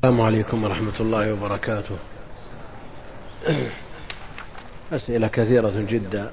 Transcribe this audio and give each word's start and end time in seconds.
السلام 0.00 0.20
عليكم 0.20 0.64
ورحمة 0.64 1.00
الله 1.00 1.32
وبركاته. 1.32 1.96
أسئلة 4.96 5.28
كثيرة 5.28 5.84
جدا. 5.88 6.30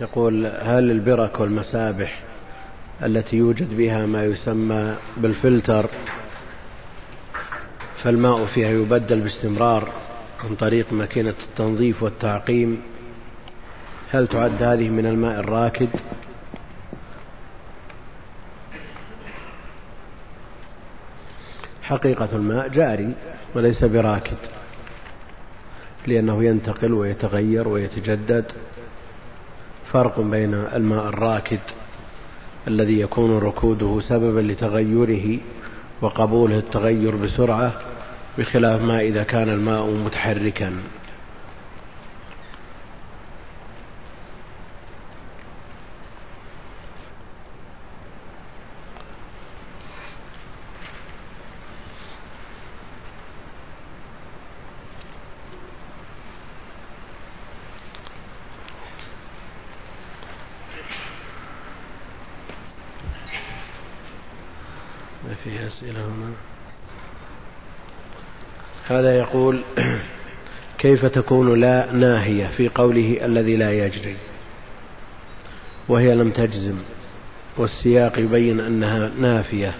يقول 0.00 0.46
هل 0.46 0.90
البرك 0.90 1.40
والمسابح 1.40 2.22
التي 3.02 3.36
يوجد 3.36 3.76
بها 3.76 4.06
ما 4.06 4.24
يسمى 4.24 4.96
بالفلتر 5.16 5.90
فالماء 8.02 8.46
فيها 8.46 8.70
يبدل 8.70 9.20
باستمرار 9.20 9.92
عن 10.44 10.54
طريق 10.56 10.92
ماكينة 10.92 11.34
التنظيف 11.48 12.02
والتعقيم 12.02 12.97
هل 14.10 14.26
تعد 14.26 14.62
هذه 14.62 14.88
من 14.88 15.06
الماء 15.06 15.40
الراكد؟ 15.40 15.88
حقيقة 21.82 22.28
الماء 22.32 22.68
جاري 22.68 23.12
وليس 23.54 23.84
براكد 23.84 24.36
لأنه 26.06 26.44
ينتقل 26.44 26.92
ويتغير 26.92 27.68
ويتجدد. 27.68 28.44
فرق 29.92 30.20
بين 30.20 30.54
الماء 30.54 31.08
الراكد 31.08 31.60
الذي 32.68 33.00
يكون 33.00 33.38
ركوده 33.38 34.00
سببا 34.00 34.40
لتغيره 34.40 35.38
وقبوله 36.02 36.58
التغير 36.58 37.16
بسرعة 37.16 37.72
بخلاف 38.38 38.82
ما 38.82 39.00
إذا 39.00 39.22
كان 39.22 39.48
الماء 39.48 39.90
متحركا 39.90 40.72
في 65.44 65.58
أسئلة 65.78 66.00
هنا 66.00 66.32
هذا 68.86 69.18
يقول 69.18 69.62
كيف 70.78 71.06
تكون 71.06 71.60
لا 71.60 71.92
ناهية 71.92 72.46
في 72.46 72.68
قوله 72.68 73.24
الذي 73.24 73.56
لا 73.56 73.86
يجري؟ 73.86 74.16
وهي 75.88 76.14
لم 76.14 76.30
تجزم 76.30 76.78
والسياق 77.56 78.18
يبين 78.18 78.60
أنها 78.60 79.10
نافية 79.20 79.74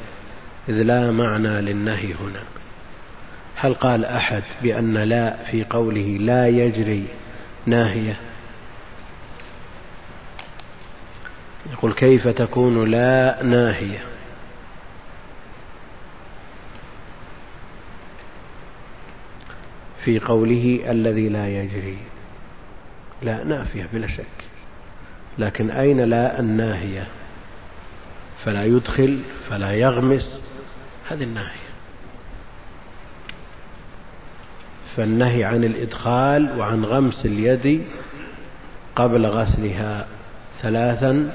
إذ 0.68 0.74
لا 0.74 1.10
معنى 1.10 1.60
للنهي 1.60 2.14
هنا. 2.14 2.42
هل 3.56 3.74
قال 3.74 4.04
أحد 4.04 4.42
بأن 4.62 4.96
لا 4.96 5.36
في 5.50 5.64
قوله 5.64 6.18
لا 6.20 6.48
يجري 6.48 7.04
ناهية؟ 7.66 8.16
يقول 11.72 11.92
كيف 11.92 12.28
تكون 12.28 12.90
لا 12.90 13.42
ناهية؟ 13.42 14.17
في 20.04 20.18
قوله 20.18 20.80
الذي 20.90 21.28
لا 21.28 21.48
يجري. 21.48 21.98
لا 23.22 23.44
نافية 23.44 23.88
بلا 23.92 24.06
شك. 24.06 24.24
لكن 25.38 25.70
أين 25.70 26.00
لا 26.00 26.40
الناهية؟ 26.40 27.06
فلا 28.44 28.64
يدخل 28.64 29.20
فلا 29.48 29.72
يغمس. 29.72 30.40
هذه 31.08 31.24
الناهية. 31.24 31.68
فالنهي 34.96 35.44
عن 35.44 35.64
الإدخال 35.64 36.58
وعن 36.58 36.84
غمس 36.84 37.26
اليد 37.26 37.82
قبل 38.96 39.26
غسلها 39.26 40.06
ثلاثا 40.62 41.34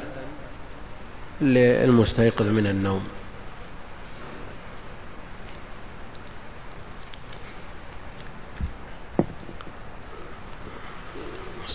للمستيقظ 1.42 2.48
من 2.48 2.68
النوم. 2.68 3.04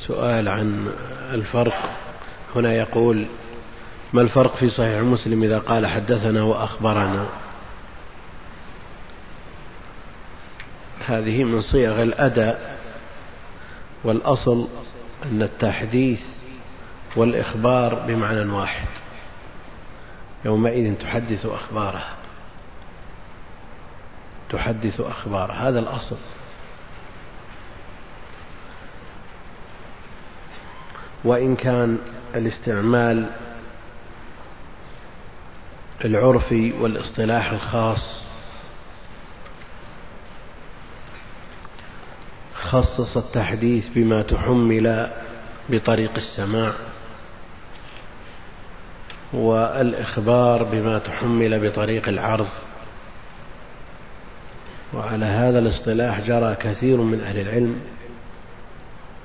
سؤال 0.08 0.48
عن 0.48 0.92
الفرق. 1.32 1.91
هنا 2.56 2.72
يقول 2.72 3.26
ما 4.12 4.22
الفرق 4.22 4.56
في 4.56 4.70
صحيح 4.70 5.00
مسلم 5.00 5.42
إذا 5.42 5.58
قال 5.58 5.86
حدثنا 5.86 6.42
وأخبرنا؟ 6.42 7.26
هذه 11.06 11.44
من 11.44 11.60
صيغ 11.60 12.02
الأداء 12.02 12.78
والأصل 14.04 14.69
أن 15.24 15.42
التحديث 15.42 16.20
والإخبار 17.16 17.94
بمعنى 17.94 18.52
واحد. 18.52 18.88
يومئذ 20.44 20.94
تحدث 20.94 21.46
أخبارها. 21.46 22.14
تحدث 24.50 25.00
أخبارها. 25.00 25.69
هذا 25.69 25.78
الأصل. 25.78 26.16
وإن 31.25 31.56
كان 31.56 31.99
الاستعمال 32.34 33.27
العرفي 36.05 36.73
والاصطلاح 36.73 37.51
الخاص 37.51 38.23
خصص 42.55 43.17
التحديث 43.17 43.89
بما 43.95 44.23
تحمل 44.23 45.11
بطريق 45.69 46.15
السماع 46.17 46.73
والإخبار 49.33 50.62
بما 50.62 50.99
تحمل 50.99 51.69
بطريق 51.69 52.09
العرض. 52.09 52.49
وعلى 54.95 55.25
هذا 55.25 55.59
الاصطلاح 55.59 56.21
جرى 56.21 56.55
كثير 56.55 56.97
من 56.97 57.21
أهل 57.21 57.39
العلم 57.39 57.81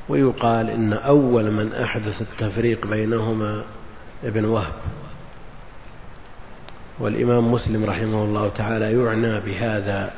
ويقال 0.10 0.70
إن 0.70 0.94
أول 0.94 1.52
من 1.52 1.74
أحدث 1.74 2.22
التفريق 2.22 2.88
بينهما 2.88 3.64
ابن 4.24 4.46
وهب. 4.46 4.74
والإمام 7.00 7.52
مسلم 7.52 7.86
رحمه 7.86 8.24
الله 8.24 8.50
تعالى 8.50 8.94
يعنى 8.94 9.40
بهذا 9.40 10.12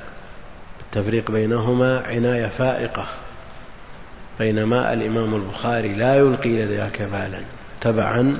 التفريق 0.81 1.31
بينهما 1.31 1.99
عناية 1.99 2.47
فائقة 2.47 3.05
بينما 4.39 4.93
الإمام 4.93 5.35
البخاري 5.35 5.93
لا 5.93 6.15
يلقي 6.15 6.49
لذلك 6.49 7.01
بالا 7.01 7.39
تبعا 7.81 8.37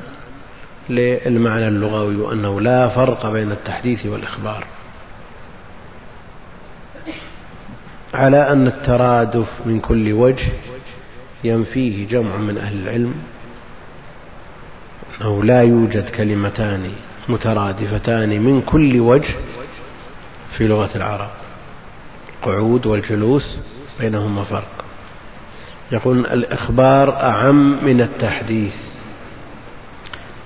للمعنى 0.90 1.68
اللغوي 1.68 2.16
وأنه 2.16 2.62
لا 2.62 2.88
فرق 2.88 3.30
بين 3.30 3.52
التحديث 3.52 4.06
والإخبار. 4.06 4.66
على 8.14 8.52
أن 8.52 8.68
الترادف 8.68 9.48
من 9.66 9.80
كل 9.80 10.14
وجه 10.14 10.52
ينفيه 11.46 12.08
جمع 12.08 12.38
من 12.38 12.58
أهل 12.58 12.78
العلم 12.84 13.14
أنه 15.22 15.44
لا 15.44 15.62
يوجد 15.62 16.10
كلمتان 16.10 16.92
مترادفتان 17.30 18.42
من 18.42 18.62
كل 18.62 19.00
وجه 19.00 19.36
في 20.58 20.68
لغة 20.68 20.90
العرب. 20.96 21.30
القعود 22.36 22.86
والجلوس 22.86 23.58
بينهما 24.00 24.44
فرق. 24.44 24.86
يقول 25.92 26.20
الإخبار 26.20 27.14
أعم 27.14 27.86
من 27.86 28.02
التحديث 28.02 28.74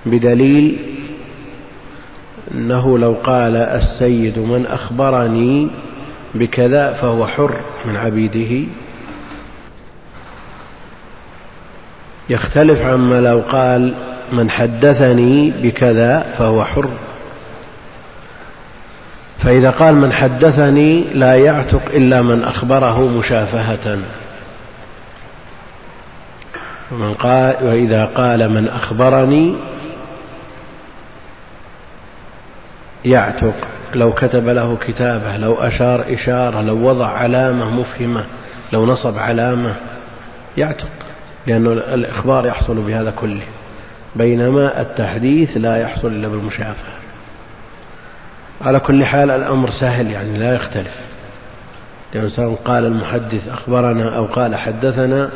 بدليل 0.06 0.78
أنه 2.54 2.98
لو 2.98 3.12
قال 3.24 3.56
السيد 3.56 4.38
من 4.38 4.66
أخبرني 4.66 5.70
بكذا 6.34 6.92
فهو 6.92 7.26
حر 7.26 7.56
من 7.84 7.96
عبيده 7.96 8.66
يختلف 12.30 12.80
عما 12.82 13.20
لو 13.20 13.42
قال 13.50 13.94
من 14.32 14.50
حدثني 14.50 15.50
بكذا 15.62 16.34
فهو 16.38 16.64
حر. 16.64 16.90
فإذا 19.38 19.70
قال 19.70 19.94
من 19.94 20.12
حدثني 20.12 21.04
لا 21.14 21.34
يعتق 21.34 21.82
إلا 21.94 22.22
من 22.22 22.44
أخبره 22.44 23.08
مشافهة. 23.08 23.98
ومن 26.92 27.14
قال 27.14 27.56
وإذا 27.62 28.04
قال 28.04 28.48
من 28.48 28.68
أخبرني 28.68 29.54
يعتق. 33.04 33.54
لو 33.94 34.12
كتب 34.12 34.48
له 34.48 34.76
كتابة 34.76 35.36
لو 35.36 35.54
أشار 35.54 36.04
إشارة 36.08 36.62
لو 36.62 36.88
وضع 36.88 37.06
علامة 37.06 37.70
مفهمة 37.70 38.24
لو 38.72 38.86
نصب 38.86 39.18
علامة 39.18 39.74
يعتق. 40.56 40.88
لأن 41.46 41.66
الإخبار 41.66 42.46
يحصل 42.46 42.74
بهذا 42.74 43.10
كله 43.10 43.46
بينما 44.16 44.80
التحديث 44.80 45.56
لا 45.56 45.76
يحصل 45.76 46.08
إلا 46.08 46.28
بالمشافهة. 46.28 46.94
على 48.60 48.80
كل 48.80 49.04
حال 49.04 49.30
الأمر 49.30 49.70
سهل 49.70 50.10
يعني 50.10 50.38
لا 50.38 50.54
يختلف. 50.54 51.00
لأن 52.14 52.28
سواء 52.28 52.54
قال 52.64 52.86
المحدث 52.86 53.48
أخبرنا 53.48 54.16
أو 54.16 54.24
قال 54.24 54.56
حدثنا 54.56 55.30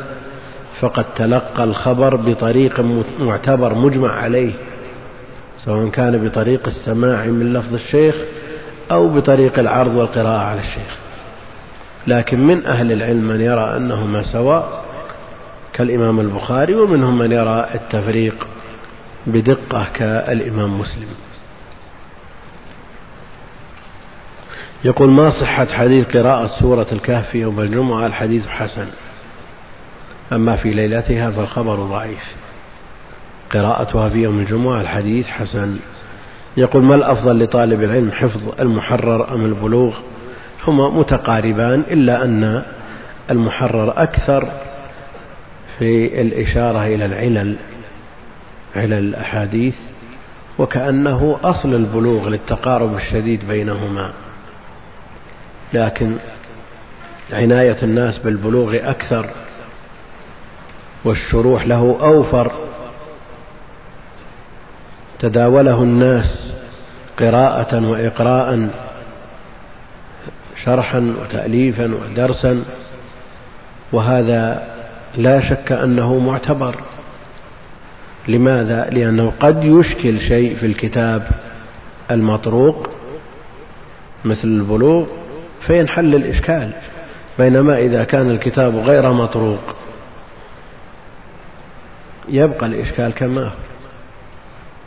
فقد 0.79 1.05
تلقى 1.15 1.63
الخبر 1.63 2.15
بطريق 2.15 2.85
معتبر 3.19 3.73
مجمع 3.73 4.11
عليه 4.11 4.53
سواء 5.65 5.89
كان 5.89 6.27
بطريق 6.27 6.67
السماع 6.67 7.25
من 7.25 7.53
لفظ 7.53 7.73
الشيخ 7.73 8.15
أو 8.91 9.09
بطريق 9.09 9.59
العرض 9.59 9.95
والقراءة 9.95 10.41
على 10.41 10.59
الشيخ. 10.59 10.97
لكن 12.07 12.39
من 12.47 12.65
أهل 12.65 12.91
العلم 12.91 13.27
من 13.27 13.41
يرى 13.41 13.77
أنهما 13.77 14.21
سواء 14.23 14.84
كالإمام 15.75 16.19
البخاري 16.19 16.75
ومنهم 16.75 17.17
من 17.17 17.31
يرى 17.31 17.67
التفريق 17.75 18.47
بدقة 19.27 19.87
كالإمام 19.93 20.79
مسلم. 20.79 21.07
يقول 24.85 25.09
ما 25.09 25.29
صحة 25.29 25.65
حديث 25.65 26.07
قراءة 26.17 26.59
سورة 26.59 26.87
الكهف 26.91 27.35
يوم 27.35 27.59
الجمعة؟ 27.59 28.05
الحديث 28.07 28.47
حسن. 28.47 28.87
أما 30.33 30.55
في 30.55 30.71
ليلتها 30.71 31.31
فالخبر 31.31 31.75
ضعيف. 31.75 32.35
قراءتها 33.53 34.09
في 34.09 34.17
يوم 34.17 34.39
الجمعة؟ 34.39 34.81
الحديث 34.81 35.27
حسن. 35.27 35.79
يقول 36.57 36.83
ما 36.83 36.95
الأفضل 36.95 37.43
لطالب 37.43 37.83
العلم 37.83 38.11
حفظ 38.11 38.41
المحرر 38.59 39.33
أم 39.33 39.45
البلوغ؟ 39.45 39.97
هما 40.67 40.89
متقاربان 40.89 41.83
إلا 41.91 42.23
أن 42.25 42.63
المحرر 43.31 43.93
أكثر 43.97 44.51
في 45.79 46.21
الإشارة 46.21 46.85
إلى 46.85 47.05
العلل 47.05 47.55
علل 48.75 48.93
الأحاديث 48.93 49.75
وكأنه 50.59 51.39
أصل 51.43 51.73
البلوغ 51.73 52.29
للتقارب 52.29 52.95
الشديد 52.95 53.47
بينهما. 53.47 54.11
لكن 55.73 56.15
عناية 57.33 57.77
الناس 57.83 58.17
بالبلوغ 58.17 58.75
أكثر 58.75 59.29
والشروح 61.05 61.67
له 61.67 61.97
أوفر 62.01 62.51
تداوله 65.19 65.83
الناس 65.83 66.51
قراءة 67.19 67.89
وإقراء 67.89 68.69
شرحا 70.65 71.15
وتأليفا 71.21 71.95
ودرسا 71.95 72.63
وهذا 73.91 74.74
لا 75.17 75.39
شك 75.49 75.71
أنه 75.71 76.19
معتبر 76.19 76.75
لماذا؟ 78.27 78.89
لأنه 78.91 79.33
قد 79.39 79.63
يشكل 79.63 80.19
شيء 80.19 80.55
في 80.55 80.65
الكتاب 80.65 81.27
المطروق 82.11 82.89
مثل 84.25 84.47
البلوغ 84.47 85.05
فينحل 85.67 86.15
الإشكال 86.15 86.71
بينما 87.39 87.77
إذا 87.77 88.03
كان 88.03 88.31
الكتاب 88.31 88.75
غير 88.75 89.11
مطروق 89.13 89.75
يبقى 92.29 92.65
الإشكال 92.65 93.13
كما 93.13 93.43
هو 93.43 93.49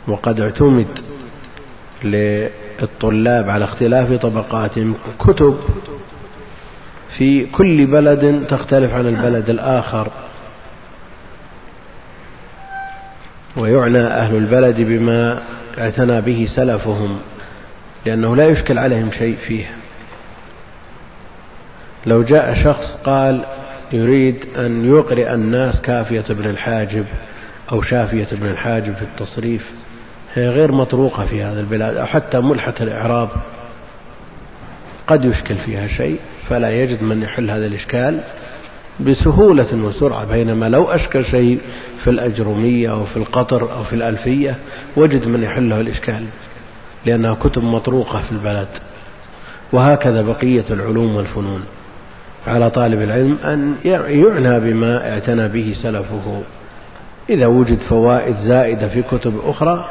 وقد 0.07 0.39
اعتمد 0.41 0.87
للطلاب 2.03 3.49
على 3.49 3.65
اختلاف 3.65 4.13
طبقاتهم 4.13 4.95
كتب 5.19 5.57
في 7.17 7.45
كل 7.45 7.85
بلد 7.85 8.45
تختلف 8.49 8.93
عن 8.93 9.07
البلد 9.07 9.49
الآخر. 9.49 10.07
ويعنى 13.57 13.99
أهل 13.99 14.35
البلد 14.35 14.75
بما 14.81 15.41
اعتنى 15.77 16.21
به 16.21 16.47
سلفهم 16.55 17.19
لأنه 18.05 18.35
لا 18.35 18.47
يشكل 18.47 18.79
عليهم 18.79 19.11
شيء 19.11 19.35
فيه. 19.35 19.65
لو 22.05 22.23
جاء 22.23 22.63
شخص 22.63 22.97
قال 23.03 23.45
يريد 23.91 24.45
أن 24.57 24.89
يقرئ 24.95 25.33
الناس 25.33 25.81
كافية 25.81 26.25
ابن 26.29 26.49
الحاجب 26.49 27.05
أو 27.71 27.81
شافية 27.81 28.27
ابن 28.31 28.47
الحاجب 28.47 28.95
في 28.95 29.01
التصريف 29.01 29.71
هي 30.33 30.49
غير 30.49 30.71
مطروقة 30.71 31.25
في 31.25 31.43
هذا 31.43 31.59
البلاد 31.59 31.97
أو 31.97 32.05
حتى 32.05 32.39
ملحة 32.39 32.73
الإعراب 32.81 33.29
قد 35.07 35.25
يشكل 35.25 35.55
فيها 35.55 35.87
شيء. 35.87 36.19
فلا 36.49 36.83
يجد 36.83 37.03
من 37.03 37.23
يحل 37.23 37.51
هذا 37.51 37.65
الإشكال 37.65 38.19
بسهولة 38.99 39.85
وسرعة 39.85 40.25
بينما 40.25 40.69
لو 40.69 40.83
أشكل 40.83 41.25
شيء 41.25 41.59
في 42.03 42.09
الأجرمية 42.09 42.91
أو 42.91 43.05
في 43.05 43.17
القطر 43.17 43.73
أو 43.73 43.83
في 43.83 43.93
الألفية 43.93 44.55
وجد 44.97 45.27
من 45.27 45.43
يحله 45.43 45.81
الإشكال 45.81 46.25
لأنها 47.05 47.33
كتب 47.33 47.63
مطروقة 47.63 48.21
في 48.21 48.31
البلد. 48.31 48.67
وهكذا 49.73 50.21
بقية 50.21 50.65
العلوم 50.71 51.15
والفنون. 51.15 51.63
على 52.47 52.69
طالب 52.69 53.01
العلم 53.01 53.37
أن 53.43 53.75
يعنى 53.85 54.59
بما 54.59 55.11
اعتنى 55.11 55.47
به 55.47 55.75
سلفه. 55.83 56.41
إذا 57.29 57.47
وجد 57.47 57.79
فوائد 57.79 58.35
زائدة 58.35 58.87
في 58.87 59.01
كتب 59.01 59.39
أخرى 59.45 59.89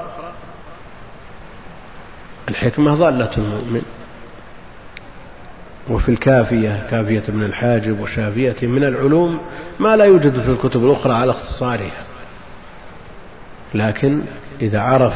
الحكمة 2.48 2.94
ضالة 2.94 3.30
المؤمن 3.38 3.82
وفي 5.90 6.08
الكافية 6.08 6.86
كافية 6.90 7.22
ابن 7.28 7.42
الحاجب 7.42 8.00
وشافية 8.00 8.66
من 8.66 8.84
العلوم 8.84 9.38
ما 9.80 9.96
لا 9.96 10.04
يوجد 10.04 10.40
في 10.40 10.50
الكتب 10.50 10.84
الأخرى 10.84 11.12
على 11.12 11.30
اختصارها. 11.30 12.06
لكن 13.74 14.22
إذا 14.60 14.80
عرف 14.80 15.14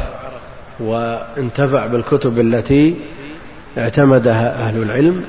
وانتفع 0.81 1.87
بالكتب 1.87 2.39
التي 2.39 2.97
اعتمدها 3.79 4.69
أهل 4.69 4.83
العلم 4.83 5.25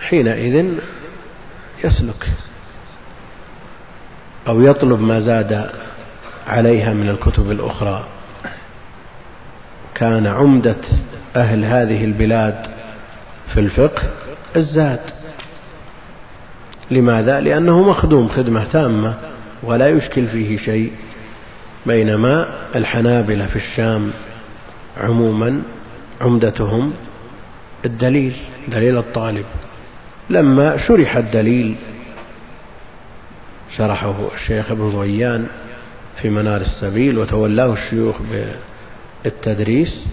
حينئذ 0.00 0.78
يسلك 1.84 2.30
أو 4.48 4.60
يطلب 4.60 5.00
ما 5.00 5.20
زاد 5.20 5.70
عليها 6.46 6.92
من 6.92 7.08
الكتب 7.08 7.50
الأخرى. 7.50 8.04
كان 9.96 10.26
عمدة 10.26 10.76
أهل 11.36 11.64
هذه 11.64 12.04
البلاد 12.04 12.66
في 13.54 13.60
الفقه 13.60 14.02
الزاد 14.56 15.00
لماذا؟ 16.90 17.40
لأنه 17.40 17.82
مخدوم 17.82 18.28
خدمة 18.28 18.64
تامة 18.72 19.14
ولا 19.62 19.88
يشكل 19.88 20.26
فيه 20.26 20.58
شيء 20.58 20.92
بينما 21.86 22.48
الحنابلة 22.74 23.46
في 23.46 23.56
الشام 23.56 24.10
عموما 25.00 25.62
عمدتهم 26.20 26.92
الدليل 27.84 28.36
دليل 28.68 28.98
الطالب 28.98 29.44
لما 30.30 30.76
شرح 30.76 31.16
الدليل 31.16 31.74
شرحه 33.76 34.14
الشيخ 34.34 34.70
ابن 34.70 34.90
ضويان 34.90 35.46
في 36.22 36.30
منار 36.30 36.60
السبيل 36.60 37.18
وتولاه 37.18 37.72
الشيوخ 37.72 38.16
بالتدريس 39.30 40.04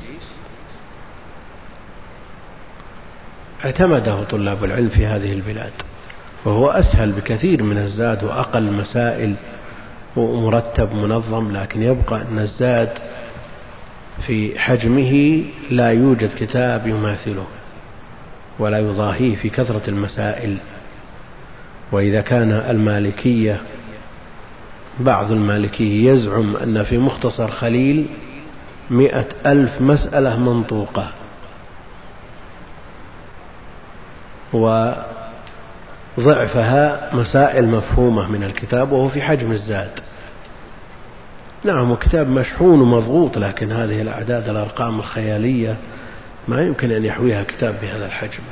اعتمده 3.66 4.24
طلاب 4.24 4.64
العلم 4.64 4.90
في 4.90 5.06
هذه 5.06 5.34
البلاد 5.34 5.72
وهو 6.46 6.70
أسهل 6.70 7.12
بكثير 7.12 7.64
من 7.64 7.78
الزاد 7.78 8.24
وأقل 8.24 8.72
مسائل 8.72 9.36
ومرتب 10.16 10.96
منظم 10.96 11.52
لكن 11.58 11.84
يبقى 11.84 12.22
أن 12.22 12.40
الزاد 12.40 12.90
في 14.26 14.60
حجمه 14.60 15.44
لا 15.72 15.90
يوجد 15.92 16.30
كتاب 16.40 16.88
يماثله 16.88 17.46
ولا 18.60 18.80
يضاهيه 18.80 19.36
في 19.36 19.50
كثرة 19.50 19.82
المسائل. 19.88 20.58
وإذا 21.92 22.22
كان 22.22 22.52
المالكية 22.52 23.62
بعض 25.00 25.32
المالكية 25.32 26.12
يزعم 26.12 26.56
أن 26.56 26.84
في 26.84 26.98
مختصر 26.98 27.52
خليل 27.52 28.06
مئة 28.94 29.26
ألف 29.46 29.82
مسألة 29.82 30.38
منطوقة. 30.38 31.08
وضعفها 36.18 37.10
مسائل 37.14 37.68
مفهومة 37.68 38.32
من 38.32 38.44
الكتاب 38.44 38.92
وهو 38.92 39.10
في 39.10 39.22
حجم 39.22 39.52
الزاد 39.52 39.92
نعم 41.64 41.92
وكتاب 41.92 42.30
مشحون 42.30 42.82
ومضغوط 42.82 43.38
لكن 43.38 43.72
هذه 43.72 44.02
الأعداد 44.02 44.50
الأرقام 44.50 45.00
الخيالية 45.00 45.76
ما 46.48 46.62
يمكن 46.62 46.92
أن 46.92 47.06
يحويها 47.06 47.44
كتاب 47.44 47.76
بهذا 47.82 48.06
الحجم. 48.06 48.44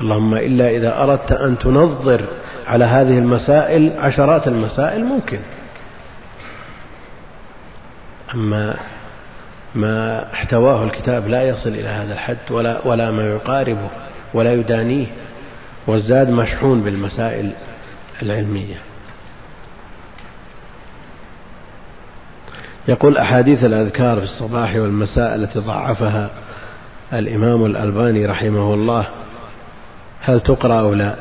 اللهم 0.00 0.34
إلا 0.34 0.70
إذا 0.70 1.02
أردت 1.02 1.32
أن 1.32 1.58
تنظر 1.58 2.24
على 2.66 2.84
هذه 2.84 3.18
المسائل 3.18 3.92
عشرات 3.98 4.48
المسائل 4.48 5.04
ممكن. 5.04 5.38
أما 8.34 8.76
ما 9.74 10.32
احتواه 10.32 10.84
الكتاب 10.84 11.28
لا 11.28 11.42
يصل 11.42 11.68
إلى 11.68 11.88
هذا 11.88 12.12
الحد 12.12 12.50
ولا, 12.50 12.86
ولا 12.86 13.10
ما 13.10 13.22
يقاربه 13.22 13.88
ولا 14.34 14.52
يدانيه 14.52 15.06
والزاد 15.86 16.30
مشحون 16.30 16.80
بالمسائل 16.80 17.52
العلمية. 18.22 18.76
يقول 22.88 23.16
أحاديث 23.16 23.64
الأذكار 23.64 24.18
في 24.18 24.24
الصباح 24.24 24.76
والمساء 24.76 25.34
التي 25.34 25.58
ضعفها 25.58 26.30
الإمام 27.12 27.64
الألباني 27.64 28.26
رحمه 28.26 28.74
الله 28.74 29.06
هل 30.20 30.40
تقرأ 30.40 30.80
أو 30.80 30.94
لا؟ 30.94 31.14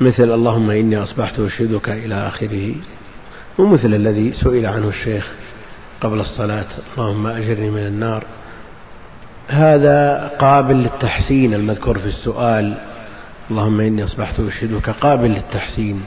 مثل 0.00 0.30
اللهم 0.34 0.70
إني 0.70 1.02
أصبحت 1.02 1.38
أشهدك 1.38 1.88
إلى 1.88 2.28
آخره. 2.28 2.74
ومثل 3.58 3.94
الذي 3.94 4.32
سئل 4.32 4.66
عنه 4.66 4.88
الشيخ 4.88 5.32
قبل 6.00 6.20
الصلاة 6.20 6.66
اللهم 6.98 7.26
أجرني 7.26 7.70
من 7.70 7.86
النار. 7.86 8.24
هذا 9.48 10.30
قابل 10.38 10.76
للتحسين 10.76 11.54
المذكور 11.54 11.98
في 11.98 12.06
السؤال 12.06 12.74
اللهم 13.50 13.80
إني 13.80 14.04
أصبحت 14.04 14.40
أشهدك 14.40 14.90
قابل 14.90 15.28
للتحسين. 15.28 16.04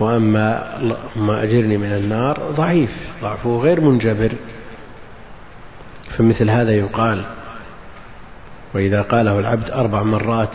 وأما 0.00 0.76
اللهم 0.80 1.30
أجرني 1.30 1.76
من 1.76 1.92
النار 1.92 2.52
ضعيف 2.56 2.90
ضعفه 3.22 3.58
غير 3.58 3.80
منجبر. 3.80 4.32
فمثل 6.16 6.50
هذا 6.50 6.72
يقال 6.72 7.24
وإذا 8.74 9.02
قاله 9.02 9.38
العبد 9.38 9.70
أربع 9.70 10.02
مرات 10.02 10.54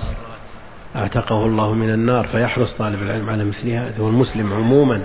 أعتقه 0.96 1.46
الله 1.46 1.74
من 1.74 1.94
النار 1.94 2.28
فيحرص 2.28 2.74
طالب 2.74 3.02
العلم 3.02 3.30
على 3.30 3.46
مثل 3.46 3.70
هذا 3.70 4.02
والمسلم 4.02 4.54
عموما. 4.54 5.02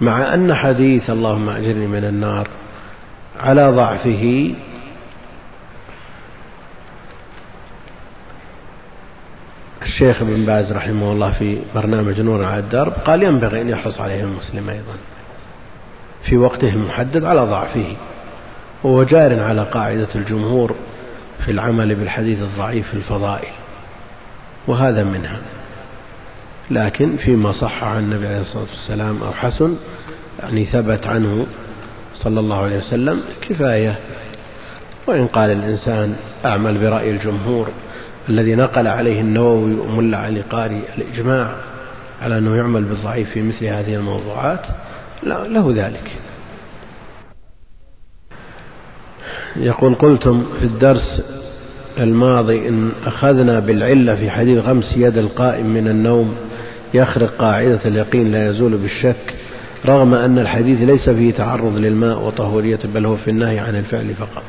مع 0.00 0.34
أن 0.34 0.54
حديث 0.54 1.10
اللهم 1.10 1.48
أجرني 1.48 1.86
من 1.86 2.04
النار 2.04 2.48
على 3.40 3.70
ضعفه 3.70 4.54
الشيخ 9.82 10.22
ابن 10.22 10.44
باز 10.44 10.72
رحمه 10.72 11.12
الله 11.12 11.30
في 11.30 11.58
برنامج 11.74 12.20
نور 12.20 12.44
على 12.44 12.58
الدرب 12.58 12.92
قال 12.92 13.22
ينبغي 13.22 13.60
أن 13.60 13.68
يحرص 13.68 14.00
عليه 14.00 14.24
المسلم 14.24 14.70
أيضا 14.70 14.94
في 16.24 16.36
وقته 16.36 16.68
المحدد 16.68 17.24
على 17.24 17.40
ضعفه 17.40 17.96
وهو 18.84 19.02
جار 19.02 19.40
على 19.40 19.62
قاعدة 19.62 20.08
الجمهور 20.14 20.74
في 21.44 21.50
العمل 21.50 21.94
بالحديث 21.94 22.42
الضعيف 22.42 22.88
في 22.88 22.94
الفضائل. 22.94 23.52
وهذا 24.68 25.04
منها. 25.04 25.38
لكن 26.70 27.16
فيما 27.16 27.52
صح 27.52 27.84
عن 27.84 27.98
النبي 27.98 28.26
عليه 28.26 28.40
الصلاة 28.40 28.64
والسلام 28.70 29.22
أو 29.22 29.32
حسن 29.32 29.76
يعني 30.42 30.64
ثبت 30.64 31.06
عنه 31.06 31.46
صلى 32.14 32.40
الله 32.40 32.62
عليه 32.62 32.78
وسلم 32.78 33.22
كفاية. 33.48 33.98
وإن 35.06 35.26
قال 35.26 35.50
الإنسان 35.50 36.16
أعمل 36.44 36.78
برأي 36.78 37.10
الجمهور 37.10 37.68
الذي 38.28 38.54
نقل 38.54 38.86
عليه 38.86 39.20
النووي 39.20 39.74
وملا 39.74 40.18
علي 40.18 40.40
قاري 40.40 40.82
الإجماع 40.98 41.54
على 42.22 42.38
أنه 42.38 42.56
يعمل 42.56 42.84
بالضعيف 42.84 43.30
في 43.30 43.42
مثل 43.42 43.66
هذه 43.66 43.94
الموضوعات 43.94 44.66
له 45.22 45.72
ذلك. 45.74 46.10
يقول 49.56 49.94
قلتم 49.94 50.46
في 50.58 50.64
الدرس 50.64 51.22
الماضي 51.98 52.68
إن 52.68 52.92
أخذنا 53.06 53.60
بالعلة 53.60 54.14
في 54.14 54.30
حديث 54.30 54.64
غمس 54.64 54.96
يد 54.96 55.18
القائم 55.18 55.66
من 55.66 55.88
النوم 55.88 56.36
يخرق 56.94 57.30
قاعدة 57.38 57.80
اليقين 57.84 58.32
لا 58.32 58.48
يزول 58.48 58.76
بالشك 58.76 59.34
رغم 59.86 60.14
أن 60.14 60.38
الحديث 60.38 60.80
ليس 60.80 61.10
فيه 61.10 61.32
تعرض 61.32 61.76
للماء 61.76 62.18
وطهورية 62.18 62.78
بل 62.84 63.06
هو 63.06 63.16
في 63.16 63.30
النهي 63.30 63.58
عن 63.58 63.76
الفعل 63.76 64.14
فقط. 64.14 64.42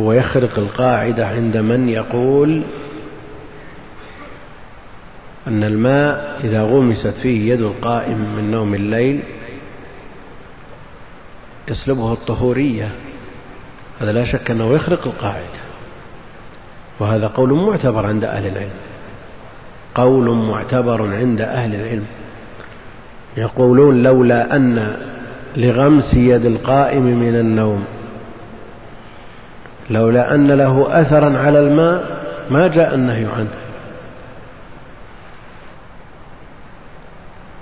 هو 0.00 0.12
يخرق 0.12 0.58
القاعدة 0.58 1.26
عند 1.26 1.56
من 1.56 1.88
يقول 1.88 2.62
أن 5.46 5.64
الماء 5.64 6.40
إذا 6.44 6.62
غمست 6.62 7.14
فيه 7.22 7.52
يد 7.52 7.60
القائم 7.60 8.34
من 8.36 8.50
نوم 8.50 8.74
الليل 8.74 9.22
يسلبه 11.68 12.12
الطهورية. 12.12 12.90
هذا 14.00 14.12
لا 14.12 14.24
شك 14.24 14.50
أنه 14.50 14.74
يخرق 14.74 15.06
القاعدة. 15.06 15.64
وهذا 17.00 17.26
قول 17.26 17.52
معتبر 17.52 18.06
عند 18.06 18.24
أهل 18.24 18.46
العلم. 18.46 18.76
قول 19.94 20.30
معتبر 20.30 21.14
عند 21.14 21.40
أهل 21.40 21.74
العلم. 21.74 22.06
يقولون 23.36 24.02
لولا 24.02 24.56
أن 24.56 24.96
لغمس 25.56 26.14
يد 26.14 26.44
القائم 26.44 27.02
من 27.02 27.36
النوم 27.36 27.84
لولا 29.90 30.34
أن 30.34 30.52
له 30.52 31.00
أثرا 31.00 31.38
على 31.38 31.58
الماء 31.58 32.24
ما 32.50 32.68
جاء 32.68 32.94
النهي 32.94 33.26
عنه. 33.26 33.54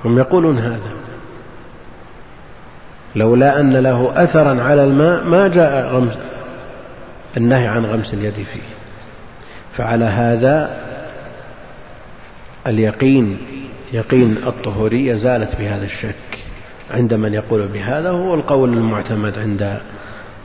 هم 0.04 0.18
يقولون 0.18 0.58
هذا. 0.58 0.90
لولا 3.16 3.60
أن 3.60 3.76
له 3.76 4.12
أثرا 4.24 4.62
على 4.62 4.84
الماء 4.84 5.24
ما 5.24 5.48
جاء 5.48 5.94
غمس 5.94 6.18
النهي 7.36 7.66
عن 7.66 7.84
غمس 7.84 8.14
اليد 8.14 8.34
فيه. 8.34 8.62
فعلى 9.76 10.04
هذا 10.04 10.70
اليقين 12.66 13.38
يقين 13.92 14.36
الطهورية 14.46 15.14
زالت 15.14 15.56
بهذا 15.58 15.84
الشك. 15.84 16.38
عند 16.90 17.14
من 17.14 17.34
يقول 17.34 17.68
بهذا 17.68 18.10
هو 18.10 18.34
القول 18.34 18.72
المعتمد 18.72 19.38
عند 19.38 19.78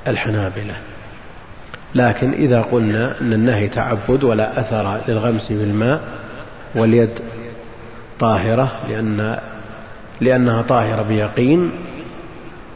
الحنابلة. 0.07 0.73
لكن 1.95 2.33
إذا 2.33 2.61
قلنا 2.61 3.21
أن 3.21 3.33
النهي 3.33 3.67
تعبد 3.67 4.23
ولا 4.23 4.59
أثر 4.59 5.01
للغمس 5.07 5.51
بالماء 5.51 6.01
واليد 6.75 7.09
طاهرة 8.19 8.71
لأن 8.89 9.37
لأنها 10.21 10.61
طاهرة 10.61 11.01
بيقين 11.01 11.71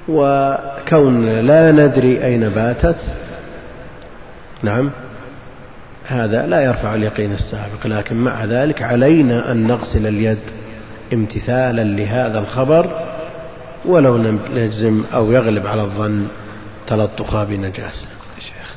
وكون 0.08 1.40
لا 1.40 1.72
ندري 1.72 2.26
أين 2.26 2.50
باتت. 2.50 3.00
نعم. 4.64 4.92
هذا 6.08 6.46
لا 6.48 6.62
يرفع 6.62 6.96
اليقين 6.96 7.32
السابق 7.32 7.88
لكن 7.88 8.16
مع 8.16 8.46
ذلك 8.46 8.82
علينا 8.82 9.52
أن 9.52 9.68
نغسل 9.68 10.08
اليد 10.08 10.42
امتثالا 11.14 11.84
لهذا 11.84 12.40
الخبر 12.40 13.12
ولو 13.86 14.18
نجزم 14.54 15.04
أو 15.14 15.32
يغلب 15.32 15.68
على 15.68 15.82
الظن 15.82 16.28
تلطخها 16.88 17.44
بنجاسة. 17.44 18.08
شيخ. 18.40 18.76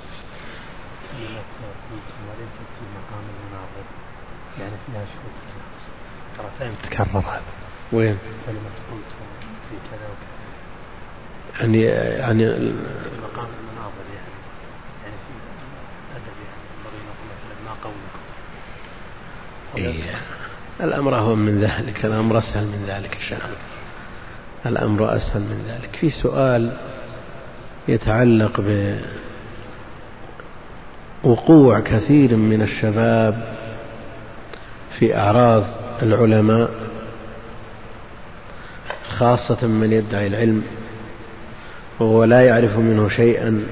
يعني 4.60 4.72
فيها 4.86 5.04
تكرر 6.90 7.18
هذا. 7.18 7.42
وين؟ 7.92 8.18
كلمة 8.46 8.58
قلت 8.90 9.10
في 9.70 9.76
كذا 9.90 10.06
وكذا 10.06 10.34
يعني 11.60 11.82
يعني 11.82 12.46
المناظر 12.46 14.04
يعني 14.14 14.34
يعني 15.04 15.16
في 15.16 15.32
يعني 16.16 17.14
ما 17.64 17.70
قولك 17.84 18.14
إيه. 19.76 20.14
الأمر 20.80 21.16
هو 21.16 21.34
من 21.34 21.60
ذلك 21.60 22.04
الأمر 22.04 22.38
أسهل 22.38 22.64
من 22.66 22.84
ذلك 22.88 23.16
الشيخ 23.16 23.46
الأمر 24.66 25.16
أسهل 25.16 25.40
من 25.40 25.64
ذلك. 25.68 25.96
في 25.96 26.10
سؤال 26.10 26.72
يتعلق 27.88 28.60
بوقوع 31.24 31.80
كثير 31.80 32.36
من 32.36 32.62
الشباب 32.62 33.54
في 34.98 35.16
أعراض 35.16 35.64
العلماء 36.02 36.70
خاصة 39.08 39.66
من 39.66 39.92
يدعي 39.92 40.26
العلم. 40.26 40.62
وهو 42.00 42.24
لا 42.24 42.40
يعرف 42.40 42.78
منه 42.78 43.08
شيئا. 43.08 43.66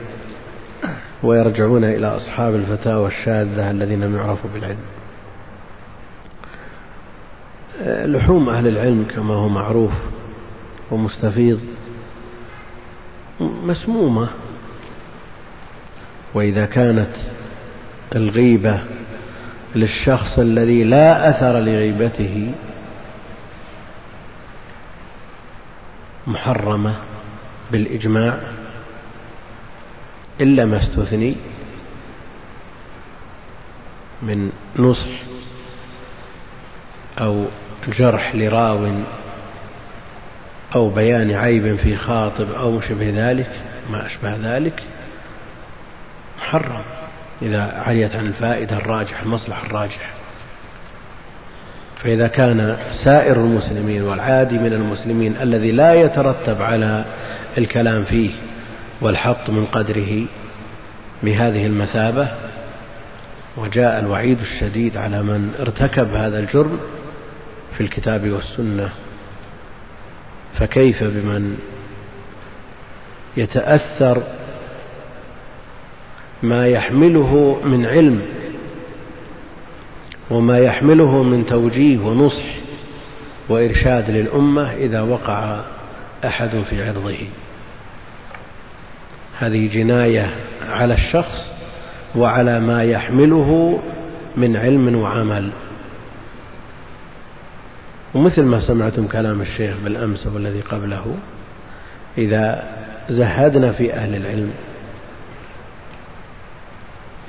ويرجعون 1.22 1.84
إلى 1.84 2.06
أصحاب 2.06 2.54
الفتاوى 2.54 3.06
الشاذة 3.06 3.70
الذين 3.70 4.04
لم 4.04 4.16
يعرفوا 4.16 4.50
بالعلم. 4.54 4.84
لحوم 8.12 8.48
أهل 8.48 8.68
العلم 8.68 9.06
كما 9.14 9.34
هو 9.34 9.48
معروف 9.48 9.92
ومستفيض 10.90 11.60
مسمومة. 13.40 14.28
وإذا 16.34 16.66
كانت 16.66 17.14
الغيبة 18.14 18.80
للشخص 19.74 20.38
الذي 20.38 20.84
لا 20.84 21.30
أثر 21.30 21.60
لغيبته 21.60 22.52
محرمة 26.26 26.94
بالإجماع 27.72 28.38
إلا 30.40 30.64
ما 30.64 30.76
استثني 30.76 31.36
من 34.22 34.52
نصح 34.76 35.08
أو 37.18 37.44
جرح 37.98 38.34
لراو 38.34 38.88
أو 40.74 40.90
بيان 40.90 41.30
عيب 41.30 41.76
في 41.76 41.96
خاطب 41.96 42.52
أو 42.52 42.80
شبه 42.80 43.12
ذلك 43.14 43.50
ما 43.90 44.06
أشبه 44.06 44.36
ذلك 44.56 44.82
محرم 46.38 46.82
إذا 47.42 47.82
عليت 47.86 48.16
عن 48.16 48.26
الفائدة 48.26 48.76
الراجح 48.76 49.22
المصلحة 49.22 49.66
الراجح 49.66 50.10
فإذا 52.02 52.26
كان 52.26 52.76
سائر 53.04 53.36
المسلمين 53.36 54.02
والعادي 54.02 54.58
من 54.58 54.72
المسلمين 54.72 55.36
الذي 55.42 55.72
لا 55.72 55.94
يترتب 55.94 56.62
على 56.62 57.04
الكلام 57.58 58.04
فيه 58.04 58.30
والحط 59.00 59.50
من 59.50 59.66
قدره 59.66 60.24
بهذه 61.22 61.66
المثابة 61.66 62.28
وجاء 63.56 64.00
الوعيد 64.00 64.38
الشديد 64.40 64.96
على 64.96 65.22
من 65.22 65.54
ارتكب 65.60 66.14
هذا 66.14 66.38
الجرم 66.38 66.78
في 67.76 67.80
الكتاب 67.80 68.30
والسنة. 68.30 68.88
فكيف 70.58 71.04
بمن 71.04 71.58
يتأثر 73.36 74.22
ما 76.42 76.66
يحمله 76.66 77.60
من 77.64 77.86
علم 77.86 78.22
وما 80.30 80.58
يحمله 80.58 81.22
من 81.22 81.46
توجيه 81.46 81.98
ونصح 81.98 82.44
وإرشاد 83.48 84.10
للأمة 84.10 84.72
إذا 84.72 85.00
وقع 85.00 85.60
أحد 86.24 86.62
في 86.70 86.88
عرضه؟ 86.88 87.18
هذه 89.38 89.68
جناية 89.74 90.34
على 90.68 90.94
الشخص 90.94 91.52
وعلى 92.16 92.60
ما 92.60 92.84
يحمله 92.84 93.80
من 94.36 94.56
علم 94.56 94.96
وعمل. 94.96 95.52
ومثل 98.14 98.42
ما 98.42 98.60
سمعتم 98.60 99.06
كلام 99.06 99.40
الشيخ 99.40 99.76
بالأمس 99.84 100.26
والذي 100.26 100.60
قبله 100.60 101.16
إذا 102.18 102.64
زهدنا 103.10 103.72
في 103.72 103.94
أهل 103.94 104.14
العلم 104.14 104.52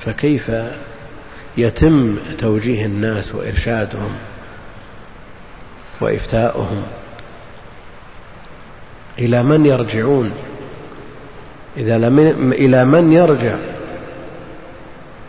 فكيف 0.05 0.51
يتم 1.57 2.17
توجيه 2.38 2.86
الناس 2.86 3.36
وإرشادهم 3.36 4.12
وإفتاؤهم 6.01 6.83
إلى 9.19 9.43
من 9.43 9.65
يرجعون؟ 9.65 10.31
إذا 11.77 11.98
لم 11.98 12.20
إلى 12.51 12.86
من 12.86 13.12
يرجع 13.12 13.58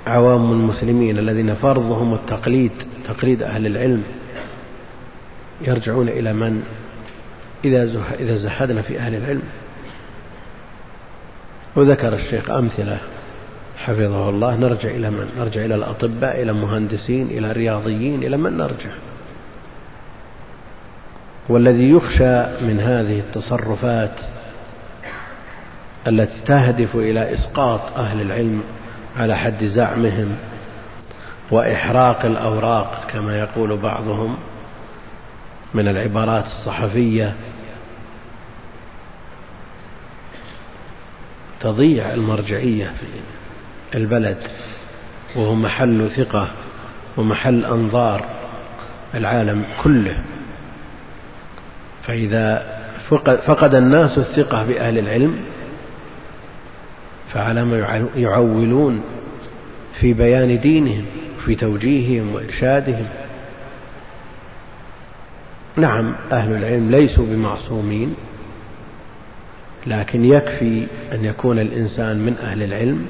عوام 0.06 0.52
المسلمين 0.52 1.18
الذين 1.18 1.54
فرضهم 1.54 2.14
التقليد 2.14 2.72
تقليد 3.08 3.42
أهل 3.42 3.66
العلم 3.66 4.02
يرجعون 5.60 6.08
إلى 6.08 6.32
من؟ 6.32 6.62
إذا 7.64 7.82
إذا 8.20 8.34
زهدنا 8.34 8.82
في 8.82 8.98
أهل 8.98 9.14
العلم. 9.14 9.42
وذكر 11.76 12.14
الشيخ 12.14 12.50
أمثلة 12.50 12.98
حفظه 13.76 14.30
الله 14.30 14.56
نرجع 14.56 14.88
إلى 14.88 15.10
من؟ 15.10 15.28
نرجع 15.38 15.64
إلى 15.64 15.74
الأطباء 15.74 16.42
إلى 16.42 16.50
المهندسين 16.50 17.26
إلى 17.26 17.50
الرياضيين 17.50 18.22
إلى 18.22 18.36
من 18.36 18.56
نرجع؟ 18.56 18.90
والذي 21.48 21.90
يخشى 21.90 22.64
من 22.66 22.80
هذه 22.80 23.18
التصرفات 23.18 24.20
التي 26.06 26.40
تهدف 26.46 26.96
إلى 26.96 27.34
إسقاط 27.34 27.98
أهل 27.98 28.20
العلم 28.20 28.62
على 29.16 29.36
حد 29.36 29.64
زعمهم 29.64 30.36
وإحراق 31.50 32.24
الأوراق 32.24 33.06
كما 33.12 33.38
يقول 33.38 33.76
بعضهم 33.76 34.36
من 35.74 35.88
العبارات 35.88 36.44
الصحفية. 36.44 37.34
تضيع 41.60 42.14
المرجعية 42.14 42.86
في 42.86 43.98
البلد 43.98 44.38
وهو 45.36 45.54
محل 45.54 46.10
ثقة 46.10 46.48
ومحل 47.16 47.64
أنظار 47.64 48.24
العالم 49.14 49.64
كله. 49.82 50.16
فإذا 52.02 52.74
فقد 53.46 53.74
الناس 53.74 54.18
الثقة 54.18 54.64
بأهل 54.64 54.98
العلم 54.98 55.36
فعلى 57.34 57.64
ما 57.64 58.08
يعولون 58.16 59.00
في 60.00 60.12
بيان 60.12 60.60
دينهم 60.60 61.04
في 61.44 61.54
توجيههم 61.54 62.34
وإرشادهم. 62.34 63.06
نعم 65.76 66.14
أهل 66.32 66.52
العلم 66.52 66.90
ليسوا 66.90 67.26
بمعصومين 67.26 68.14
لكن 69.86 70.24
يكفي 70.24 70.86
أن 71.12 71.24
يكون 71.24 71.58
الإنسان 71.58 72.18
من 72.18 72.36
أهل 72.38 72.62
العلم 72.62 73.06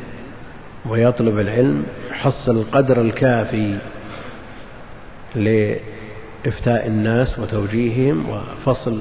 ويطلب 0.89 1.39
العلم 1.39 1.85
يحصل 2.11 2.57
القدر 2.57 3.01
الكافي 3.01 3.79
لإفتاء 5.35 6.87
الناس 6.87 7.39
وتوجيههم 7.39 8.25
وفصل 8.31 9.01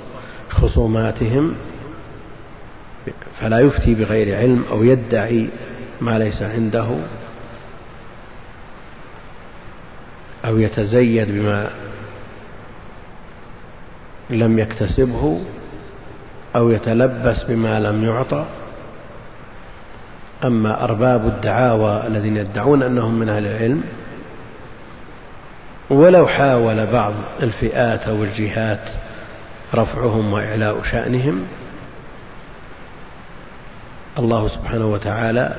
خصوماتهم. 0.50 1.54
فلا 3.42 3.60
يفتي 3.60 3.94
بغير 3.94 4.38
علم 4.38 4.64
أو 4.72 4.84
يدعي 4.84 5.50
ما 6.02 6.20
ليس 6.20 6.42
عنده 6.42 6.88
أو 10.46 10.60
يتزيد 10.60 11.28
بما 11.32 11.70
لم 14.30 14.60
يكتسبه 14.60 15.42
أو 16.56 16.70
يتلبس 16.70 17.44
بما 17.44 17.80
لم 17.80 18.04
يعطى. 18.04 18.46
أما 20.44 20.84
أرباب 20.84 21.28
الدعاوى 21.28 22.04
الذين 22.08 22.38
يدعون 22.38 22.84
أنهم 22.84 23.20
من 23.20 23.30
أهل 23.30 23.46
العلم 23.46 23.84
ولو 25.90 26.28
حاول 26.28 26.86
بعض 26.86 27.14
الفئات 27.44 28.08
أو 28.08 28.24
الجهات 28.24 28.90
رفعهم 29.76 30.34
وإعلاء 30.34 30.84
شأنهم 30.84 31.44
الله 34.20 34.48
سبحانه 34.48 34.86
وتعالى 34.86 35.56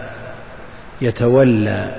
يتولى 1.01 1.95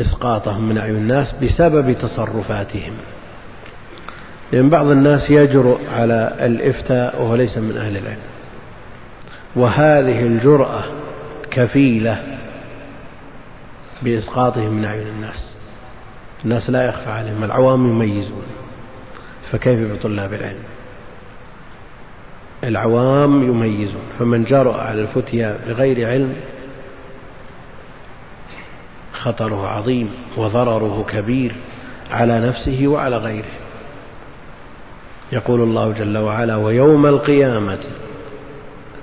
إسقاطهم 0.00 0.68
من 0.68 0.78
أعين 0.78 0.96
الناس 0.96 1.34
بسبب 1.42 1.92
تصرفاتهم. 1.92 2.92
لأن 4.52 4.68
بعض 4.68 4.86
الناس 4.86 5.30
يجرؤ 5.30 5.78
على 5.90 6.36
الإفتاء 6.40 7.22
وهو 7.22 7.34
ليس 7.34 7.58
من 7.58 7.76
أهل 7.76 7.96
العلم. 7.96 8.26
وهذه 9.56 10.20
الجرأة 10.20 10.84
كفيلة 11.50 12.38
بإسقاطهم 14.02 14.72
من 14.72 14.84
أعين 14.84 15.06
الناس. 15.06 15.54
الناس 16.44 16.70
لا 16.70 16.88
يخفى 16.88 17.10
عليهم 17.10 17.44
العوام 17.44 17.86
يميزون. 17.86 18.46
فكيف 19.50 19.92
بطلاب 19.92 20.34
العلم 20.34 20.62
العوام 22.66 23.42
يميزون 23.42 24.02
فمن 24.18 24.44
جرأ 24.44 24.82
على 24.82 25.00
الفتيا 25.00 25.58
بغير 25.66 26.08
علم 26.08 26.36
خطره 29.12 29.68
عظيم 29.68 30.10
وضرره 30.36 31.06
كبير 31.08 31.54
على 32.10 32.40
نفسه 32.40 32.86
وعلى 32.86 33.16
غيره. 33.16 33.54
يقول 35.32 35.60
الله 35.60 35.92
جل 35.92 36.18
وعلا 36.18 36.56
ويوم 36.56 37.06
القيامة 37.06 37.78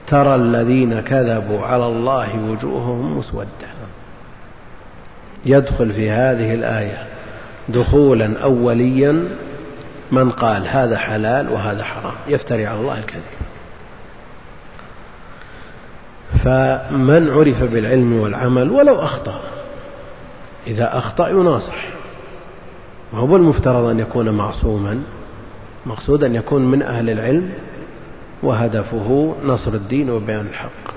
ترى 0.07 0.35
الذين 0.35 0.99
كذبوا 0.99 1.65
على 1.65 1.87
الله 1.87 2.39
وجوههم 2.49 3.17
مسودة. 3.17 3.73
يدخل 5.45 5.93
في 5.93 6.09
هذه 6.09 6.53
الآية 6.53 7.07
دخولا 7.69 8.39
أوليا 8.43 9.27
من 10.11 10.29
قال 10.29 10.67
هذا 10.67 10.97
حلال 10.97 11.49
وهذا 11.49 11.83
حرام 11.83 12.13
يفتري 12.27 12.65
على 12.65 12.79
الله 12.79 12.97
الكذب. 12.99 13.42
فمن 16.33 17.29
عرف 17.29 17.63
بالعلم 17.63 18.13
والعمل 18.13 18.71
ولو 18.71 18.95
أخطأ 18.95 19.41
إذا 20.67 20.97
أخطأ 20.97 21.29
يناصح. 21.29 21.85
وهو 23.13 23.35
المفترض 23.35 23.85
أن 23.85 23.99
يكون 23.99 24.29
معصوما؟ 24.29 25.03
مقصود 25.85 26.23
أن 26.23 26.35
يكون 26.35 26.71
من 26.71 26.81
أهل 26.81 27.09
العلم 27.09 27.49
وهدفه 28.43 29.35
نصر 29.45 29.73
الدين 29.73 30.09
وبيان 30.09 30.47
الحق. 30.47 30.93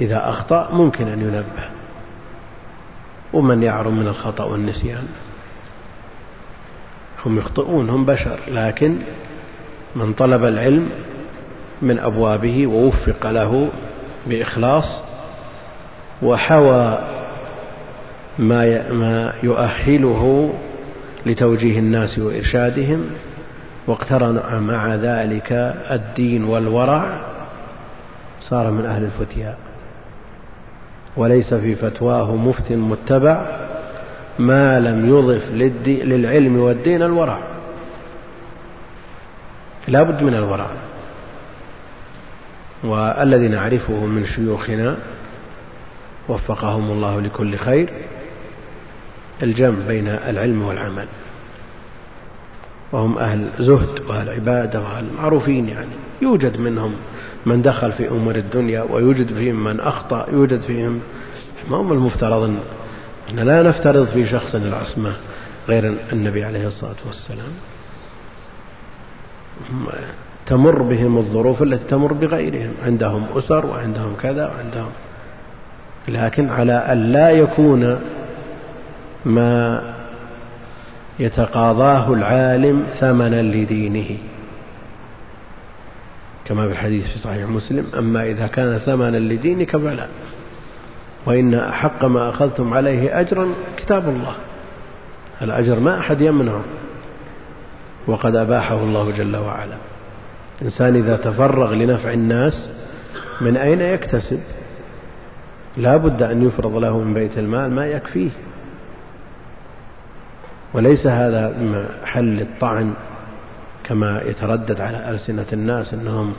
إذا 0.00 0.28
أخطأ 0.28 0.68
ممكن 0.72 1.08
أن 1.08 1.20
ينبه. 1.20 1.68
ومن 3.32 3.62
يعرم 3.62 3.98
من 3.98 4.08
الخطأ 4.08 4.44
والنسيان؟ 4.44 5.06
هم 7.26 7.38
يخطئون 7.38 7.90
هم 7.90 8.04
بشر. 8.04 8.38
لكن 8.48 8.96
من 9.96 10.12
طلب 10.12 10.44
العلم 10.44 10.88
من 11.82 11.98
أبوابه 11.98 12.66
ووفق 12.66 13.30
له 13.30 13.68
بإخلاص 14.26 15.02
وحوى 16.22 16.98
ما 18.38 19.32
يؤهله 19.42 20.52
لتوجيه 21.26 21.78
الناس 21.78 22.18
وإرشادهم 22.18 23.04
واقترن 23.86 24.62
مع 24.62 24.94
ذلك 24.94 25.52
الدين 25.90 26.44
والورع 26.44 27.20
صار 28.40 28.70
من 28.70 28.86
أهل 28.86 29.04
الفتيا. 29.04 29.56
وليس 31.16 31.54
في 31.54 31.74
فتواه 31.74 32.36
مفت 32.36 32.72
متبع 32.72 33.46
ما 34.38 34.80
لم 34.80 35.08
يضف 35.08 35.50
للعلم 35.86 36.60
والدين 36.60 37.02
الورع. 37.02 37.38
لا 39.88 40.02
بد 40.02 40.22
من 40.22 40.34
الورع. 40.34 40.66
والذي 42.86 43.48
نعرفه 43.48 44.06
من 44.06 44.26
شيوخنا 44.26 44.96
وفقهم 46.28 46.90
الله 46.90 47.20
لكل 47.20 47.58
خير 47.58 47.88
الجمع 49.42 49.86
بين 49.86 50.08
العلم 50.08 50.62
والعمل. 50.62 51.06
وهم 52.92 53.18
أهل 53.18 53.48
زهد 53.58 54.00
وأهل 54.08 54.28
عبادة 54.28 54.80
وأهل 54.80 55.04
معروفين 55.18 55.68
يعني. 55.68 55.90
يوجد 56.22 56.56
منهم 56.56 56.94
من 57.46 57.62
دخل 57.62 57.92
في 57.92 58.08
أمور 58.08 58.36
الدنيا 58.36 58.82
ويوجد 58.82 59.34
فيهم 59.34 59.64
من 59.64 59.80
أخطأ 59.80 60.26
يوجد 60.32 60.60
فيهم 60.60 61.00
ما 61.70 61.76
هم 61.76 61.92
المفترض. 61.92 62.56
أن 63.30 63.40
لا 63.40 63.62
نفترض 63.62 64.06
في 64.06 64.26
شخص 64.26 64.54
العصمة 64.54 65.12
غير 65.68 65.94
النبي 66.12 66.44
عليه 66.44 66.66
الصلاة 66.66 66.96
والسلام. 67.06 67.52
تمر 70.46 70.82
بهم 70.82 71.18
الظروف 71.18 71.62
التي 71.62 71.84
تمر 71.84 72.12
بغيرهم 72.12 72.74
عندهم 72.84 73.26
أسر 73.36 73.66
وعندهم 73.66 74.14
كذا 74.22 74.46
وعندهم. 74.46 74.90
لكن 76.08 76.50
على 76.50 76.72
أن 76.72 77.12
لا 77.12 77.30
يكون 77.30 77.98
ما 79.24 79.82
يتقاضاه 81.18 82.12
العالم 82.12 82.86
ثمنا 83.00 83.42
لدينه. 83.42 84.18
كما 86.44 86.66
في 86.66 86.72
الحديث 86.72 87.06
في 87.06 87.18
صحيح 87.18 87.48
مسلم 87.48 87.86
أما 87.98 88.22
إذا 88.22 88.46
كان 88.46 88.78
ثمنا 88.78 89.16
لدينك 89.16 89.76
فلا. 89.76 90.06
وإن 91.26 91.54
أحق 91.54 92.04
ما 92.04 92.28
أخذتم 92.28 92.74
عليه 92.74 93.20
أجرا 93.20 93.48
كتاب 93.76 94.08
الله. 94.08 94.34
الأجر 95.42 95.80
ما 95.80 95.98
أحد 95.98 96.20
يمنعه. 96.20 96.62
وقد 98.06 98.36
أباحه 98.36 98.82
الله 98.82 99.10
جل 99.10 99.36
وعلا. 99.36 99.76
الإنسان 100.60 100.96
إذا 100.96 101.16
تفرغ 101.16 101.74
لنفع 101.74 102.12
الناس 102.12 102.70
من 103.40 103.56
أين 103.56 103.80
يكتسب؟ 103.80 104.40
لا 105.76 105.96
بد 105.96 106.22
أن 106.22 106.46
يفرض 106.46 106.76
له 106.76 106.98
من 106.98 107.14
بيت 107.14 107.38
المال 107.38 107.70
ما 107.70 107.86
يكفيه. 107.86 108.30
وليس 110.74 111.06
هذا 111.06 111.56
محل 112.02 112.40
الطعن 112.40 112.94
كما 113.84 114.22
يتردد 114.22 114.80
على 114.80 115.10
ألسنة 115.10 115.46
الناس 115.52 115.94
أنهم 115.94 116.32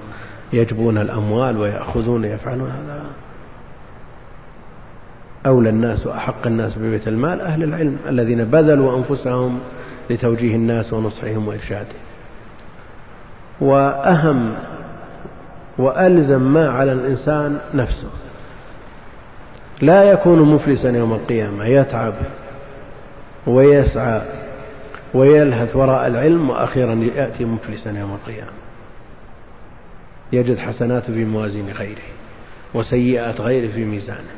يجبون 0.53 0.97
الأموال 0.97 1.58
ويأخذون 1.58 2.25
يفعلون 2.25 2.71
هذا. 2.71 3.03
أولى 5.45 5.69
الناس 5.69 6.08
وأحق 6.08 6.47
الناس 6.47 6.77
ببيت 6.77 7.08
المال 7.08 7.41
أهل 7.41 7.63
العلم 7.63 7.97
الذين 8.08 8.45
بذلوا 8.45 8.97
أنفسهم 8.97 9.60
لتوجيه 10.10 10.56
الناس 10.56 10.93
ونصحهم 10.93 11.47
وإرشادهم. 11.47 12.07
وأهم 13.62 14.56
وألزم 15.78 16.41
ما 16.41 16.70
على 16.70 16.91
الإنسان 16.91 17.60
نفسه. 17.74 18.10
لا 19.82 20.04
يكون 20.04 20.41
مفلسا 20.41 20.89
يوم 20.89 21.13
القيامة 21.13 21.65
يتعب 21.65 22.13
ويسعى 23.48 24.22
ويلهث 25.13 25.76
وراء 25.76 26.08
العلم 26.08 26.50
وأخيرا 26.50 26.96
يأتي 26.96 27.46
مفلسا 27.46 27.91
يوم 27.91 28.13
القيامة. 28.13 28.52
يجد 30.34 30.58
حسنات 30.58 31.04
في 31.04 31.26
موازين 31.26 31.70
غيره 31.70 32.08
وسيئات 32.74 33.41
غيره 33.41 33.72
في 33.72 33.86
ميزانه. 33.86 34.38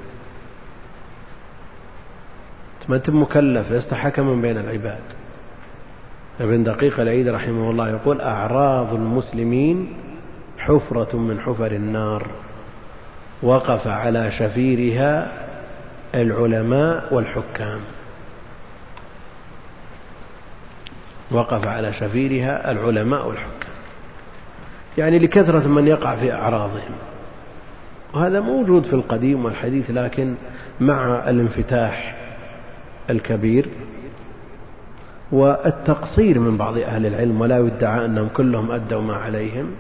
ما 2.90 2.96
أنت 2.96 3.10
مكلف 3.10 3.72
لست 3.72 3.94
حكما 3.94 4.42
بين 4.42 4.58
العباد. 4.58 5.19
ابن 6.40 6.64
دقيق 6.64 7.00
العيد 7.00 7.28
رحمه 7.28 7.72
الله 7.72 7.90
يقول 7.90 8.22
أعراض 8.22 8.94
المسلمين 8.94 9.94
حفرة 10.58 11.18
من 11.18 11.40
حفر 11.40 11.72
النار 11.72 12.28
وقف 13.44 13.88
على 13.88 14.32
شفيرها 14.32 15.32
العلماء 16.16 17.14
والحكام. 17.14 17.80
وقف 21.32 21.68
على 21.68 21.94
شفيرها 21.94 22.72
العلماء 22.72 23.28
والحكام. 23.28 23.70
يعني 24.98 25.20
لكثرة 25.20 25.68
من 25.68 25.88
يقع 25.88 26.16
في 26.16 26.34
أعراضهم. 26.34 26.96
وهذا 28.14 28.40
موجود 28.40 28.84
في 28.84 28.94
القديم 28.94 29.46
والحديث 29.46 29.92
لكن 29.92 30.36
مع 30.80 31.30
الانفتاح 31.30 32.16
الكبير 33.10 33.70
والتقصير 35.32 36.40
من 36.40 36.58
بعض 36.58 36.78
أهل 36.78 37.06
العلم 37.06 37.42
ولا 37.42 37.60
يدعى 37.60 38.06
أنهم 38.06 38.28
كلهم 38.28 38.72
أدوا 38.72 39.02
ما 39.02 39.16
عليهم 39.16 39.72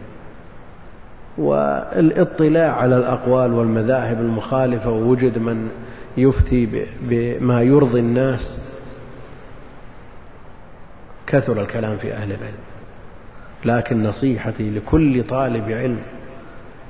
والإطلاع 1.37 2.71
على 2.75 2.97
الأقوال 2.97 3.53
والمذاهب 3.53 4.19
المخالفة 4.19 4.89
ووجد 4.89 5.37
من 5.37 5.69
يفتي 6.17 6.85
بما 7.01 7.61
يرضي 7.61 7.99
الناس 7.99 8.59
كثر 11.27 11.61
الكلام 11.61 11.97
في 11.97 12.13
أهل 12.13 12.31
العلم. 12.31 12.63
لكن 13.65 14.03
نصيحتي 14.03 14.69
لكل 14.69 15.23
طالب 15.23 15.71
علم 15.71 15.99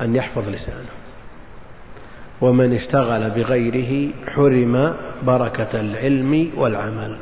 أن 0.01 0.15
يحفظ 0.15 0.49
لسانه. 0.49 0.89
ومن 2.41 2.73
اشتغل 2.73 3.29
بغيره 3.29 4.11
حرم 4.27 4.93
بركة 5.23 5.79
العلم 5.79 6.49
والعمل. 6.57 7.17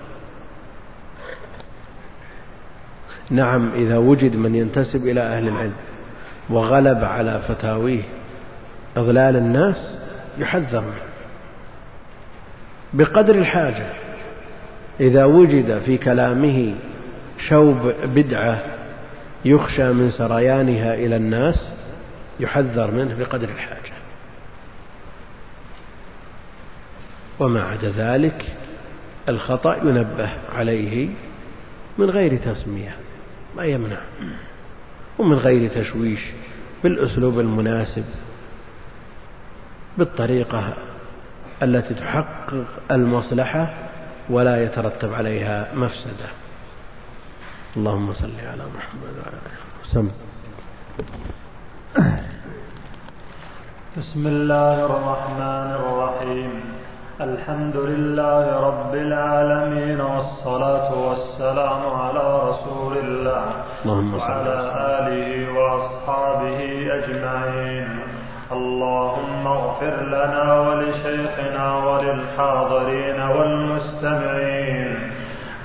نعم 3.29 3.71
إذا 3.75 3.97
وجد 3.97 4.35
من 4.35 4.55
ينتسب 4.55 5.07
إلى 5.07 5.21
أهل 5.21 5.47
العلم 5.47 5.73
وغلب 6.49 7.03
على 7.03 7.41
فتاويه 7.47 8.03
إضلال 8.97 9.35
الناس 9.35 9.99
يحذر 10.37 10.81
منه. 10.81 11.07
بقدر 12.93 13.35
الحاجة 13.35 13.85
إذا 14.99 15.25
وجد 15.25 15.81
في 15.85 15.97
كلامه 15.97 16.75
شوب 17.49 17.93
بدعة 18.03 18.59
يخشى 19.45 19.91
من 19.93 20.11
سريانها 20.11 20.93
إلى 20.93 21.15
الناس 21.15 21.73
يحذر 22.39 22.91
منه 22.91 23.15
بقدر 23.19 23.49
الحاجة. 23.49 23.93
وما 27.39 27.63
عدا 27.63 27.89
ذلك 27.89 28.45
الخطأ 29.29 29.75
ينبه 29.75 30.29
عليه 30.55 31.09
من 31.97 32.09
غير 32.09 32.37
تسمية. 32.37 32.95
ما 33.57 33.63
يمنع. 33.63 33.97
ومن 35.19 35.37
غير 35.37 35.69
تشويش 35.69 36.19
بالأسلوب 36.83 37.39
المناسب 37.39 38.05
بالطريقة 39.97 40.73
التي 41.63 41.93
تحقق 41.93 42.65
المصلحة 42.91 43.73
ولا 44.29 44.63
يترتب 44.63 45.13
عليها 45.13 45.67
مفسدة. 45.75 46.29
اللهم 47.77 48.13
صل 48.13 48.39
على 48.39 48.63
محمد 48.75 49.13
وعلى 49.17 49.37
آله 49.47 49.81
وسلم. 49.83 50.11
بسم 53.97 54.27
الله 54.27 54.85
الرحمن 54.85 55.69
الرحيم. 55.79 56.76
الحمد 57.21 57.77
لله 57.77 58.59
رب 58.59 58.95
العالمين 58.95 60.01
والصلاة 60.01 60.89
والسلام 61.09 61.81
على 62.01 62.49
رسول 62.49 62.97
الله 62.97 63.45
وعلى 63.85 64.55
آله 64.99 65.29
وأصحابه 65.57 66.59
أجمعين. 66.99 67.99
اللهم 68.51 69.47
اغفر 69.47 69.95
لنا 70.01 70.59
ولشيخنا 70.59 71.77
وللحاضرين 71.85 73.19
والمستمعين. 73.21 75.11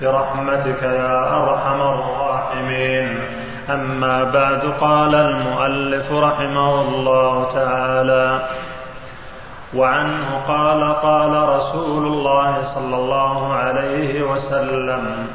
برحمتك 0.00 0.82
يا 0.82 1.18
أرحم 1.42 1.80
الراحمين. 1.80 3.18
أما 3.70 4.24
بعد 4.24 4.62
قال 4.80 5.14
المؤلف 5.14 6.12
رحمه 6.12 6.80
الله 6.80 7.52
تعالى 7.52 8.42
وعنه 9.76 10.40
قال 10.48 10.94
قال 10.94 11.48
رسول 11.48 12.06
الله 12.06 12.74
صلى 12.74 12.96
الله 12.96 13.52
عليه 13.52 14.22
وسلم 14.22 15.26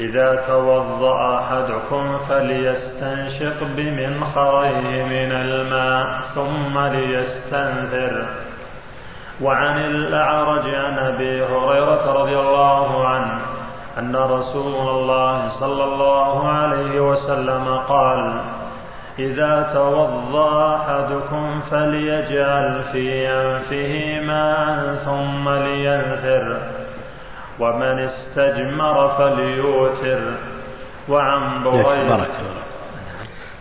إذا 0.00 0.44
توضأ 0.46 1.38
أحدكم 1.38 2.18
فليستنشق 2.28 3.62
بمنخريه 3.76 5.04
من 5.04 5.32
الماء 5.32 6.20
ثم 6.34 6.78
ليستنثر 6.78 8.26
وعن 9.42 9.78
الأعرج 9.78 10.68
عن 10.74 10.98
أبي 10.98 11.44
هريرة 11.44 12.12
رضي 12.22 12.38
الله 12.38 13.08
عنه 13.08 13.38
أن 13.98 14.16
رسول 14.16 14.88
الله 14.88 15.48
صلى 15.60 15.84
الله 15.84 16.48
عليه 16.48 17.00
وسلم 17.00 17.78
قال 17.88 18.40
إذا 19.18 19.70
توضأ 19.74 20.76
أحدكم 20.76 21.60
فليجعل 21.60 22.82
في 22.92 23.28
أنفه 23.28 24.20
ماء 24.26 24.94
ثم 24.94 25.48
لينثر 25.48 26.60
ومن 27.60 27.98
استجمر 27.98 29.08
فليوتر. 29.08 30.20
وعن 31.08 31.64
بريدة 31.64 32.26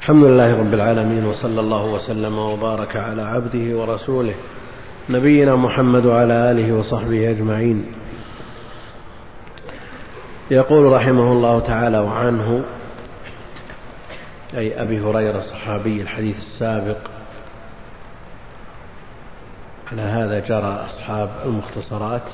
الحمد 0.01 0.23
لله 0.23 0.59
رب 0.59 0.73
العالمين 0.73 1.25
وصلى 1.25 1.59
الله 1.59 1.85
وسلم 1.85 2.37
وبارك 2.37 2.95
على 2.95 3.21
عبده 3.21 3.77
ورسوله 3.77 4.33
نبينا 5.09 5.55
محمد 5.55 6.05
وعلى 6.05 6.51
آله 6.51 6.73
وصحبه 6.73 7.29
أجمعين. 7.29 7.85
يقول 10.51 10.91
رحمه 10.91 11.31
الله 11.31 11.59
تعالى 11.59 11.99
وعنه 11.99 12.63
أي 14.57 14.81
أبي 14.81 14.99
هريرة 14.99 15.41
صحابي 15.41 16.01
الحديث 16.01 16.37
السابق. 16.37 16.97
على 19.91 20.01
هذا 20.01 20.39
جرى 20.39 20.85
أصحاب 20.89 21.29
المختصرات 21.45 22.29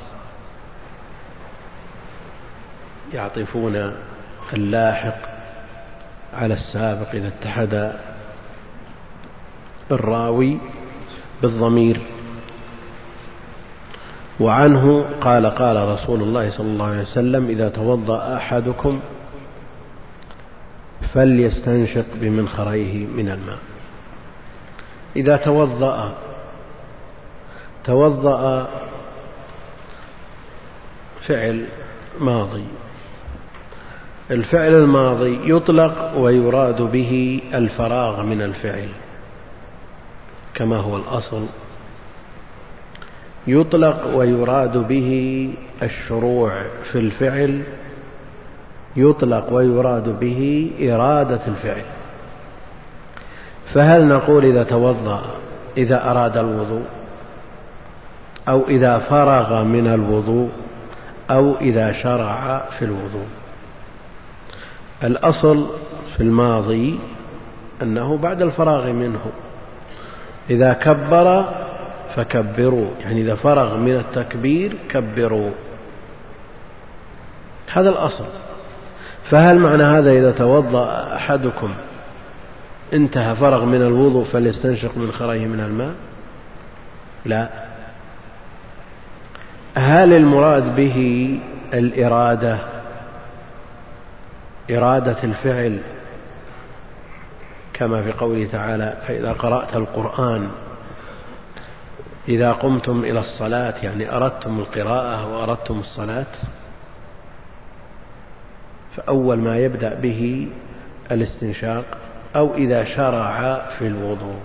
يعطفون 3.14 3.94
اللاحق 4.54 5.18
على 6.34 6.54
السابق 6.54 7.10
إذا 7.14 7.28
اتحد 7.28 7.94
الراوي 9.92 10.58
بالضمير. 11.42 12.02
وعنه 14.40 15.06
قال 15.22 15.46
قال 15.46 15.90
رسول 15.90 16.22
الله 16.22 16.50
صلى 16.50 16.68
الله 16.68 16.86
عليه 16.86 17.02
وسلم 17.02 17.50
إذا 17.50 17.70
توضأ 17.70 18.38
أحدكم 18.38 19.00
فليستنشق 21.14 22.06
بمنخريه 22.16 23.06
من 23.06 23.30
الماء. 23.30 23.60
إذا 25.16 25.38
توضأ 25.38 26.14
توضأ 27.84 28.68
فعل 31.28 31.66
ماضي. 32.20 32.66
الفعل 34.32 34.74
الماضي 34.74 35.40
يطلق 35.56 36.18
ويراد 36.18 36.82
به 36.82 37.42
الفراغ 37.54 38.24
من 38.24 38.42
الفعل 38.42 38.90
كما 40.54 40.78
هو 40.78 40.98
الأصل. 40.98 41.46
يطلق 43.48 44.16
ويراد 44.16 44.78
به 44.78 45.50
الشروع 45.84 46.64
في 46.92 47.00
الفعل 47.00 47.64
يطلق 48.98 49.54
ويراد 49.54 50.20
به 50.20 50.72
إرادة 50.82 51.42
الفعل. 51.48 51.84
فهل 53.74 54.08
نقول 54.08 54.46
إذا 54.46 54.64
توضأ 54.64 55.22
إذا 55.78 56.12
أراد 56.12 56.38
الوضوء 56.38 56.86
أو 58.48 58.68
إذا 58.68 59.00
فرغ 59.00 59.64
من 59.64 59.88
الوضوء 59.88 60.50
أو 61.32 61.56
إذا 61.62 61.92
شرع 61.92 62.64
في 62.80 62.86
الوضوء؟ 62.86 63.28
الأصل 65.04 65.68
في 66.16 66.24
الماضي 66.24 67.00
أنه 67.82 68.18
بعد 68.18 68.42
الفراغ 68.42 68.92
منه. 68.92 69.22
إذا 70.50 70.74
كبر 70.74 71.46
فكبروا 72.16 72.88
يعني 73.00 73.22
إذا 73.22 73.36
فرغ 73.36 73.78
من 73.78 73.96
التكبير 73.96 74.74
كبروا. 74.90 75.52
هذا 77.74 77.90
الأصل. 77.90 78.26
فهل 79.30 79.60
معنى 79.60 79.84
هذا 79.84 80.12
إذا 80.12 80.32
توضأ 80.32 81.16
أحدكم 81.16 81.74
انتهى 82.94 83.36
فرغ 83.36 83.66
من 83.66 83.82
الوضوء 83.82 84.24
فليستنشق 84.24 84.98
من 84.98 85.12
خريه 85.12 85.46
من 85.46 85.60
الماء؟ 85.60 85.94
لا. 87.26 87.50
هل 89.76 90.14
المراد 90.14 90.76
به 90.76 91.40
الإرادة؟ 91.74 92.58
إرادة 94.72 95.24
الفعل 95.24 95.80
كما 97.74 98.02
في 98.02 98.12
قوله 98.12 98.48
تعالى 98.52 98.98
فإذا 99.08 99.32
قرأت 99.32 99.76
القرآن 99.76 100.50
إذا 102.30 102.52
قمتم 102.52 103.04
إلى 103.04 103.20
الصلاة 103.20 103.74
يعني 103.84 104.16
أردتم 104.16 104.60
القراءة 104.60 105.34
وأردتم 105.34 105.80
الصلاة؟ 105.80 106.26
فأول 108.98 109.38
ما 109.38 109.58
يبدأ 109.58 109.94
به 109.94 110.48
الاستنشاق 111.12 111.86
أو 112.36 112.56
إذا 112.56 112.84
شرع 112.84 113.60
في 113.80 113.88
الوضوء 113.88 114.40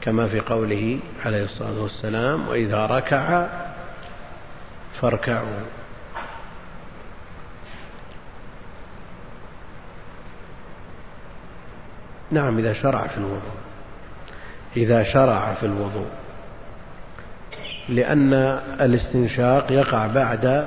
كما 0.00 0.28
في 0.28 0.40
قوله 0.40 0.98
عليه 1.24 1.42
الصلاة 1.42 1.82
والسلام 1.82 2.48
وإذا 2.48 2.86
ركع 2.86 3.46
فاركعوا. 5.00 5.60
نعم 12.30 12.58
إذا 12.58 12.72
شرع 12.72 13.06
في 13.06 13.18
الوضوء 13.18 13.54
إذا 14.76 15.02
شرع 15.02 15.54
في 15.54 15.66
الوضوء 15.66 16.08
لأن 17.88 18.32
الاستنشاق 18.80 19.72
يقع 19.72 20.06
بعد 20.06 20.66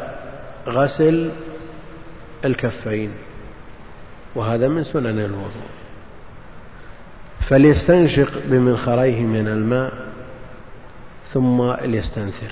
غسل 0.68 1.32
الكفين 2.46 3.12
وهذا 4.36 4.68
من 4.68 4.84
سنن 4.84 5.20
الوضوء. 5.20 5.68
فليستنشق 7.50 8.32
بمنخريه 8.46 9.22
من 9.22 9.48
الماء 9.48 9.94
ثم 11.34 11.74
ليستنثر. 11.74 12.52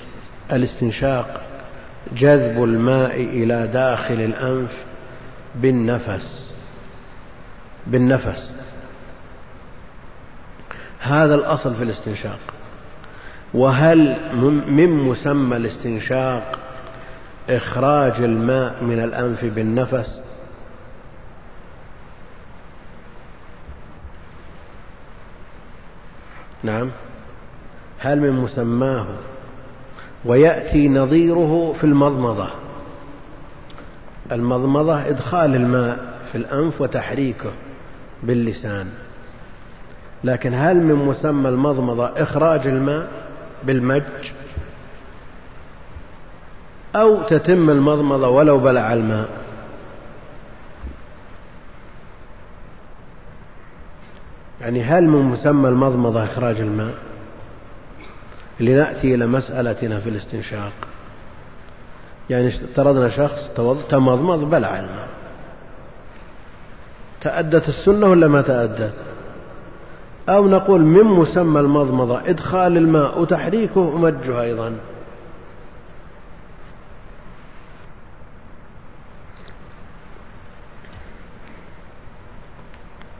الاستنشاق 0.52 1.42
جذب 2.16 2.64
الماء 2.64 3.14
إلى 3.14 3.66
داخل 3.66 4.14
الأنف 4.14 4.84
بالنفس 5.54 6.52
بالنفس. 7.86 8.52
هذا 11.00 11.34
الأصل 11.34 11.74
في 11.74 11.82
الاستنشاق. 11.82 12.38
وهل 13.54 14.16
من 14.68 14.90
مسمى 14.90 15.56
الاستنشاق 15.56 16.58
إخراج 17.48 18.22
الماء 18.22 18.84
من 18.84 19.04
الأنف 19.04 19.44
بالنفس. 19.44 20.20
نعم. 26.62 26.90
هل 27.98 28.20
من 28.20 28.32
مسماه 28.32 29.06
ويأتي 30.24 30.88
نظيره 30.88 31.74
في 31.80 31.84
المضمضة. 31.84 32.48
المضمضة 34.32 35.08
إدخال 35.08 35.54
الماء 35.54 35.98
في 36.32 36.38
الأنف 36.38 36.80
وتحريكه 36.80 37.50
باللسان. 38.22 38.88
لكن 40.24 40.54
هل 40.54 40.76
من 40.76 40.94
مسمى 40.94 41.48
المضمضة 41.48 42.06
إخراج 42.06 42.66
الماء 42.66 43.08
بالمج؟ 43.64 44.02
أو 46.96 47.22
تتم 47.22 47.70
المضمضة 47.70 48.28
ولو 48.28 48.58
بلع 48.58 48.92
الماء. 48.92 49.28
يعني 54.60 54.82
هل 54.82 55.04
من 55.04 55.22
مسمى 55.22 55.68
المضمضة 55.68 56.24
إخراج 56.24 56.60
الماء؟ 56.60 56.94
لنأتي 58.60 59.14
إلى 59.14 59.26
مسألتنا 59.26 60.00
في 60.00 60.08
الاستنشاق. 60.08 60.72
يعني 62.30 62.48
افترضنا 62.48 63.08
شخص 63.08 63.50
تمضمض 63.88 64.50
بلع 64.50 64.78
الماء. 64.78 65.08
تأدت 67.20 67.68
السنة 67.68 68.06
ولا 68.06 68.28
ما 68.28 68.42
تأدت؟ 68.42 68.94
أو 70.28 70.48
نقول 70.48 70.80
من 70.82 71.04
مسمى 71.04 71.60
المضمضة 71.60 72.20
إدخال 72.26 72.76
الماء 72.76 73.20
وتحريكه 73.20 73.80
ومجه 73.80 74.40
أيضا؟ 74.42 74.72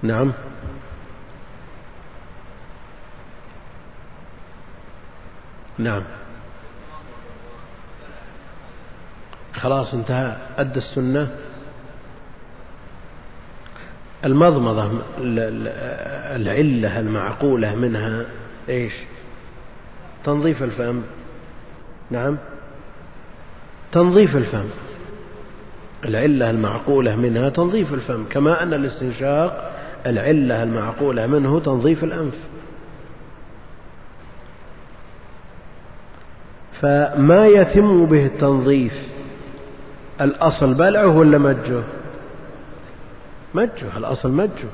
نعم. 0.03 0.33
نعم. 5.79 6.03
خلاص 9.55 9.95
انتهى. 9.95 10.37
أدى 10.59 10.79
السنة. 10.79 11.37
المضمضة 14.25 15.03
العلة 16.37 17.01
المعقولة 17.01 17.75
منها 17.75 18.27
إيش؟ 18.69 18.93
تنظيف 20.25 20.63
الفم. 20.63 21.03
نعم. 22.11 22.39
تنظيف 23.93 24.37
الفم. 24.37 24.69
العلة 26.05 26.51
المعقولة 26.51 27.17
منها 27.17 27.49
تنظيف 27.49 27.95
الفم 27.95 28.25
كما 28.25 28.63
أن 28.63 28.75
الاستنشاق 28.75 29.76
العلة 30.07 30.63
المعقولة 30.63 31.27
منه 31.27 31.61
تنظيف 31.61 32.05
الأنف. 32.05 32.35
فما 36.81 37.47
يتم 37.47 38.07
به 38.07 38.27
التنظيف 38.27 38.93
الأصل 40.21 40.75
بلعه 40.75 41.17
ولا 41.17 41.39
مجه؟ 41.39 41.83
مجه 43.55 43.97
الأصل 43.97 44.31
مجه. 44.31 44.69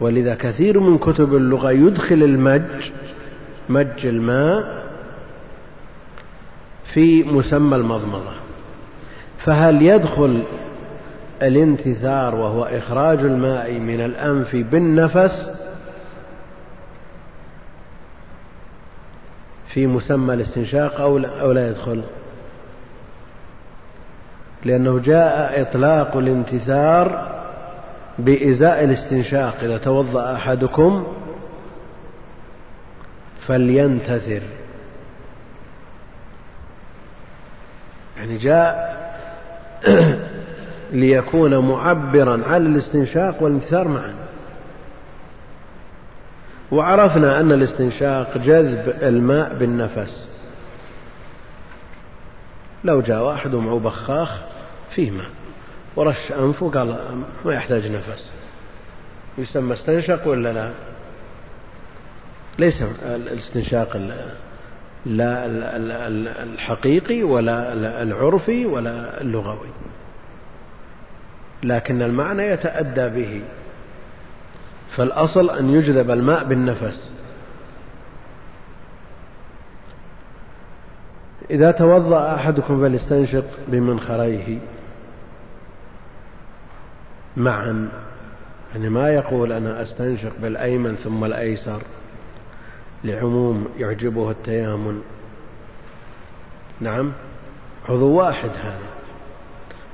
ولذا 0.00 0.34
كثير 0.34 0.80
من 0.80 0.98
كتب 0.98 1.34
اللغة 1.34 1.70
يدخل 1.70 2.22
المج 2.22 2.90
مج 3.68 4.06
الماء 4.06 4.86
في 6.94 7.22
مسمى 7.22 7.76
المضمضة. 7.76 8.32
فهل 9.44 9.82
يدخل 9.82 10.42
الانتثار 11.42 12.34
وهو 12.34 12.64
إخراج 12.64 13.18
الماء 13.18 13.72
من 13.72 14.00
الأنف 14.00 14.56
بالنفس 14.56 15.50
في 19.76 19.86
مسمى 19.86 20.34
الاستنشاق 20.34 21.00
أو 21.00 21.18
لا, 21.18 21.40
أو 21.40 21.52
لا 21.52 21.68
يدخل. 21.68 22.02
لأنه 24.64 24.98
جاء 24.98 25.62
إطلاق 25.62 26.16
الانتثار 26.16 27.36
بإزاء 28.18 28.84
الاستنشاق. 28.84 29.56
إذا 29.62 29.78
توضأ 29.78 30.34
أحدكم 30.34 31.06
فلينتثر. 33.46 34.42
يعني 38.16 38.36
جاء 38.36 38.96
ليكون 40.92 41.58
معبرا 41.58 42.42
على 42.46 42.66
الاستنشاق 42.66 43.42
والانتثار 43.42 43.88
معا. 43.88 44.14
وعرفنا 46.72 47.40
أن 47.40 47.52
الاستنشاق 47.52 48.38
جذب 48.38 48.94
الماء 49.02 49.54
بالنفس. 49.54 50.28
لو 52.84 53.00
جاء 53.00 53.22
واحد 53.24 53.54
معه 53.54 53.78
بخاخ 53.78 54.40
فيه 54.94 55.10
ماء 55.10 55.30
ورش 55.96 56.32
أنفه 56.32 56.70
قال 56.70 56.96
ما 57.44 57.54
يحتاج 57.54 57.90
نفس. 57.90 58.32
يسمى 59.38 59.72
استنشق 59.72 60.28
ولا 60.28 60.52
لا؟ 60.52 60.70
ليس 62.58 62.82
الاستنشاق 63.02 63.96
لا 65.06 65.46
الحقيقي 66.42 67.22
ولا 67.22 67.72
العرفي 68.02 68.66
ولا 68.66 69.20
اللغوي. 69.20 69.68
لكن 71.62 72.02
المعنى 72.02 72.42
يتأدى 72.42 73.08
به. 73.08 73.42
فالأصل 74.96 75.50
أن 75.50 75.70
يجذب 75.70 76.10
الماء 76.10 76.44
بالنفس. 76.44 77.12
إذا 81.50 81.70
توضأ 81.70 82.34
أحدكم 82.34 82.80
فليستنشق 82.80 83.44
بمنخريه. 83.68 84.58
معا. 87.36 87.88
يعني 88.72 88.88
ما 88.88 89.08
يقول 89.14 89.52
أنا 89.52 89.82
أستنشق 89.82 90.32
بالأيمن 90.42 90.94
ثم 90.94 91.24
الأيسر. 91.24 91.82
لعموم 93.04 93.68
يعجبه 93.78 94.30
التيامن. 94.30 95.02
نعم. 96.80 97.12
عضو 97.88 98.18
واحد 98.18 98.50
هذا. 98.50 98.88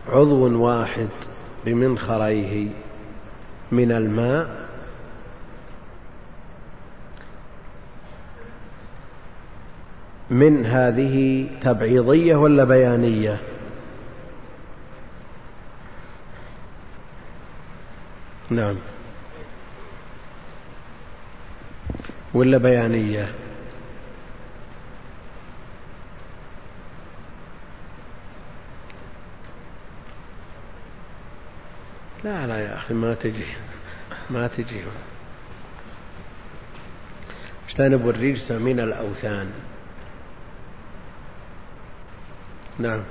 عضو 0.09 0.62
واحد. 0.62 1.09
بمنخريه 1.64 2.68
من 3.72 3.92
الماء. 3.92 4.62
من 10.31 10.66
هذه 10.66 11.46
تبعيضية 11.62 12.37
ولا 12.37 12.64
بيانية؟ 12.64 13.40
نعم. 18.51 18.77
ولا 22.35 22.59
بيانية؟ 22.59 23.41
لا 32.24 32.46
لا 32.46 32.58
يا 32.58 32.74
أخي 32.76 32.94
ما 32.94 33.14
تجي 33.14 33.46
ما 34.30 34.46
تجي. 34.46 34.85
اجتنبوا 37.68 38.11
الرجس 38.11 38.50
من 38.50 38.80
الأوثان؟ 38.80 39.50
نعم. 42.78 43.02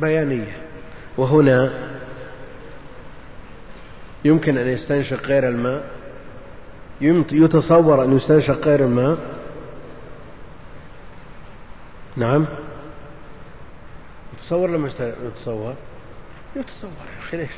بيانية. 0.00 0.62
وهنا 1.16 1.90
يمكن 4.24 4.58
أن 4.58 4.68
يستنشق 4.68 5.26
غير 5.26 5.48
الماء. 5.48 5.90
يتصور 7.32 8.04
أن 8.04 8.16
يستنشق 8.16 8.58
غير 8.64 8.84
الماء. 8.84 9.18
نعم. 12.16 12.46
يتصور 14.38 14.70
لما 14.70 14.88
يتصور. 15.24 15.74
يتصور 16.56 16.90
يا 16.90 17.18
أخي. 17.18 17.36
ليش 17.36 17.50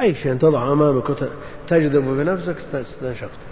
أي 0.00 0.14
شيء 0.14 0.34
تضع 0.34 0.72
أمامك 0.72 1.10
وتجذب 1.10 2.04
بنفسك 2.04 2.56
استنشقته 2.74 3.48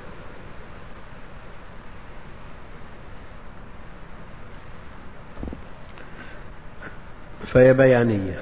فهي 7.53 7.73
بيانية. 7.73 8.39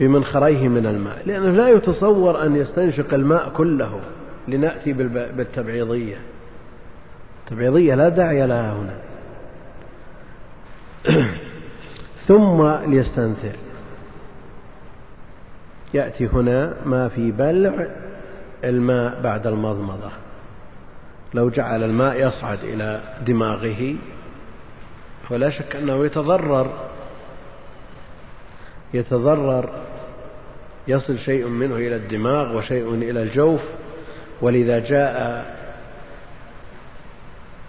بمنخريه 0.00 0.68
من 0.68 0.86
الماء. 0.86 1.22
لأنه 1.26 1.50
لا 1.50 1.68
يتصور 1.68 2.46
أن 2.46 2.56
يستنشق 2.56 3.14
الماء 3.14 3.52
كله 3.56 4.00
لنأتي 4.48 4.92
بالتبعيضية. 4.92 6.16
التبعيضية 7.44 7.94
لا 7.94 8.08
داعي 8.08 8.46
لها 8.46 8.72
هنا. 8.72 8.96
ثم 12.28 12.66
ليستنثر 12.90 13.56
يأتي 15.94 16.26
هنا 16.26 16.76
ما 16.84 17.08
في 17.08 17.30
بلع 17.30 17.86
الماء 18.64 19.20
بعد 19.20 19.46
المضمضة. 19.46 20.10
لو 21.34 21.50
جعل 21.50 21.82
الماء 21.82 22.26
يصعد 22.26 22.58
إلى 22.62 23.00
دماغه 23.26 23.94
ولا 25.30 25.50
شك 25.50 25.76
أنه 25.76 26.04
يتضرر. 26.04 26.88
يتضرر. 28.94 29.70
يصل 30.88 31.18
شيء 31.18 31.48
منه 31.48 31.76
إلى 31.76 31.96
الدماغ 31.96 32.56
وشيء 32.56 32.94
إلى 32.94 33.22
الجوف. 33.22 33.60
ولذا 34.42 34.78
جاء 34.78 35.55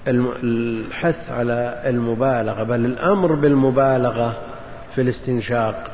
الحث 0.08 1.32
على 1.32 1.82
المبالغة 1.86 2.64
بل 2.64 2.86
الأمر 2.86 3.36
بالمبالغة 3.36 4.38
في 4.96 5.02
الاستنشاق 5.02 5.92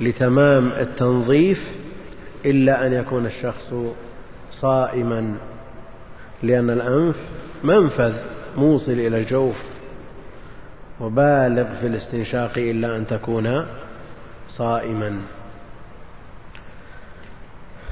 لتمام 0.00 0.72
التنظيف 0.72 1.58
إلا 2.44 2.86
أن 2.86 2.92
يكون 2.92 3.26
الشخص 3.26 3.74
صائما 4.50 5.34
لأن 6.42 6.70
الأنف 6.70 7.16
منفذ 7.64 8.14
موصل 8.56 8.92
إلى 8.92 9.16
الجوف 9.18 9.56
وبالغ 11.00 11.64
في 11.80 11.86
الاستنشاق 11.86 12.52
إلا 12.56 12.96
أن 12.96 13.06
تكون 13.06 13.66
صائما. 14.48 15.20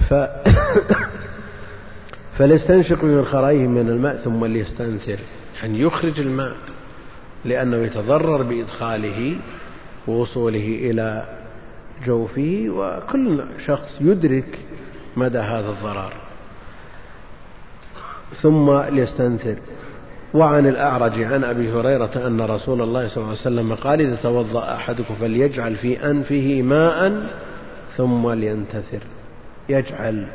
ف 0.08 0.14
فليستنشق 2.38 3.04
من 3.04 3.24
خرائه 3.24 3.66
من 3.66 3.88
الماء 3.88 4.16
ثم 4.16 4.44
ليستنثر. 4.44 5.18
يعني 5.62 5.80
يخرج 5.80 6.20
الماء 6.20 6.52
لأنه 7.44 7.76
يتضرر 7.76 8.42
بإدخاله 8.42 9.36
ووصوله 10.08 10.78
إلى 10.82 11.24
جوفه 12.06 12.64
وكل 12.68 13.44
شخص 13.66 13.98
يدرك 14.00 14.58
مدى 15.16 15.38
هذا 15.38 15.70
الضرر. 15.70 16.12
ثم 18.42 18.80
ليستنثر. 18.82 19.56
وعن 20.34 20.66
الأعرج 20.66 21.22
عن 21.22 21.44
أبي 21.44 21.72
هريرة 21.72 22.26
أن 22.26 22.40
رسول 22.40 22.82
الله 22.82 23.08
صلى 23.08 23.16
الله 23.16 23.28
عليه 23.28 23.40
وسلم 23.40 23.74
قال 23.74 24.00
إذا 24.00 24.16
توضأ 24.16 24.74
أحدكم 24.74 25.14
فليجعل 25.14 25.74
في 25.74 26.10
أنفه 26.10 26.62
ماء 26.62 27.26
ثم 27.96 28.30
لينتثر. 28.30 29.02
يجعل 29.68 30.26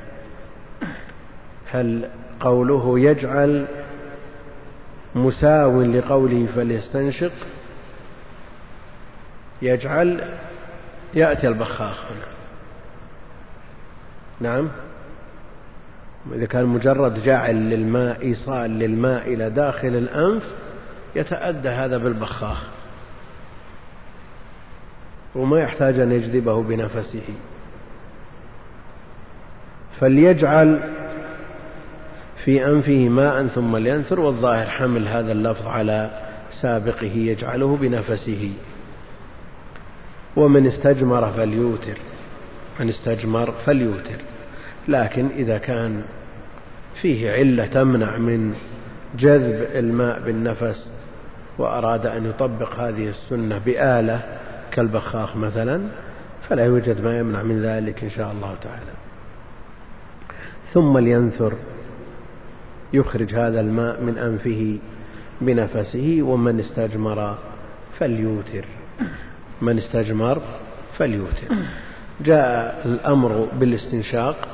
هل 1.72 2.10
قوله 2.40 3.00
يجعل 3.00 3.68
مساو 5.16 5.82
لقوله 5.82 6.48
فليستنشق؟ 6.56 7.32
يجعل 9.62 10.22
يأتي 11.14 11.48
البخاخ 11.48 12.06
هنا. 12.12 12.28
نعم. 14.40 14.70
إذا 16.34 16.46
كان 16.46 16.66
مجرد 16.66 17.24
جعل 17.24 17.56
للماء 17.56 18.22
إيصال 18.22 18.72
للماء 18.72 19.34
إلى 19.34 19.50
داخل 19.50 19.88
الأنف 19.88 20.44
يتأدى 21.16 21.70
هذا 21.70 21.98
بالبخاخ. 21.98 22.68
وما 25.36 25.60
يحتاج 25.60 26.00
أن 26.00 26.12
يجذبه 26.12 26.64
بنفسه. 26.64 27.24
فليجعل 30.00 30.97
في 32.44 32.66
أنفه 32.66 33.10
ماء 33.10 33.48
ثم 33.48 33.78
لينثر 33.78 34.20
والظاهر 34.20 34.66
حمل 34.66 35.08
هذا 35.08 35.32
اللفظ 35.32 35.68
على 35.68 36.10
سابقه 36.62 37.12
يجعله 37.16 37.78
بنفسه. 37.78 38.52
ومن 40.36 40.68
استجمر 40.68 41.32
فليوتر 41.32 41.98
من 42.80 42.90
استجمر 42.90 43.52
فليوتر. 43.52 44.22
لكن 44.88 45.28
إذا 45.36 45.58
كان 45.58 46.04
فيه 47.02 47.32
علة 47.32 47.66
تمنع 47.66 48.18
من 48.18 48.54
جذب 49.18 49.68
الماء 49.76 50.20
بالنفس 50.20 50.90
وأراد 51.58 52.06
أن 52.06 52.26
يطبق 52.26 52.80
هذه 52.80 53.10
السنة 53.10 53.58
بآلة 53.58 54.22
كالبخاخ 54.72 55.36
مثلا 55.36 55.82
فلا 56.50 56.66
يوجد 56.66 57.02
ما 57.02 57.20
يمنع 57.20 57.44
من 57.44 57.62
ذلك 57.62 58.04
إن 58.04 58.10
شاء 58.10 58.32
الله 58.32 58.56
تعالى. 58.62 58.92
ثم 60.74 60.98
لينثر 60.98 61.54
يخرج 62.94 63.36
هذا 63.36 63.60
الماء 63.60 64.02
من 64.02 64.18
أنفه 64.18 64.78
بنفسه 65.42 66.18
ومن 66.22 66.60
استجمر 66.60 67.38
فليوتر. 68.00 68.66
من 69.62 69.78
استجمر 69.78 70.42
فليوتر. 70.98 71.48
جاء 72.22 72.82
الأمر 72.86 73.48
بالاستنشاق. 73.54 74.48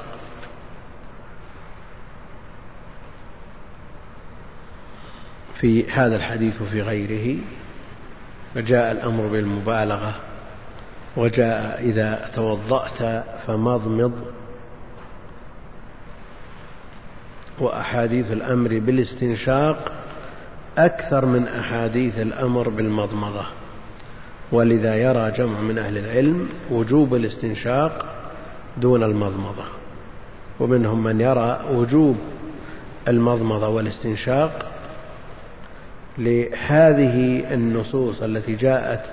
في 5.59 5.91
هذا 5.91 6.15
الحديث 6.15 6.61
وفي 6.61 6.81
غيره. 6.81 7.37
وجاء 8.55 8.91
الأمر 8.91 9.27
بالمبالغة. 9.27 10.15
وجاء 11.17 11.81
إذا 11.81 12.31
توضأت 12.35 13.23
فمضمض 13.47 14.11
وأحاديث 17.59 18.31
الأمر 18.31 18.79
بالاستنشاق 18.79 19.91
أكثر 20.77 21.25
من 21.25 21.47
أحاديث 21.47 22.19
الأمر 22.19 22.69
بالمضمضة. 22.69 23.45
ولذا 24.51 24.95
يرى 24.95 25.31
جمع 25.31 25.61
من 25.61 25.77
أهل 25.77 25.97
العلم 25.97 26.49
وجوب 26.71 27.15
الاستنشاق 27.15 28.05
دون 28.77 29.03
المضمضة. 29.03 29.63
ومنهم 30.59 31.03
من 31.03 31.21
يرى 31.21 31.61
وجوب 31.73 32.17
المضمضة 33.07 33.67
والاستنشاق 33.67 34.65
لهذه 36.17 37.43
النصوص 37.53 38.21
التي 38.21 38.55
جاءت 38.55 39.05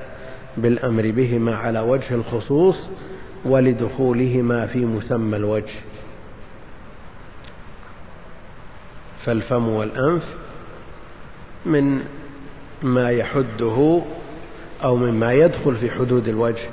بالأمر 0.57 1.11
بهما 1.11 1.57
على 1.57 1.81
وجه 1.81 2.15
الخصوص 2.15 2.89
ولدخولهما 3.45 4.67
في 4.67 4.79
مسمى 4.79 5.37
الوجه. 5.37 5.73
فالفم 9.25 9.69
والأنف 9.69 10.25
من 11.67 12.01
ما 12.83 13.11
يحده 13.11 14.03
أو 14.85 14.97
مما 14.97 15.33
يدخل 15.33 15.77
في 15.77 15.91
حدود 15.91 16.29
الوجه 16.29 16.69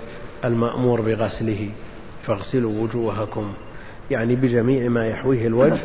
المأمور 0.45 1.01
بغسله. 1.01 1.69
فاغسلوا 2.23 2.81
وجوهكم 2.81 3.53
يعني 4.11 4.35
بجميع 4.35 4.89
ما 4.89 5.07
يحويه 5.07 5.47
الوجه 5.47 5.79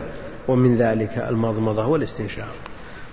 ومن 0.49 0.77
ذلك 0.77 1.27
المضمضة 1.29 1.87
والاستنشاق. 1.87 2.55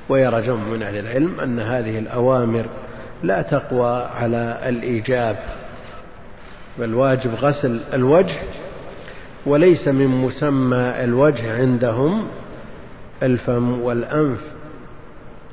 ويرى 0.10 0.42
جمع 0.42 0.64
من 0.64 0.84
أهل 0.84 0.98
العلم 1.00 1.40
أن 1.40 1.60
هذه 1.60 2.00
الأوامر 2.00 2.66
لا 3.24 3.42
تقوى 3.42 4.04
على 4.16 4.60
الإيجاب 4.66 5.38
بل 6.80 6.94
واجب 6.94 7.34
غسل 7.34 7.82
الوجه 7.94 8.36
وليس 9.46 9.88
من 9.88 10.08
مسمى 10.08 11.04
الوجه 11.04 11.54
عندهم 11.54 12.28
الفم 13.24 13.82
والأنف 13.82 14.42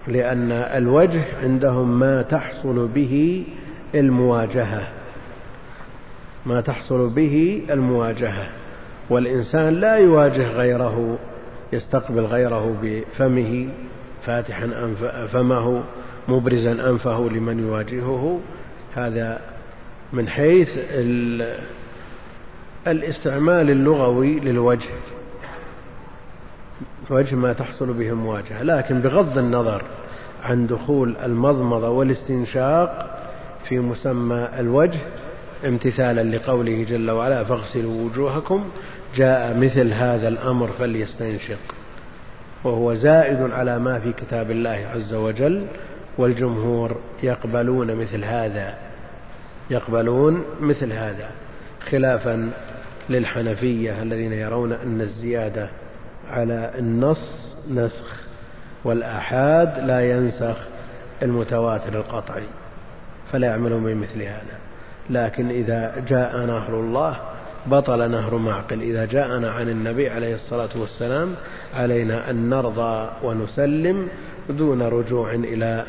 لأن 0.08 0.52
الوجه 0.52 1.22
عندهم 1.42 1.98
ما 1.98 2.22
تحصل 2.22 2.88
به 2.88 3.44
المواجهة. 3.94 4.88
ما 6.46 6.60
تحصل 6.60 7.10
به 7.10 7.62
المواجهة. 7.70 8.46
والإنسان 9.10 9.74
لا 9.74 9.96
يواجه 9.96 10.48
غيره 10.48 11.18
يستقبل 11.72 12.20
غيره 12.20 12.76
بفمه 12.82 13.68
فاتحا 14.22 14.64
أنف 14.64 15.04
فمه 15.04 15.82
مبرزا 16.28 16.72
أنفه 16.72 17.28
لمن 17.30 17.58
يواجهه. 17.58 18.40
هذا 18.94 19.40
من 20.12 20.28
حيث 20.28 20.68
الاستعمال 22.86 23.70
اللغوي 23.70 24.40
للوجه. 24.40 24.90
وجه 27.10 27.34
ما 27.34 27.52
تحصل 27.52 27.92
به 27.92 28.08
المواجهة 28.08 28.62
لكن 28.62 29.00
بغض 29.00 29.38
النظر 29.38 29.82
عن 30.44 30.66
دخول 30.66 31.16
المضمضة 31.16 31.88
والاستنشاق 31.88 33.18
في 33.68 33.78
مسمى 33.78 34.48
الوجه 34.58 34.98
امتثالا 35.66 36.36
لقوله 36.36 36.84
جل 36.84 37.10
وعلا 37.10 37.44
فاغسلوا 37.44 38.04
وجوهكم 38.04 38.64
جاء 39.16 39.56
مثل 39.58 39.92
هذا 39.92 40.28
الأمر 40.28 40.68
فليستنشق. 40.68 41.58
وهو 42.64 42.94
زائد 42.94 43.50
على 43.52 43.78
ما 43.78 43.98
في 43.98 44.12
كتاب 44.12 44.50
الله 44.50 44.86
عز 44.94 45.14
وجل 45.14 45.66
والجمهور 46.18 46.96
يقبلون 47.22 47.94
مثل 47.94 48.24
هذا 48.24 48.74
يقبلون 49.70 50.44
مثل 50.60 50.92
هذا 50.92 51.30
خلافا 51.90 52.50
للحنفية 53.10 54.02
الذين 54.02 54.32
يرون 54.32 54.72
أن 54.72 55.00
الزيادة 55.00 55.68
على 56.30 56.70
النص 56.78 57.54
نسخ 57.70 58.26
والآحاد 58.84 59.78
لا 59.78 60.10
ينسخ 60.10 60.56
المتواتر 61.22 61.98
القطعي 61.98 62.46
فلا 63.32 63.46
يعملون 63.46 63.84
بمثل 63.84 64.22
هذا. 64.22 64.58
لكن 65.10 65.48
إذا 65.48 66.04
جاء 66.08 66.46
نهر 66.46 66.80
الله 66.80 67.16
بطل 67.66 68.10
نهر 68.10 68.38
معقل. 68.38 68.82
إذا 68.82 69.04
جاءنا 69.04 69.50
عن 69.50 69.68
النبي 69.68 70.10
عليه 70.10 70.34
الصلاة 70.34 70.80
والسلام 70.80 71.34
علينا 71.74 72.30
أن 72.30 72.50
نرضى 72.50 73.10
ونسلم 73.22 74.08
دون 74.48 74.82
رجوع 74.82 75.34
إلى 75.34 75.84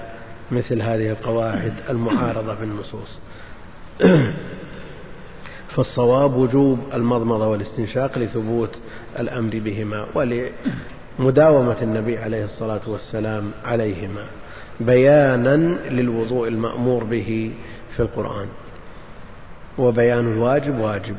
مثل 0.51 0.81
هذه 0.81 1.09
القواعد 1.09 1.73
المعارضة 1.89 2.55
في 2.55 2.63
النصوص. 2.63 3.19
فالصواب 5.77 6.35
وجوب 6.35 6.79
المضمضة 6.93 7.47
والاستنشاق 7.47 8.17
لثبوت 8.17 8.77
الأمر 9.19 9.59
بهما 9.59 10.05
ولمداومة 10.15 11.81
النبي 11.81 12.17
عليه 12.17 12.43
الصلاة 12.43 12.81
والسلام 12.87 13.51
عليهما 13.65 14.23
بيانا 14.79 15.55
للوضوء 15.89 16.47
المأمور 16.47 17.03
به 17.03 17.51
في 17.95 17.99
القرآن. 17.99 18.47
وبيان 19.77 20.33
الواجب 20.33 20.79
واجب. 20.79 21.15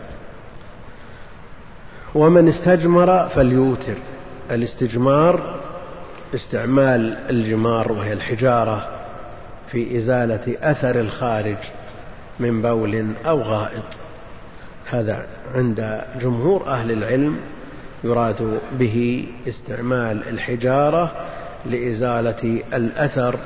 ومن 2.15 2.49
استجمر 2.49 3.29
فليوتر. 3.29 3.97
الاستجمار 4.51 5.61
استعمال 6.35 7.17
الجمار 7.31 7.93
وهي 7.93 8.13
الحجارة 8.13 8.89
في 9.71 9.97
إزالة 9.97 10.57
أثر 10.63 11.01
الخارج 11.01 11.57
من 12.41 12.63
بول 12.63 13.07
أو 13.27 13.41
غائط. 13.41 14.08
هذا 14.91 15.27
عند 15.55 16.05
جمهور 16.21 16.67
أهل 16.67 16.91
العلم 16.91 17.37
يراد 18.05 18.61
به 18.79 19.27
استعمال 19.49 20.29
الحجارة 20.29 21.13
لإزالة 21.67 22.63
الأثر 22.73 23.39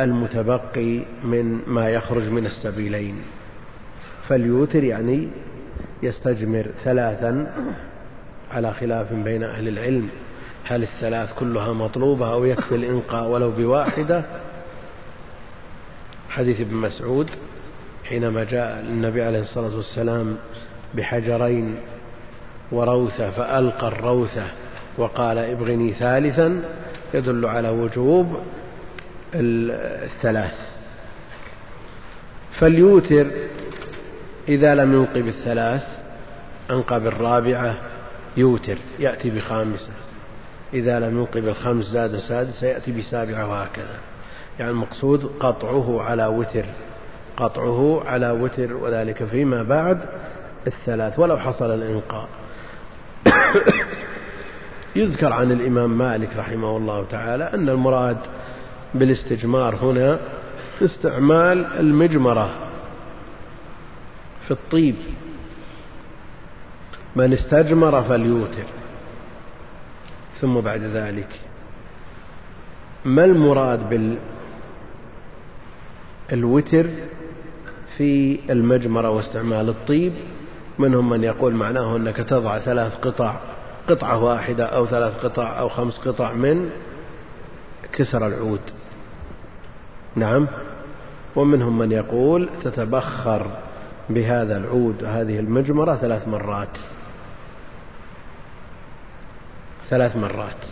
المتبقي 0.00 1.00
من 1.24 1.60
ما 1.66 1.88
يخرج 1.88 2.22
من 2.22 2.46
السبيلين. 2.46 3.22
فليوتر 4.28 4.84
يعني 4.84 5.28
يستجمر 6.02 6.66
ثلاثا 6.84 7.54
على 8.52 8.74
خلاف 8.74 9.12
بين 9.12 9.42
أهل 9.42 9.68
العلم. 9.68 10.08
هل 10.64 10.82
الثلاث 10.82 11.32
كلها 11.32 11.72
مطلوبة 11.72 12.32
أو 12.32 12.44
يكفي 12.44 12.74
الإنقاء 12.74 13.28
ولو 13.28 13.50
بواحدة؟ 13.50 14.24
حديث 16.28 16.60
ابن 16.60 16.76
مسعود 16.76 17.30
حينما 18.04 18.44
جاء 18.44 18.80
النبي 18.80 19.22
عليه 19.22 19.40
الصلاة 19.40 19.76
والسلام 19.76 20.36
بحجرين 20.94 21.76
وروثة 22.72 23.30
فألقى 23.30 23.88
الروثة 23.88 24.46
وقال 24.98 25.38
ابغني 25.38 25.92
ثالثا. 25.92 26.62
يدل 27.14 27.46
على 27.46 27.68
وجوب 27.68 28.36
الثلاث. 29.34 30.54
فليوتر 32.58 33.26
إذا 34.48 34.74
لم 34.74 34.94
ينق 34.94 35.14
بالثلاث 35.14 35.82
أنقى 36.70 37.00
بالرابعة 37.00 37.74
يوتر 38.36 38.76
يأتي 38.98 39.30
بخامسة. 39.30 39.90
إذا 40.74 41.00
لم 41.00 41.18
ينق 41.18 41.34
بالخمس 41.34 41.84
زاد 41.84 42.16
سادسة 42.16 42.66
يأتي 42.66 42.92
بسابعة 42.92 43.50
وهكذا. 43.50 43.98
يعني 44.58 44.70
المقصود 44.70 45.30
قطعه 45.40 46.02
على 46.02 46.26
وتر. 46.26 46.64
قطعه 47.36 48.02
على 48.06 48.30
وتر 48.30 48.74
وذلك 48.74 49.24
فيما 49.24 49.62
بعد 49.62 50.00
الثلاث 50.66 51.18
ولو 51.18 51.38
حصل 51.38 51.70
الإنقاء. 51.74 52.28
يذكر 54.96 55.32
عن 55.32 55.52
الإمام 55.52 55.98
مالك 55.98 56.36
رحمه 56.36 56.76
الله 56.76 57.04
تعالى 57.04 57.44
أن 57.54 57.68
المراد 57.68 58.18
بالاستجمار 58.94 59.76
هنا 59.76 60.18
استعمال 60.82 61.66
المجمرة 61.66 62.50
في 64.44 64.50
الطيب. 64.50 64.96
من 67.16 67.32
استجمر 67.32 68.02
فليوتر 68.02 68.64
ثم 70.40 70.60
بعد 70.60 70.80
ذلك. 70.80 71.40
ما 73.04 73.24
المراد 73.24 74.10
بالوتر؟ 76.30 76.86
في 77.96 78.38
المجمرة 78.50 79.10
واستعمال 79.10 79.68
الطيب 79.68 80.12
منهم 80.78 81.10
من 81.10 81.24
يقول 81.24 81.54
معناه 81.54 81.96
أنك 81.96 82.16
تضع 82.16 82.58
ثلاث 82.58 82.98
قطع 82.98 83.36
قطعة 83.88 84.24
واحدة 84.24 84.64
أو 84.64 84.86
ثلاث 84.86 85.24
قطع 85.24 85.58
أو 85.58 85.68
خمس 85.68 85.98
قطع 85.98 86.32
من 86.32 86.70
كسر 87.92 88.26
العود. 88.26 88.60
نعم. 90.16 90.48
ومنهم 91.36 91.78
من 91.78 91.92
يقول 91.92 92.48
تتبخر 92.64 93.46
بهذا 94.10 94.56
العود 94.56 95.04
هذه 95.04 95.38
المجمرة 95.38 95.96
ثلاث 95.96 96.28
مرات. 96.28 96.78
ثلاث 99.90 100.16
مرات. 100.16 100.66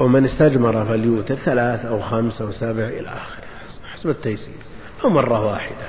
ومن 0.00 0.24
استجمر 0.24 0.84
فليوتر 0.84 1.34
ثلاث 1.34 1.84
أو 1.84 2.00
خمس 2.00 2.42
أو 2.42 2.52
سبع 2.52 2.84
إلى 2.84 3.08
آخره 3.08 3.44
حسب 3.92 4.10
التيسير. 4.10 4.54
أو 5.04 5.08
مرة 5.10 5.46
واحدة. 5.46 5.86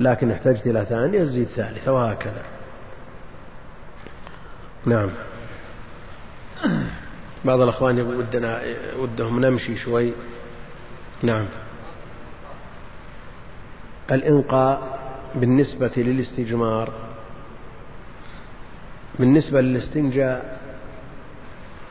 لكن 0.00 0.30
احتجت 0.30 0.66
إلى 0.66 0.84
ثانية 0.84 1.24
تزيد 1.24 1.48
ثالثة 1.48 1.92
وهكذا. 1.92 2.42
نعم. 4.86 5.10
بعض 7.44 7.60
الأخوان 7.60 8.00
ودنا 8.00 8.62
ودهم 8.98 9.40
نمشي 9.40 9.76
شوي. 9.76 10.12
نعم. 11.22 11.46
الإنقاء 14.10 14.98
بالنسبة 15.34 15.92
للاستجمار. 15.96 16.92
بالنسبة 19.18 19.60
للاستنجاء 19.60 20.58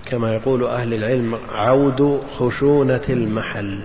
كما 0.09 0.33
يقول 0.33 0.63
أهل 0.63 0.93
العلم 0.93 1.37
عود 1.55 2.21
خشونة 2.37 3.01
المحل. 3.09 3.79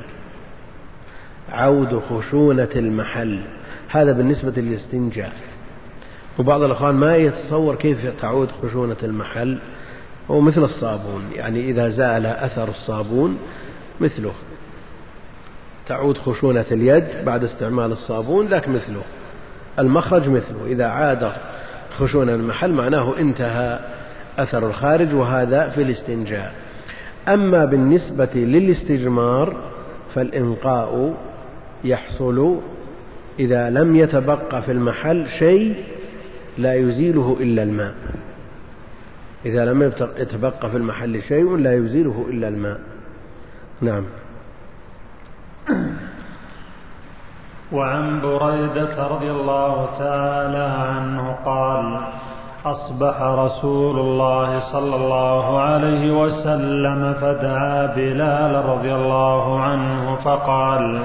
عود 1.52 2.02
خشونة 2.10 2.68
المحل. 2.76 3.40
هذا 3.88 4.12
بالنسبة 4.12 4.52
للاستنجاء. 4.56 5.32
وبعض 6.38 6.62
الأخوان 6.62 6.94
ما 6.94 7.16
يتصور 7.16 7.74
كيف 7.74 8.20
تعود 8.20 8.48
خشونة 8.62 8.96
المحل. 9.02 9.58
هو 10.30 10.40
مثل 10.40 10.64
الصابون 10.64 11.22
يعني 11.34 11.70
إذا 11.70 11.88
زال 11.88 12.26
أثر 12.26 12.68
الصابون 12.68 13.38
مثله. 14.00 14.32
تعود 15.86 16.18
خشونة 16.18 16.66
اليد 16.70 17.24
بعد 17.24 17.44
استعمال 17.44 17.92
الصابون 17.92 18.46
ذاك 18.46 18.68
مثله. 18.68 19.02
المخرج 19.78 20.28
مثله. 20.28 20.66
إذا 20.66 20.86
عاد 20.86 21.32
خشونة 21.98 22.34
المحل 22.34 22.72
معناه 22.72 23.18
انتهى. 23.18 24.01
أثر 24.38 24.66
الخارج 24.66 25.14
وهذا 25.14 25.68
في 25.68 25.82
الاستنجاء. 25.82 26.54
أما 27.28 27.64
بالنسبة 27.64 28.30
للاستجمار 28.34 29.56
فالإنقاء 30.14 31.14
يحصل 31.84 32.60
إذا 33.38 33.70
لم 33.70 33.96
يتبقى 33.96 34.62
في 34.62 34.72
المحل 34.72 35.28
شيء 35.38 35.74
لا 36.58 36.74
يزيله 36.74 37.36
إلا 37.40 37.62
الماء. 37.62 37.94
إذا 39.46 39.64
لم 39.64 39.82
يتبقى 40.18 40.70
في 40.70 40.76
المحل 40.76 41.22
شيء 41.22 41.56
لا 41.56 41.74
يزيله 41.74 42.26
إلا 42.30 42.48
الماء. 42.48 42.80
نعم. 43.80 44.04
وعن 47.72 48.20
بريدة 48.20 49.06
رضي 49.06 49.30
الله 49.30 49.98
تعالى 49.98 50.64
عنه 50.78 51.32
قال 51.44 52.00
أصبح 52.66 53.22
رسول 53.22 53.98
الله 53.98 54.60
صلى 54.72 54.96
الله 54.96 55.60
عليه 55.60 56.22
وسلم 56.22 57.14
فدعا 57.14 57.86
بلال 57.86 58.64
رضي 58.64 58.94
الله 58.94 59.60
عنه 59.60 60.14
فقال 60.14 61.02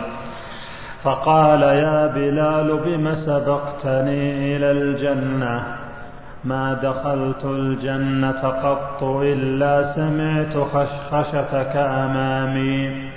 فقال 1.03 1.61
يا 1.61 2.07
بلال 2.07 2.79
بم 2.85 3.13
سبقتني 3.13 4.55
إلى 4.55 4.71
الجنة؟ 4.71 5.63
ما 6.43 6.73
دخلت 6.73 7.45
الجنة 7.45 8.41
قط 8.41 9.03
إلا 9.03 9.93
سمعت 9.95 10.57
خشخشتك 10.73 11.75
أمامي. 11.75 13.09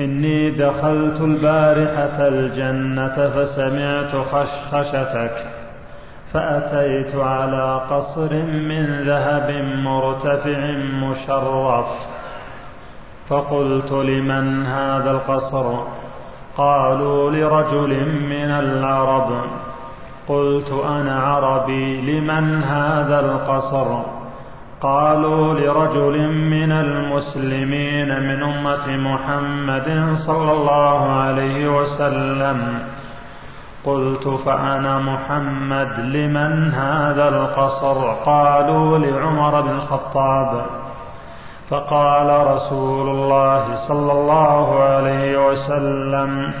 إني 0.00 0.50
دخلت 0.50 1.20
البارحة 1.20 2.28
الجنة 2.28 3.28
فسمعت 3.28 4.16
خشخشتك. 4.16 5.59
فأتيت 6.32 7.16
على 7.16 7.80
قصر 7.90 8.32
من 8.42 9.04
ذهب 9.06 9.50
مرتفع 9.84 10.58
مشرف. 10.78 11.86
فقلت 13.28 13.92
لمن 13.92 14.66
هذا 14.66 15.10
القصر؟ 15.10 15.74
قالوا 16.56 17.30
لرجل 17.30 18.06
من 18.08 18.50
العرب. 18.50 19.44
قلت 20.28 20.72
أنا 20.72 21.20
عربي 21.20 22.00
لمن 22.00 22.62
هذا 22.62 23.20
القصر؟ 23.20 24.02
قالوا 24.80 25.54
لرجل 25.54 26.28
من 26.28 26.72
المسلمين 26.72 28.08
من 28.08 28.42
أمة 28.42 28.96
محمد 28.96 30.16
صلى 30.26 30.52
الله 30.52 31.12
عليه 31.12 31.80
وسلم. 31.80 32.78
قلت 33.84 34.28
فأنا 34.28 34.98
محمد 34.98 36.00
لمن 36.00 36.72
هذا 36.74 37.28
القصر؟ 37.28 38.12
قالوا 38.24 38.98
لعمر 38.98 39.60
بن 39.60 39.70
الخطاب. 39.70 40.66
فقال 41.70 42.46
رسول 42.46 43.08
الله 43.08 43.88
صلى 43.88 44.12
الله 44.12 44.82
عليه 44.82 45.48
وسلم 45.48 46.52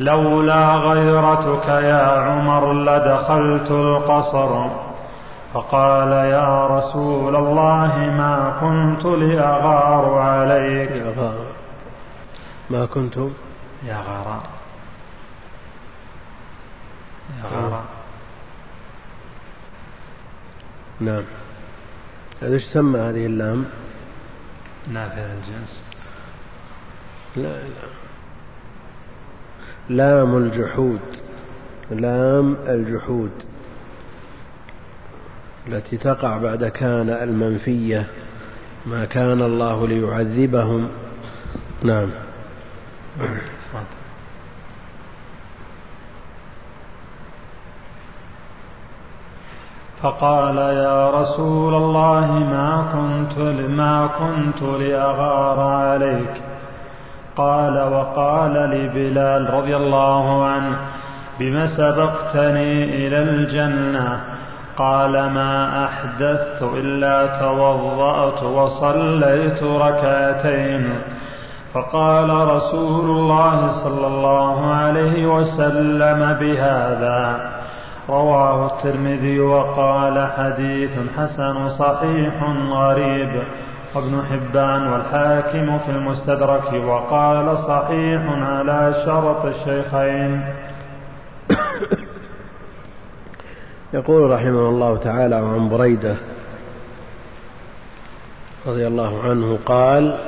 لولا 0.00 0.74
غيرتك 0.74 1.68
يا 1.68 2.06
عمر 2.20 2.72
لدخلت 2.72 3.70
القصر. 3.70 4.66
فقال 5.54 6.12
يا 6.12 6.66
رسول 6.66 7.36
الله 7.36 7.96
ما 7.96 8.52
كنت 8.60 9.04
لأغار 9.04 10.18
عليك. 10.18 11.04
ما 12.70 12.86
كنت؟ 12.86 13.16
يا 13.86 13.96
غار 13.96 14.63
غار 17.42 17.84
نعم. 21.00 21.22
هذا 22.42 22.54
إيش 22.54 22.62
سمى 22.62 23.00
هذه 23.00 23.26
اللام؟ 23.26 23.64
نافع 24.92 25.22
الجنس. 25.22 25.84
لا 27.36 27.42
لا. 27.42 27.88
لام 29.88 30.36
الجحود. 30.36 31.00
لام 31.90 32.56
الجحود. 32.68 33.30
التي 35.66 35.96
تقع 35.96 36.38
بعد 36.38 36.64
كان 36.64 37.10
المنفية. 37.10 38.06
ما 38.86 39.04
كان 39.04 39.42
الله 39.42 39.88
ليعذبهم. 39.88 40.88
نعم. 41.82 42.10
فقال 50.04 50.56
يا 50.56 51.10
رسول 51.10 51.74
الله 51.74 52.26
ما 52.26 52.84
كنت 52.92 53.38
ما 53.68 54.06
كنت 54.06 54.62
لأغار 54.62 55.60
عليك. 55.60 56.42
قال 57.36 57.92
وقال 57.92 58.52
لبلال 58.52 59.54
رضي 59.54 59.76
الله 59.76 60.44
عنه 60.46 60.76
بما 61.40 61.66
سبقتني 61.66 62.84
إلى 62.84 63.18
الجنة؟ 63.18 64.20
قال 64.76 65.12
ما 65.12 65.84
أحدثت 65.84 66.62
إلا 66.62 67.26
توضأت 67.40 68.42
وصليت 68.42 69.62
ركعتين. 69.62 70.94
فقال 71.74 72.30
رسول 72.30 73.10
الله 73.10 73.68
صلى 73.84 74.06
الله 74.06 74.74
عليه 74.74 75.26
وسلم 75.26 76.36
بهذا. 76.40 77.50
رواه 78.08 78.66
الترمذي 78.66 79.40
وقال 79.40 80.28
حديث 80.36 80.90
حسن 81.16 81.68
صحيح 81.68 82.34
غريب. 82.72 83.42
وابن 83.94 84.22
حبان 84.30 84.86
والحاكم 84.86 85.78
في 85.78 85.90
المستدرك 85.90 86.72
وقال 86.72 87.58
صحيح 87.58 88.22
على 88.26 88.94
شرط 89.06 89.44
الشيخين. 89.44 90.54
يقول 93.94 94.30
رحمه 94.30 94.68
الله 94.68 94.96
تعالى 94.96 95.34
عن 95.34 95.68
بريدة 95.68 96.16
رضي 98.66 98.86
الله 98.86 99.22
عنه 99.22 99.58
قال 99.66 100.18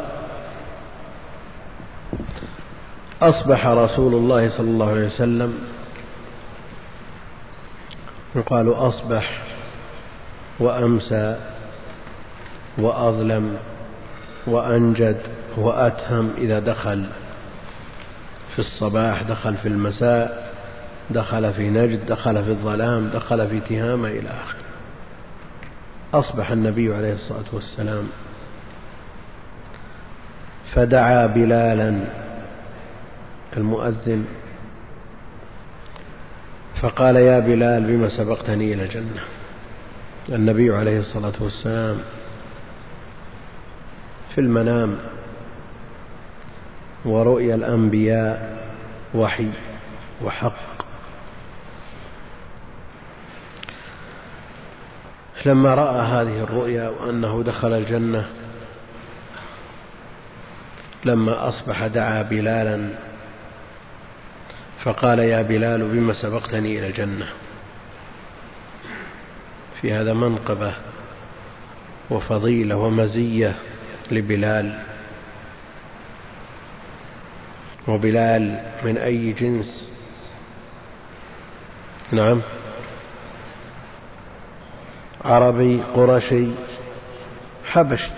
أصبح 3.23 3.67
رسول 3.67 4.15
الله 4.15 4.49
صلى 4.49 4.71
الله 4.71 4.91
عليه 4.91 5.07
وسلم 5.07 5.55
يقال 8.37 8.73
أصبح 8.73 9.43
وأمسى 10.61 11.37
وأظلم 12.79 13.57
وأنجد 14.47 15.21
وأتهم 15.57 16.31
إذا 16.39 16.59
دخل 16.59 17.07
في 18.55 18.59
الصباح 18.59 19.23
دخل 19.23 19.57
في 19.57 19.69
المساء 19.69 20.53
دخل 21.11 21.53
في 21.53 21.71
نجد 21.71 22.07
دخل 22.07 22.45
في 22.45 22.51
الظلام 22.51 23.09
دخل 23.09 23.49
في 23.49 23.61
تهامة 23.61 24.09
إلى 24.09 24.29
آخره. 24.29 24.67
أصبح 26.15 26.51
النبي 26.51 26.95
عليه 26.95 27.15
الصلاة 27.15 27.45
والسلام 27.53 28.09
فدعا 30.75 31.27
بلالا 31.27 32.01
المؤذن 33.57 34.25
فقال 36.83 37.17
يا 37.17 37.41
بلال 37.41 37.83
بما 37.87 38.09
سبقتني 38.09 38.75
إلى 38.75 38.83
الجنة؟ 38.83 39.23
النبي 40.29 40.75
عليه 40.75 40.99
الصلاة 40.99 41.33
والسلام 41.41 41.99
في 44.35 44.41
المنام 44.41 44.97
ورؤيا 47.05 47.55
الأنبياء 47.55 48.59
وحي 49.15 49.49
وحق. 50.25 50.87
لما 55.47 55.75
رأى 55.75 56.01
هذه 56.01 56.43
الرؤيا 56.43 56.89
وأنه 56.89 57.43
دخل 57.43 57.73
الجنة 57.73 58.27
لما 61.05 61.49
أصبح 61.49 61.87
دعا 61.87 62.23
بلالا 62.23 62.89
فقال 64.87 65.19
يا 65.19 65.43
بلال 65.43 65.89
بما 65.89 66.13
سبقتني 66.13 66.79
إلى 66.79 66.87
الجنة؟ 66.87 67.29
في 69.81 69.93
هذا 69.93 70.13
منقبة 70.13 70.75
وفضيلة 72.11 72.77
ومزية 72.77 73.55
لبلال. 74.11 74.79
وبلال 77.89 78.61
من 78.85 78.99
أي 78.99 79.33
جنس؟ 79.33 79.91
نعم. 82.13 82.43
عربي 85.25 85.81
قرشي 85.95 86.47
حبشي. 87.65 88.11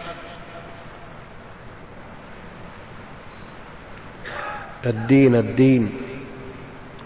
الدين 4.87 5.35
الدين. 5.35 6.07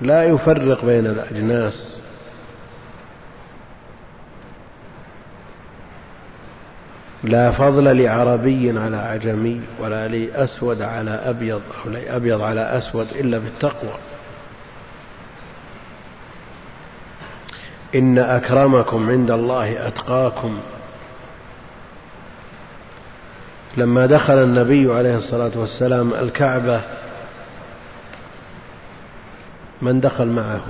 لا 0.03 0.25
يفرق 0.25 0.85
بين 0.85 1.07
الأجناس. 1.07 1.99
لا 7.25 7.51
فضل 7.51 8.03
لعربي 8.03 8.79
على 8.79 8.97
عجمي 8.97 9.61
ولا 9.81 10.09
لأسود 10.09 10.83
على 10.83 11.11
أبيض 11.11 11.63
أو 11.85 11.91
لأبيض 11.91 12.43
على 12.43 12.61
أسود 12.61 13.07
إلا 13.09 13.39
بالتقوى. 13.39 13.95
إن 17.95 18.19
أكرمكم 18.19 19.11
عند 19.11 19.31
الله 19.31 19.89
أتقاكم. 19.89 20.61
لما 23.77 24.07
دخل 24.07 24.35
النبي 24.35 24.95
عليه 24.95 25.17
الصلاة 25.17 25.59
والسلام 25.59 26.15
الكعبة 26.15 26.81
من 29.83 30.01
دخل 30.01 30.27
معه. 30.27 30.61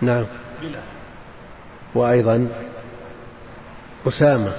نعم. 0.00 0.24
وأيضا 1.94 2.48
أسامة. 4.06 4.52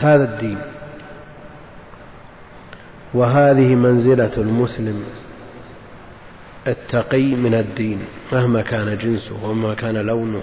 هذا 0.00 0.24
الدين. 0.24 0.58
وهذه 3.14 3.74
منزلة 3.74 4.36
المسلم 4.36 5.04
التقي 6.66 7.34
من 7.34 7.54
الدين 7.54 8.04
مهما 8.32 8.62
كان 8.62 8.98
جنسه 8.98 9.44
ومهما 9.44 9.74
كان 9.74 9.96
لونه 9.96 10.42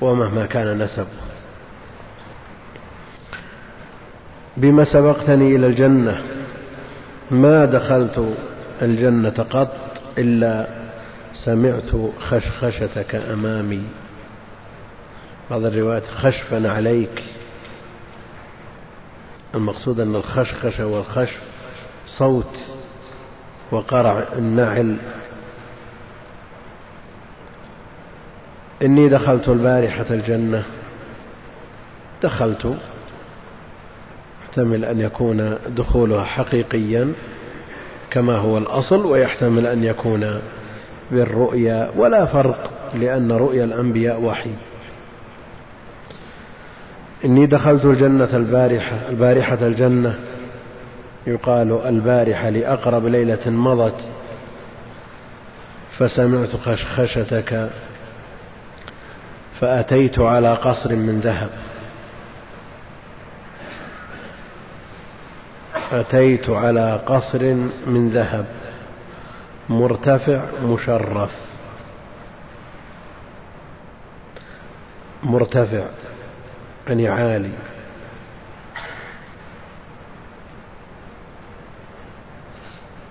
ومهما 0.00 0.46
كان 0.46 0.82
نسبه. 0.82 1.33
بما 4.56 4.84
سبقتني 4.84 5.56
إلى 5.56 5.66
الجنة. 5.66 6.22
ما 7.30 7.64
دخلت 7.64 8.36
الجنة 8.82 9.46
قط 9.50 9.76
إلا 10.18 10.66
سمعت 11.44 12.10
خشخشتك 12.20 13.14
أمامي. 13.14 13.82
بعض 15.50 15.64
الروايات 15.64 16.06
خشفا 16.06 16.70
عليك. 16.70 17.22
المقصود 19.54 20.00
أن 20.00 20.14
الخشخشة 20.14 20.86
والخشف 20.86 21.40
صوت 22.06 22.58
وقرع 23.70 24.24
النعل. 24.38 24.96
إني 28.82 29.08
دخلت 29.08 29.48
البارحة 29.48 30.06
الجنة. 30.10 30.64
دخلت 32.22 32.76
يحتمل 34.54 34.84
أن 34.84 35.00
يكون 35.00 35.58
دخولها 35.68 36.24
حقيقيا 36.24 37.12
كما 38.10 38.36
هو 38.36 38.58
الأصل 38.58 39.06
ويحتمل 39.06 39.66
أن 39.66 39.84
يكون 39.84 40.40
بالرؤيا 41.10 41.90
ولا 41.96 42.26
فرق 42.26 42.70
لأن 42.94 43.32
رؤيا 43.32 43.64
الأنبياء 43.64 44.20
وحي. 44.20 44.50
إني 47.24 47.46
دخلت 47.46 47.84
الجنة 47.84 48.36
البارحة 48.36 48.96
البارحة 49.08 49.58
الجنة 49.62 50.14
يقال 51.26 51.80
البارحة 51.86 52.48
لأقرب 52.50 53.06
ليلة 53.06 53.50
مضت 53.50 54.04
فسمعت 55.98 56.56
خشخشتك 56.56 57.70
فأتيت 59.60 60.18
على 60.18 60.54
قصر 60.54 60.96
من 60.96 61.20
ذهب. 61.20 61.50
أتيت 65.92 66.50
على 66.50 67.00
قصر 67.06 67.54
من 67.86 68.10
ذهب 68.14 68.46
مرتفع 69.68 70.44
مشرف. 70.62 71.30
مرتفع 75.22 75.86
يعني 76.88 77.08
عالي. 77.08 77.50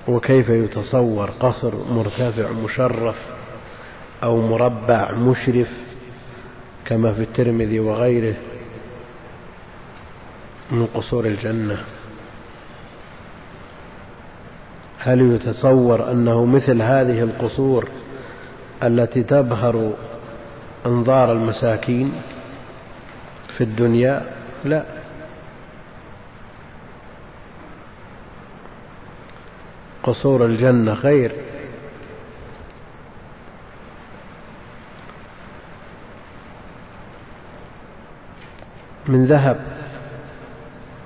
وكيف 0.07 0.49
يتصور 0.49 1.29
قصر 1.29 1.75
مرتفع 1.75 2.51
مشرف 2.51 3.15
أو 4.23 4.41
مربع 4.47 5.11
مشرف 5.11 5.69
كما 6.85 7.13
في 7.13 7.21
الترمذي 7.21 7.79
وغيره 7.79 8.35
من 10.71 10.85
قصور 10.85 11.25
الجنة؟ 11.25 11.83
هل 15.03 15.35
يتصور 15.35 16.11
أنه 16.11 16.45
مثل 16.45 16.81
هذه 16.81 17.19
القصور 17.23 17.87
التي 18.83 19.23
تبهر 19.23 19.91
أنظار 20.85 21.31
المساكين 21.31 22.13
في 23.57 23.63
الدنيا؟ 23.63 24.21
لا. 24.65 24.83
قصور 30.03 30.45
الجنة 30.45 30.95
خير. 30.95 31.31
من 39.07 39.25
ذهب 39.25 39.59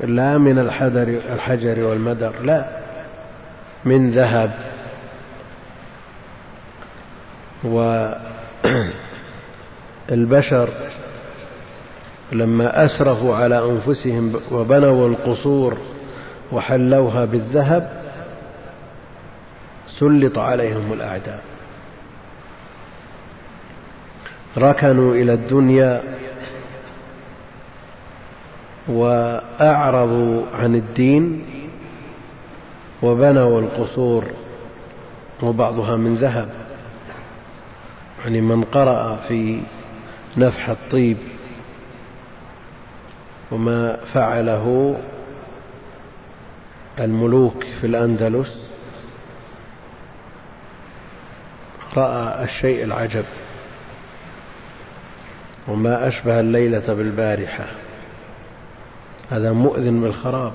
لا 0.03 0.37
من 0.37 0.59
الحجر 0.59 1.21
الحجر 1.33 1.79
والمدر 1.79 2.33
لا. 2.43 2.76
من 3.85 4.11
ذهب. 4.11 4.51
البشر 10.11 10.69
لما 12.31 12.85
أسرفوا 12.85 13.35
على 13.35 13.65
أنفسهم 13.65 14.33
وبنوا 14.51 15.07
القصور 15.07 15.77
وحلوها 16.51 17.25
بالذهب 17.25 18.03
سلط 19.99 20.37
عليهم 20.39 20.93
الأعداء. 20.93 21.41
ركنوا 24.57 25.15
إلى 25.15 25.33
الدنيا 25.33 26.03
وأعرضوا 28.87 30.43
عن 30.59 30.75
الدين. 30.75 31.56
وبنوا 33.03 33.61
القصور 33.61 34.23
وبعضها 35.43 35.95
من 35.95 36.15
ذهب. 36.15 36.49
يعني 38.23 38.41
من 38.41 38.63
قرأ 38.63 39.15
في 39.15 39.61
نفح 40.37 40.69
الطيب 40.69 41.17
وما 43.51 43.97
فعله 44.13 44.97
الملوك 46.99 47.63
في 47.81 47.87
الأندلس 47.87 48.67
رأى 51.97 52.43
الشيء 52.43 52.83
العجب 52.83 53.25
وما 55.67 56.07
أشبه 56.07 56.39
الليلة 56.39 56.93
بالبارحة. 56.93 57.65
هذا 59.29 59.51
مؤذن 59.51 60.01
بالخراب. 60.01 60.53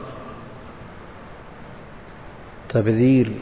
تبذير 2.72 3.32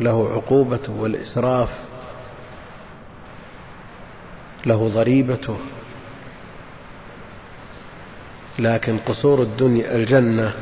له 0.00 0.32
عقوبته 0.32 0.92
والإسراف 0.92 1.70
له 4.66 4.88
ضريبته. 4.88 5.56
لكن 8.58 8.98
قصور 8.98 9.42
الدنيا 9.42 9.96
الجنة 9.96 10.54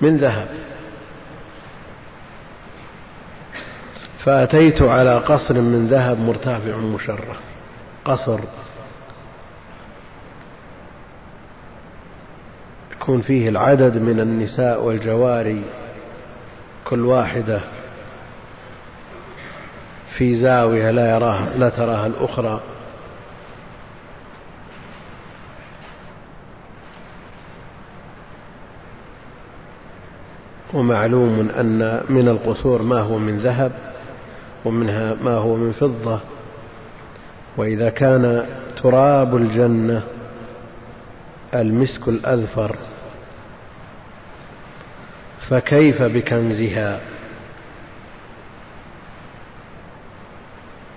من 0.00 0.16
ذهب. 0.16 0.48
فأتيت 4.24 4.82
على 4.82 5.18
قصر 5.18 5.60
من 5.60 5.86
ذهب 5.86 6.20
مرتفع 6.20 6.76
مشرف. 6.76 7.38
قصر 8.04 8.40
يكون 12.92 13.20
فيه 13.20 13.48
العدد 13.48 13.96
من 13.96 14.20
النساء 14.20 14.82
والجواري. 14.82 15.62
كل 16.88 17.04
واحدة 17.04 17.60
في 20.16 20.36
زاوية 20.40 20.90
لا 20.90 21.10
يراها 21.10 21.56
لا 21.56 21.68
تراها 21.68 22.06
الأخرى. 22.06 22.60
ومعلوم 30.74 31.48
أن 31.60 32.00
من 32.08 32.28
القصور 32.28 32.82
ما 32.82 33.00
هو 33.00 33.18
من 33.18 33.38
ذهب 33.38 33.72
ومنها 34.64 35.14
ما 35.14 35.34
هو 35.34 35.56
من 35.56 35.72
فضة. 35.72 36.20
وإذا 37.56 37.90
كان 37.90 38.46
تراب 38.82 39.36
الجنة 39.36 40.02
المسك 41.54 42.08
الأذفر 42.08 42.76
فكيف 45.50 46.02
بكنزها؟ 46.02 47.00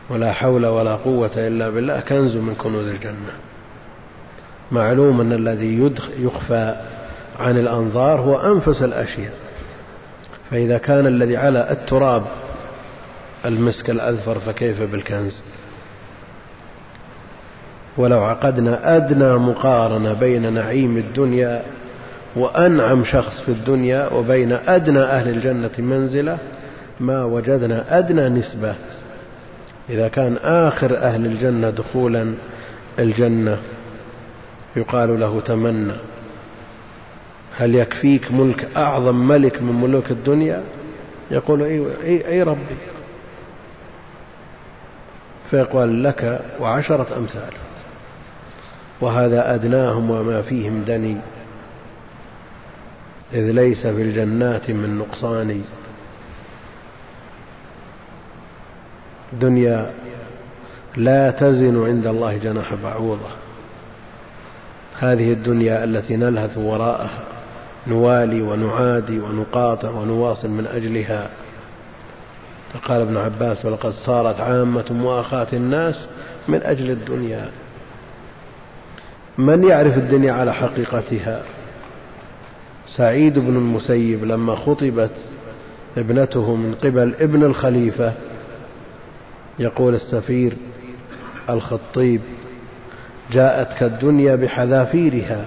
ولا 0.09 0.33
حول 0.33 0.65
ولا 0.65 0.95
قوة 0.95 1.31
إلا 1.35 1.69
بالله 1.69 1.99
كنز 1.99 2.35
من 2.35 2.55
كنوز 2.55 2.87
الجنة. 2.87 3.33
معلوم 4.71 5.21
أن 5.21 5.33
الذي 5.33 5.91
يخفى 6.17 6.75
عن 7.39 7.57
الأنظار 7.57 8.19
هو 8.19 8.53
أنفس 8.53 8.81
الأشياء. 8.81 9.33
فإذا 10.51 10.77
كان 10.77 11.07
الذي 11.07 11.37
على 11.37 11.71
التراب 11.71 12.23
المسك 13.45 13.89
الأذفر 13.89 14.39
فكيف 14.39 14.81
بالكنز؟ 14.81 15.41
ولو 17.97 18.23
عقدنا 18.23 18.95
أدنى 18.95 19.33
مقارنة 19.33 20.13
بين 20.13 20.53
نعيم 20.53 20.97
الدنيا 20.97 21.63
وأنعم 22.35 23.03
شخص 23.03 23.41
في 23.41 23.49
الدنيا 23.49 24.13
وبين 24.13 24.51
أدنى 24.51 24.99
أهل 24.99 25.29
الجنة 25.29 25.71
منزلة 25.77 26.37
ما 26.99 27.23
وجدنا 27.23 27.99
أدنى 27.99 28.29
نسبة. 28.29 28.75
إذا 29.89 30.07
كان 30.07 30.37
آخر 30.37 30.97
أهل 30.97 31.25
الجنة 31.25 31.69
دخولا 31.69 32.33
الجنة 32.99 33.57
يقال 34.75 35.19
له 35.19 35.41
تمنى. 35.41 35.93
هل 37.57 37.75
يكفيك 37.75 38.31
ملك 38.31 38.67
أعظم 38.77 39.27
ملك 39.27 39.61
من 39.61 39.81
ملوك 39.81 40.11
الدنيا؟ 40.11 40.63
يقول 41.31 41.63
أي, 41.63 42.27
أي, 42.27 42.43
ربي. 42.43 42.77
فيقال 45.51 46.03
لك 46.03 46.41
وعشرة 46.59 47.17
أمثال. 47.17 47.53
وهذا 49.01 49.55
أدناهم 49.55 50.11
وما 50.11 50.41
فيهم 50.41 50.83
دني. 50.87 51.17
إذ 53.33 53.51
ليس 53.51 53.87
في 53.87 54.01
الجنات 54.01 54.71
من 54.71 54.97
نقصان. 54.97 55.61
دنيا 59.33 59.91
لا 60.97 61.31
تزن 61.31 61.85
عند 61.85 62.07
الله 62.07 62.37
جناح 62.37 62.73
بعوضة. 62.83 63.29
هذه 64.99 65.33
الدنيا 65.33 65.83
التي 65.83 66.15
نلهث 66.15 66.57
وراءها 66.57 67.19
نوالي 67.87 68.41
ونعادي 68.41 69.19
ونقاطع 69.19 69.89
ونواصل 69.89 70.49
من 70.49 70.67
أجلها. 70.67 71.29
فقال 72.73 73.01
ابن 73.01 73.17
عباس 73.17 73.65
ولقد 73.65 73.91
صارت 73.91 74.39
عامة 74.39 74.85
مؤاخاة 74.91 75.47
الناس 75.53 76.07
من 76.47 76.63
أجل 76.63 76.89
الدنيا. 76.89 77.49
من 79.37 79.63
يعرف 79.63 79.97
الدنيا 79.97 80.33
على 80.33 80.53
حقيقتها؟ 80.53 81.43
سعيد 82.95 83.39
بن 83.39 83.57
المسيب 83.57 84.23
لما 84.23 84.55
خطبت 84.55 85.11
ابنته 85.97 86.55
من 86.55 86.75
قبل 86.75 87.13
ابن 87.19 87.43
الخليفة 87.43 88.13
يقول 89.59 89.95
السفير 89.95 90.53
الخطيب 91.49 92.21
جاءتك 93.31 93.83
الدنيا 93.83 94.35
بحذافيرها. 94.35 95.45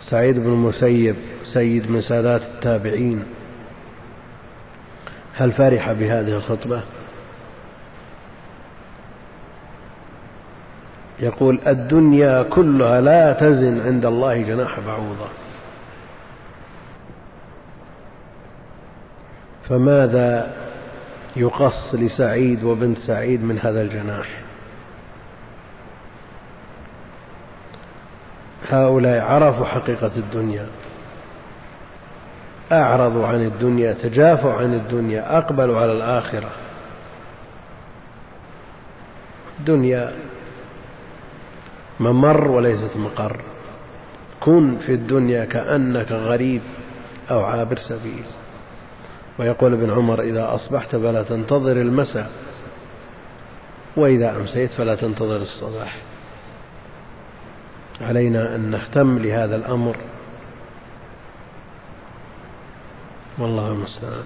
سعيد 0.00 0.38
بن 0.38 0.46
المسيب 0.46 1.16
سيد 1.44 1.90
من 1.90 2.00
سادات 2.00 2.42
التابعين. 2.42 3.24
هل 5.34 5.52
فرح 5.52 5.92
بهذه 5.92 6.36
الخطبة؟ 6.36 6.82
يقول 11.20 11.60
الدنيا 11.66 12.42
كلها 12.42 13.00
لا 13.00 13.32
تزن 13.32 13.80
عند 13.86 14.06
الله 14.06 14.42
جناح 14.42 14.80
بعوضة. 14.80 15.28
فماذا 19.68 20.56
يقص 21.36 21.94
لسعيد 21.94 22.64
وبنت 22.64 22.98
سعيد 22.98 23.44
من 23.44 23.58
هذا 23.58 23.82
الجناح؟ 23.82 24.28
هؤلاء 28.68 29.24
عرفوا 29.24 29.66
حقيقة 29.66 30.10
الدنيا 30.16 30.66
أعرضوا 32.72 33.26
عن 33.26 33.46
الدنيا 33.46 33.92
تجافوا 33.92 34.52
عن 34.52 34.74
الدنيا 34.74 35.38
أقبلوا 35.38 35.80
على 35.80 35.92
الآخرة. 35.92 36.50
الدنيا 39.58 40.12
ممر 42.00 42.50
وليست 42.50 42.96
مقر. 42.96 43.40
كن 44.40 44.76
في 44.86 44.94
الدنيا 44.94 45.44
كأنك 45.44 46.12
غريب 46.12 46.62
أو 47.30 47.44
عابر 47.44 47.78
سبيل. 47.78 48.24
ويقول 49.38 49.72
ابن 49.72 49.90
عمر 49.90 50.20
إذا 50.20 50.54
أصبحت 50.54 50.96
فلا 50.96 51.22
تنتظر 51.22 51.72
المساء 51.72 52.30
وإذا 53.96 54.36
أمسيت 54.36 54.72
فلا 54.72 54.94
تنتظر 54.94 55.36
الصباح. 55.36 55.96
علينا 58.00 58.54
أن 58.54 58.60
نهتم 58.60 59.18
لهذا 59.18 59.56
الأمر. 59.56 59.96
والله 63.38 63.68
المستعان. 63.68 64.24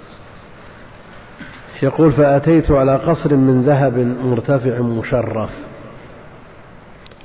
يقول 1.82 2.12
فأتيت 2.12 2.70
على 2.70 2.96
قصر 2.96 3.36
من 3.36 3.62
ذهب 3.62 3.98
مرتفع 4.24 4.80
مشرف. 4.80 5.50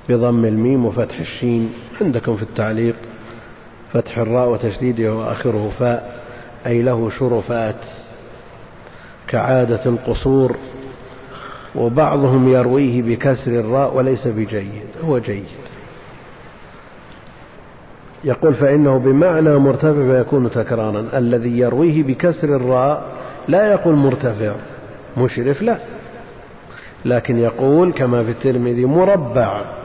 بضم 0.10 0.46
الميم 0.46 0.86
وفتح 0.86 1.20
الشين. 1.20 1.74
عندكم 2.02 2.36
في 2.36 2.44
التعليق 2.44 2.96
فتح 3.94 4.18
الراء 4.18 4.50
وتشديدها 4.50 5.12
وآخره 5.12 5.72
فاء 5.80 6.22
أي 6.66 6.82
له 6.82 7.10
شرفات 7.10 7.86
كعادة 9.28 9.86
القصور 9.86 10.56
وبعضهم 11.76 12.48
يرويه 12.48 13.02
بكسر 13.02 13.52
الراء 13.60 13.98
وليس 13.98 14.28
بجيد 14.28 14.88
هو 15.04 15.20
جيد. 15.20 15.46
يقول 18.24 18.54
فإنه 18.54 18.98
بمعنى 19.00 19.58
مرتفع 19.58 19.94
فيكون 19.94 20.52
تكرارا 20.52 21.10
الذي 21.14 21.60
يرويه 21.60 22.04
بكسر 22.04 22.56
الراء 22.56 23.04
لا 23.48 23.72
يقول 23.72 23.96
مرتفع 23.96 24.54
مشرف 25.18 25.62
لا 25.62 25.78
لكن 27.06 27.38
يقول 27.40 27.92
كما 27.92 28.24
في 28.24 28.32
الترمذي 28.32 28.86
مربع. 28.86 29.77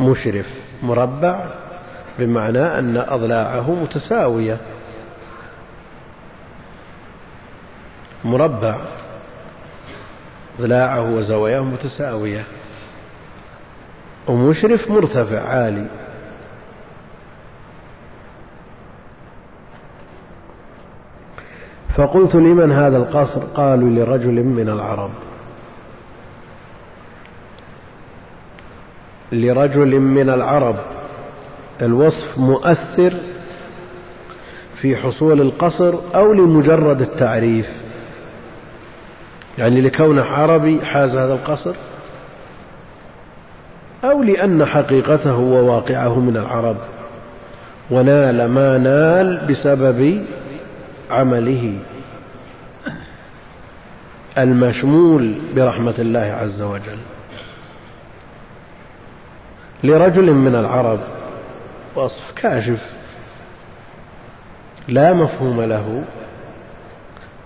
مشرف 0.00 0.46
مربع 0.82 1.46
بمعنى 2.18 2.78
أن 2.78 2.96
أضلاعه 2.96 3.70
متساوية. 3.70 4.58
مربع 8.24 8.80
ضلاعه 10.60 11.10
وزواياه 11.10 11.60
متساوية. 11.60 12.44
ومشرف 14.28 14.90
مرتفع 14.90 15.40
عالي. 15.40 15.86
فقلت 21.96 22.34
لمن 22.34 22.72
هذا 22.72 22.96
القصر؟ 22.96 23.44
قالوا 23.44 23.90
لرجل 23.90 24.44
من 24.44 24.68
العرب. 24.68 25.10
لرجل 29.32 30.00
من 30.00 30.30
العرب. 30.30 30.76
الوصف 31.82 32.38
مؤثر 32.38 33.14
في 34.80 34.96
حصول 34.96 35.40
القصر 35.40 35.94
أو 36.14 36.32
لمجرد 36.32 37.00
التعريف. 37.00 37.66
يعني 39.58 39.80
لكونه 39.80 40.22
عربي 40.22 40.80
حاز 40.84 41.16
هذا 41.16 41.34
القصر 41.34 41.74
أو 44.04 44.22
لأن 44.22 44.64
حقيقته 44.64 45.36
وواقعه 45.36 46.20
من 46.20 46.36
العرب. 46.36 46.76
ونال 47.90 48.48
ما 48.48 48.78
نال 48.78 49.46
بسبب 49.48 50.24
عمله. 51.10 51.74
المشمول 54.38 55.34
برحمة 55.56 55.94
الله 55.98 56.36
عز 56.40 56.62
وجل. 56.62 56.98
لرجل 59.84 60.32
من 60.32 60.54
العرب. 60.54 60.98
وصف 61.96 62.32
كاشف. 62.36 62.82
لا 64.88 65.12
مفهوم 65.12 65.60
له 65.62 66.04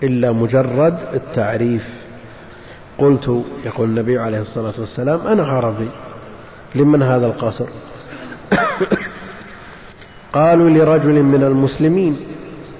إلا 0.03 0.31
مجرد 0.31 0.97
التعريف. 1.13 1.87
قلت 2.97 3.43
يقول 3.65 3.89
النبي 3.89 4.19
عليه 4.19 4.41
الصلاة 4.41 4.73
والسلام 4.79 5.27
أنا 5.27 5.45
عربي 5.45 5.89
لمن 6.75 7.01
هذا 7.03 7.27
القصر؟ 7.27 7.65
قالوا 10.33 10.69
لرجل 10.69 11.23
من 11.23 11.43
المسلمين 11.43 12.17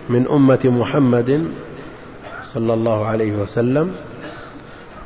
من 0.10 0.28
أمة 0.28 0.60
محمد 0.64 1.48
صلى 2.54 2.74
الله 2.74 3.06
عليه 3.06 3.32
وسلم. 3.36 3.92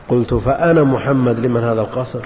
قلت 0.10 0.34
فأنا 0.34 0.84
محمد 0.84 1.40
لمن 1.40 1.64
هذا 1.64 1.82
القصر؟ 1.82 2.26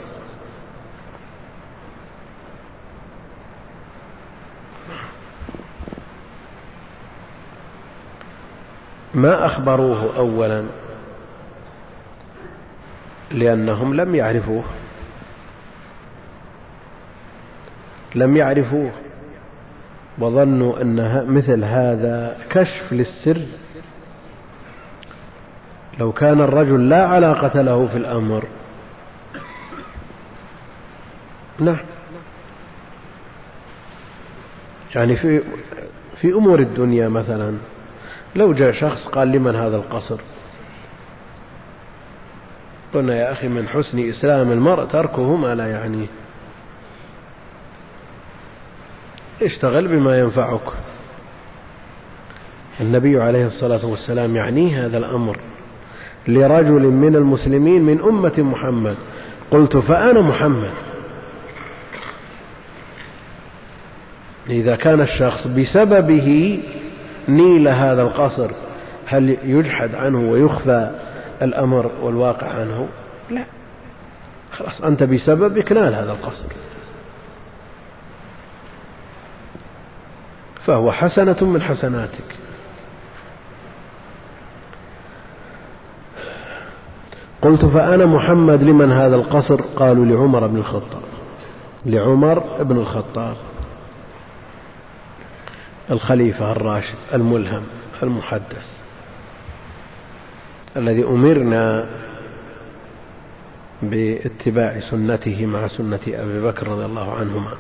ما 9.14 9.45
أخبروه 9.45 10.18
أولا 10.18 10.64
لأنهم 13.32 13.93
لم 13.93 14.16
يعرفوه. 14.16 14.64
لم 18.16 18.38
يعرفوه. 18.38 18.91
وظنوا 20.20 20.82
أن 20.82 21.26
مثل 21.28 21.64
هذا 21.64 22.38
كشف 22.49 22.93
للسر. 22.93 23.41
لو 25.99 26.12
كان 26.12 26.41
الرجل 26.41 26.89
لا 26.89 27.07
علاقة 27.07 27.62
له 27.62 27.88
في 27.88 27.97
الأمر. 27.97 28.43
نعم. 31.59 31.78
يعني 34.95 35.16
في 35.16 35.41
في 36.22 36.28
أمور 36.28 36.59
الدنيا 36.59 37.09
مثلا. 37.09 37.57
لو 38.36 38.53
جاء 38.53 38.71
شخص 38.71 39.07
قال 39.07 39.27
لمن 39.27 39.55
هذا 39.55 39.77
القصر؟ 39.77 40.17
قلنا 42.93 43.15
يا 43.15 43.32
أخي 43.32 43.47
من 43.47 43.67
حسن 43.67 44.09
إسلام 44.09 44.51
المرء 44.51 44.86
تركه 44.86 45.36
ما 45.36 45.55
لا 45.55 45.71
يعنيه. 45.71 46.07
اشتغل 49.41 49.88
بما 49.88 50.19
ينفعك. 50.19 50.67
النبي 52.82 53.21
عليه 53.21 53.45
الصلاة 53.45 53.86
والسلام 53.86 54.36
يعنيه 54.36 54.86
هذا 54.86 54.97
الأمر. 54.97 55.39
لرجل 56.27 56.82
من 56.82 57.15
المسلمين 57.15 57.84
من 57.84 58.01
أمة 58.01 58.34
محمد. 58.38 58.95
قلت 59.51 59.77
فأنا 59.77 60.21
محمد. 60.21 60.71
إذا 64.49 64.75
كان 64.75 65.01
الشخص 65.01 65.47
بسببه 65.47 66.59
نيل 67.30 67.67
هذا 67.67 68.01
القصر 68.01 68.51
هل 69.05 69.38
يجحد 69.43 69.95
عنه 69.95 70.32
ويخفى 70.32 70.91
الأمر 71.41 71.91
والواقع 72.01 72.47
عنه؟ 72.47 72.88
لا. 73.30 73.43
خلاص 74.51 74.82
أنت 74.82 75.03
بسببك 75.03 75.72
نال 75.72 75.95
هذا 75.95 76.11
القصر. 76.11 76.45
فهو 80.65 80.91
حسنة 80.91 81.38
من 81.41 81.61
حسناتك. 81.61 82.36
قلت 87.41 87.65
فأنا 87.65 88.05
محمد 88.05 88.63
لمن 88.63 88.91
هذا 88.91 89.15
القصر؟ 89.15 89.61
قالوا 89.61 90.05
لعمر 90.05 90.47
بن 90.47 90.57
الخطاب. 90.57 91.01
لعمر 91.86 92.39
بن 92.63 92.78
الخطاب. 92.78 93.36
الخليفة 95.91 96.51
الراشد 96.51 96.95
الملهم 97.13 97.63
المحدث 98.03 98.67
الذي 100.77 101.03
أمرنا 101.03 101.85
باتباع 103.81 104.79
سنته 104.79 105.45
مع 105.45 105.67
سنة 105.67 105.99
أبي 106.07 106.41
بكر 106.41 106.67
رضي 106.67 106.85
الله 106.85 107.13
عنهما. 107.13 107.53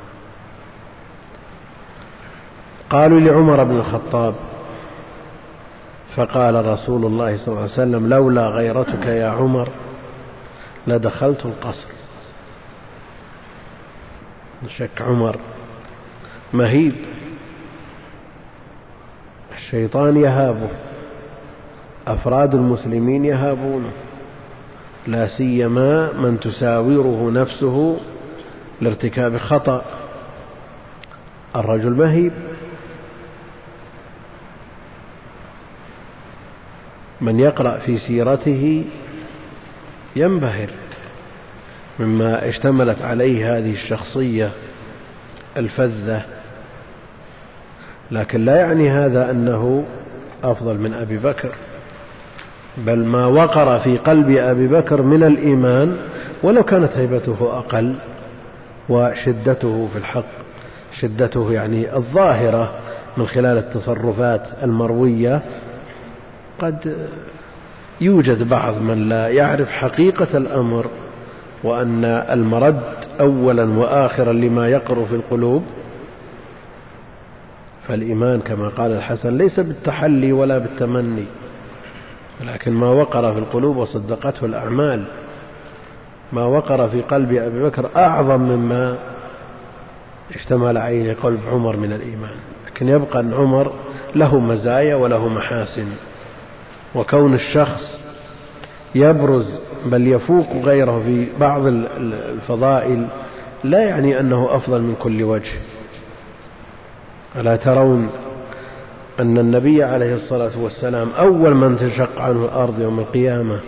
قالوا 2.89 3.19
لعمر 3.19 3.63
بن 3.63 3.75
الخطاب 3.75 4.35
فقال 6.15 6.65
رسول 6.65 7.05
الله 7.05 7.37
صلى 7.37 7.47
الله 7.47 7.61
عليه 7.61 7.71
وسلم 7.71 8.09
لولا 8.09 8.47
غيرتك 8.47 9.05
يا 9.05 9.27
عمر 9.27 9.69
لدخلت 10.87 11.45
القصر. 11.45 11.87
شك 14.77 15.01
عمر 15.01 15.39
مهيب. 16.53 16.93
الشيطان 19.61 20.17
يهابه 20.17 20.69
أفراد 22.07 22.55
المسلمين 22.55 23.25
يهابونه 23.25 23.91
لا 25.07 25.27
سيما 25.27 26.13
من 26.13 26.39
تساوره 26.39 27.31
نفسه 27.31 27.97
لارتكاب 28.81 29.37
خطأ. 29.37 29.85
الرجل 31.55 31.91
مهيب. 31.91 32.31
من 37.21 37.39
يقرأ 37.39 37.77
في 37.77 37.99
سيرته 37.99 38.85
ينبهر 40.15 40.69
مما 41.99 42.49
اشتملت 42.49 43.01
عليه 43.01 43.57
هذه 43.57 43.71
الشخصية 43.71 44.51
الفذة. 45.57 46.40
لكن 48.11 48.45
لا 48.45 48.55
يعني 48.55 48.89
هذا 48.91 49.31
أنه 49.31 49.83
أفضل 50.43 50.77
من 50.77 50.93
أبي 50.93 51.17
بكر 51.17 51.49
بل 52.77 53.05
ما 53.05 53.25
وقر 53.25 53.79
في 53.79 53.97
قلب 53.97 54.29
أبي 54.29 54.67
بكر 54.67 55.01
من 55.01 55.23
الإيمان 55.23 55.97
ولو 56.43 56.63
كانت 56.63 56.97
هيبته 56.97 57.57
أقل 57.57 57.95
وشدته 58.89 59.87
في 59.93 59.97
الحق 59.97 60.25
شدته 60.99 61.51
يعني 61.51 61.95
الظاهرة 61.95 62.71
من 63.17 63.27
خلال 63.27 63.57
التصرفات 63.57 64.47
المروية 64.63 65.41
قد 66.59 66.95
يوجد 68.01 68.49
بعض 68.49 68.81
من 68.81 69.09
لا 69.09 69.27
يعرف 69.27 69.69
حقيقة 69.71 70.37
الأمر 70.37 70.87
وأن 71.63 72.05
المرد 72.05 72.81
أولا 73.19 73.79
وآخرا 73.79 74.33
لما 74.33 74.67
يقر 74.67 75.05
في 75.05 75.15
القلوب 75.15 75.63
فالإيمان 77.87 78.39
كما 78.41 78.69
قال 78.69 78.91
الحسن 78.91 79.37
ليس 79.37 79.59
بالتحلي 79.59 80.31
ولا 80.31 80.57
بالتمني 80.57 81.25
لكن 82.45 82.71
ما 82.71 82.89
وقر 82.89 83.33
في 83.33 83.39
القلوب 83.39 83.77
وصدقته 83.77 84.45
الأعمال 84.45 85.03
ما 86.33 86.45
وقر 86.45 86.87
في 86.87 87.01
قلب 87.01 87.33
أبي 87.33 87.63
بكر 87.63 87.89
أعظم 87.95 88.41
مما 88.41 88.97
اشتمل 90.35 90.77
عليه 90.77 91.13
قلب 91.13 91.39
عمر 91.51 91.77
من 91.77 91.93
الإيمان 91.93 92.35
لكن 92.67 92.87
يبقى 92.89 93.19
أن 93.19 93.33
عمر 93.33 93.73
له 94.15 94.39
مزايا 94.39 94.95
وله 94.95 95.27
محاسن 95.27 95.87
وكون 96.95 97.33
الشخص 97.33 97.97
يبرز 98.95 99.59
بل 99.85 100.07
يفوق 100.07 100.47
غيره 100.63 101.01
في 101.05 101.27
بعض 101.39 101.61
الفضائل 101.65 103.07
لا 103.63 103.79
يعني 103.83 104.19
أنه 104.19 104.55
أفضل 104.55 104.81
من 104.81 104.95
كل 104.99 105.23
وجه. 105.23 105.51
ألا 107.35 107.55
ترون 107.55 108.09
أن 109.19 109.37
النبي 109.37 109.83
عليه 109.83 110.15
الصلاة 110.15 110.59
والسلام 110.59 111.09
أول 111.19 111.55
من 111.55 111.77
تشق 111.77 112.21
عنه 112.21 112.45
الأرض 112.45 112.81
يوم 112.81 112.99
القيامة 112.99 113.59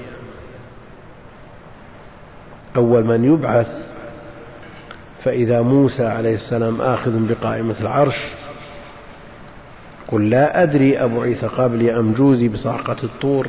أول 2.75 3.03
من 3.03 3.23
يبعث 3.33 3.67
فإذا 5.23 5.61
موسى 5.61 6.05
عليه 6.05 6.35
السلام 6.35 6.81
آخذ 6.81 7.27
بقائمة 7.27 7.75
العرش 7.81 8.15
قل 10.07 10.29
لا 10.29 10.63
أدري 10.63 10.97
أبعث 10.97 11.45
قبلي 11.45 11.99
أم 11.99 12.13
جوزي 12.13 12.47
بصعقة 12.47 12.97
الطور 13.03 13.47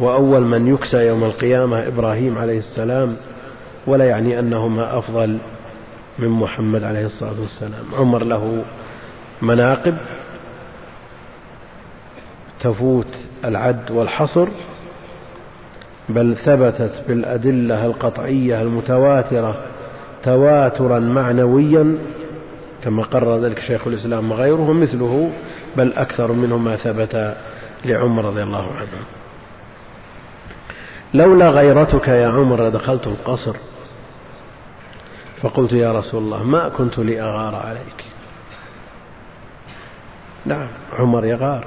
وأول 0.00 0.42
من 0.42 0.66
يكسى 0.74 0.96
يوم 0.96 1.24
القيامة 1.24 1.86
إبراهيم 1.86 2.38
عليه 2.38 2.58
السلام 2.58 3.16
ولا 3.86 4.04
يعني 4.04 4.38
أنهما 4.38 4.98
أفضل 4.98 5.38
من 6.18 6.28
محمد 6.28 6.84
عليه 6.84 7.06
الصلاة 7.06 7.40
والسلام. 7.40 7.84
عمر 7.98 8.24
له 8.24 8.64
مناقب 9.42 9.96
تفوت 12.60 13.16
العد 13.44 13.90
والحصر 13.90 14.48
بل 16.08 16.36
ثبتت 16.36 16.92
بالأدلة 17.08 17.86
القطعية 17.86 18.62
المتواترة 18.62 19.56
تواترا 20.22 20.98
معنويا 20.98 21.98
كما 22.84 23.02
قرر 23.02 23.44
ذلك 23.44 23.58
شيخ 23.58 23.86
الإسلام 23.86 24.30
وغيره 24.30 24.72
مثله 24.72 25.30
بل 25.76 25.92
أكثر 25.92 26.32
منه 26.32 26.56
ما 26.56 26.76
ثبت 26.76 27.36
لعمر 27.84 28.24
رضي 28.24 28.42
الله 28.42 28.72
عنه. 28.76 29.04
لولا 31.14 31.50
غيرتك 31.50 32.08
يا 32.08 32.28
عمر 32.28 32.68
لدخلت 32.68 33.06
القصر 33.06 33.56
فقلت 35.42 35.72
يا 35.72 35.92
رسول 35.92 36.22
الله 36.22 36.42
ما 36.42 36.68
كنت 36.68 36.98
لأغار 36.98 37.54
عليك؟ 37.54 38.04
نعم 40.48 40.68
عمر 40.98 41.24
يغار. 41.24 41.64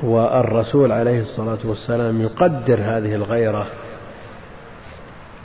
والرسول 0.00 0.92
عليه 0.92 1.20
الصلاة 1.20 1.58
والسلام 1.64 2.20
يقدر 2.22 2.80
هذه 2.80 3.14
الغيرة 3.14 3.66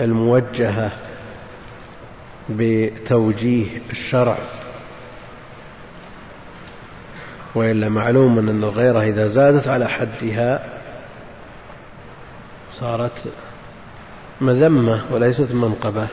الموجهة 0.02 0.92
بتوجيه 2.50 3.82
الشرع. 3.90 4.38
وإلا 7.56 7.90
معلوم 7.90 8.40
أن 8.40 8.64
الغيرة 8.64 9.02
إذا 9.02 9.28
زادت 9.28 9.68
على 9.68 9.90
حدها 9.90 10.64
صارت 12.72 13.24
مذمة 14.42 15.02
وليست 15.12 15.52
منقبة. 15.52 16.08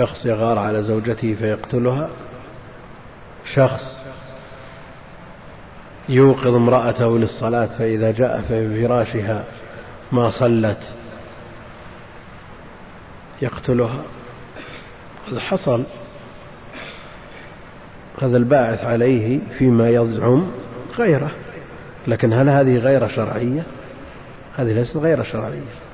شخص 0.00 0.26
يغار 0.26 0.58
على 0.58 0.82
زوجته 0.82 1.34
فيقتلها 1.34 2.10
شخص 3.54 4.00
يوقظ 6.08 6.54
امرأته 6.54 7.18
للصلاة 7.18 7.66
فإذا 7.66 8.10
جاء 8.10 8.40
في 8.48 8.86
فراشها 8.86 9.44
ما 10.12 10.30
صلت 10.30 10.78
يقتلها. 13.42 14.02
هذا 15.30 15.40
حصل 15.40 15.84
هذا 18.22 18.36
الباعث 18.36 18.84
عليه 18.84 19.38
فيما 19.58 19.88
يزعم 19.88 20.50
غيره 20.98 21.30
لكن 22.06 22.32
هل 22.32 22.48
هذه 22.48 22.76
غير 22.76 23.08
شرعية؟ 23.08 23.62
هذه 24.56 24.72
ليست 24.72 24.96
غير 24.96 25.22
شرعية. 25.22 25.89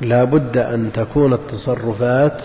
لا 0.00 0.24
بد 0.24 0.58
أن 0.58 0.92
تكون 0.92 1.32
التصرفات 1.32 2.42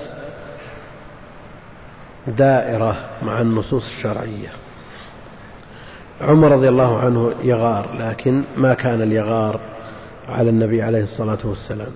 دائرة 2.28 2.96
مع 3.24 3.42
النصوص 3.42 3.84
الشرعية. 3.98 4.50
عمر 6.22 6.52
رضي 6.52 6.70
الله 6.70 7.00
عنه 7.00 7.34
يغار 7.44 7.96
لكن 8.00 8.44
ما 8.58 8.74
كان 8.74 9.02
اليغار 9.02 9.60
على 10.28 10.50
النبي 10.50 10.82
عليه 10.82 11.04
الصلاة 11.04 11.38
والسلام. 11.44 11.92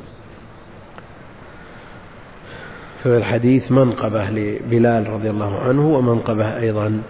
في 3.03 3.17
الحديث 3.17 3.71
منقبة 3.71 4.29
لبلال 4.29 5.09
رضي 5.09 5.29
الله 5.29 5.59
عنه 5.59 5.87
ومنقبة 5.87 6.57
أيضا 6.57 7.01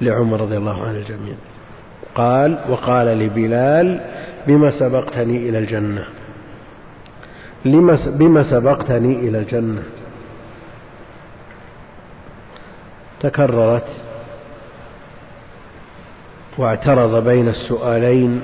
لعمر 0.00 0.40
رضي 0.40 0.56
الله 0.56 0.82
عنه 0.82 0.98
الجميع. 0.98 1.34
قال 2.14 2.58
وقال 2.68 3.06
لبلال 3.06 4.00
بما 4.46 4.70
سبقتني 4.70 5.48
إلى 5.48 5.58
الجنة؟ 5.58 6.04
بما 8.08 8.50
سبقتني 8.50 9.28
إلى 9.28 9.38
الجنة. 9.38 9.82
تكررت 13.20 13.88
واعترض 16.58 17.24
بين 17.24 17.48
السؤالين 17.48 18.40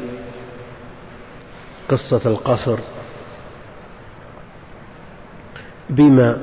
قصة 1.89 2.21
القصر 2.27 2.79
بما 5.91 6.43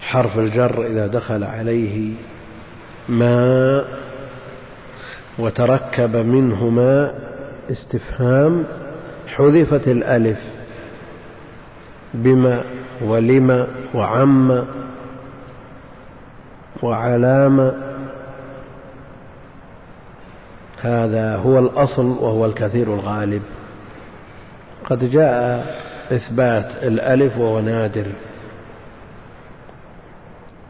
حرف 0.00 0.38
الجر 0.38 0.86
إذا 0.86 1.06
دخل 1.06 1.44
عليه 1.44 2.14
ما 3.08 3.84
وتركب 5.38 6.16
منهما 6.16 7.14
استفهام 7.70 8.64
حذفت 9.26 9.88
الألف 9.88 10.38
بما 12.14 12.62
ولم 13.02 13.66
وعم 13.94 14.64
وعلام. 16.82 17.72
هذا 20.82 21.36
هو 21.36 21.58
الأصل 21.58 22.06
وهو 22.06 22.46
الكثير 22.46 22.94
الغالب. 22.94 23.42
قد 24.84 25.10
جاء 25.10 25.66
إثبات 26.12 26.82
الألف 26.82 27.38
وهو 27.38 27.60
نادر. 27.60 28.06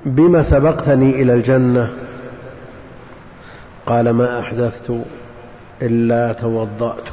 بما 0.07 0.51
سبقتني 0.51 1.23
إلى 1.23 1.35
الجنة 1.35 2.02
قال 3.87 4.11
ما 4.11 4.41
أحدثت 4.41 5.05
إلا 5.83 6.33
توضأت. 6.33 7.09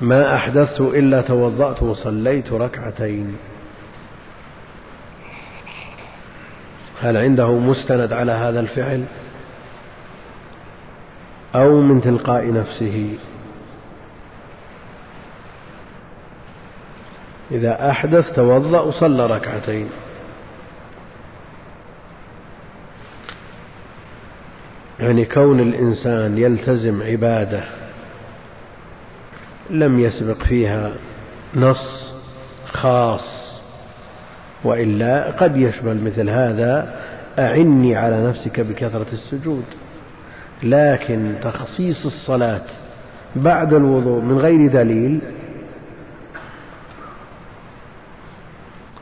ما 0.00 0.34
أحدثت 0.34 0.80
إلا 0.80 1.20
توضأت 1.20 1.82
وصليت 1.82 2.52
ركعتين. 2.52 3.36
هل 7.00 7.16
عنده 7.16 7.58
مستند 7.58 8.12
على 8.12 8.32
هذا 8.32 8.60
الفعل؟ 8.60 9.04
أو 11.54 11.80
من 11.80 12.00
تلقاء 12.00 12.52
نفسه؟ 12.52 13.18
إذا 17.50 17.90
أحدث 17.90 18.34
توضأ 18.34 18.80
وصلى 18.80 19.26
ركعتين. 19.26 19.90
يعني 25.00 25.24
كون 25.24 25.60
الإنسان 25.60 26.38
يلتزم 26.38 27.02
عبادة 27.02 27.60
لم 29.70 29.98
يسبق 29.98 30.42
فيها 30.42 30.92
نص 31.54 32.14
خاص 32.66 33.38
وإلا 34.64 35.30
قد 35.30 35.56
يشمل 35.56 36.04
مثل 36.04 36.30
هذا 36.30 37.00
أعني 37.38 37.96
على 37.96 38.26
نفسك 38.26 38.60
بكثرة 38.60 39.06
السجود. 39.12 39.64
لكن 40.62 41.34
تخصيص 41.42 42.06
الصلاة 42.06 42.64
بعد 43.36 43.74
الوضوء 43.74 44.20
من 44.20 44.38
غير 44.38 44.72
دليل 44.72 45.20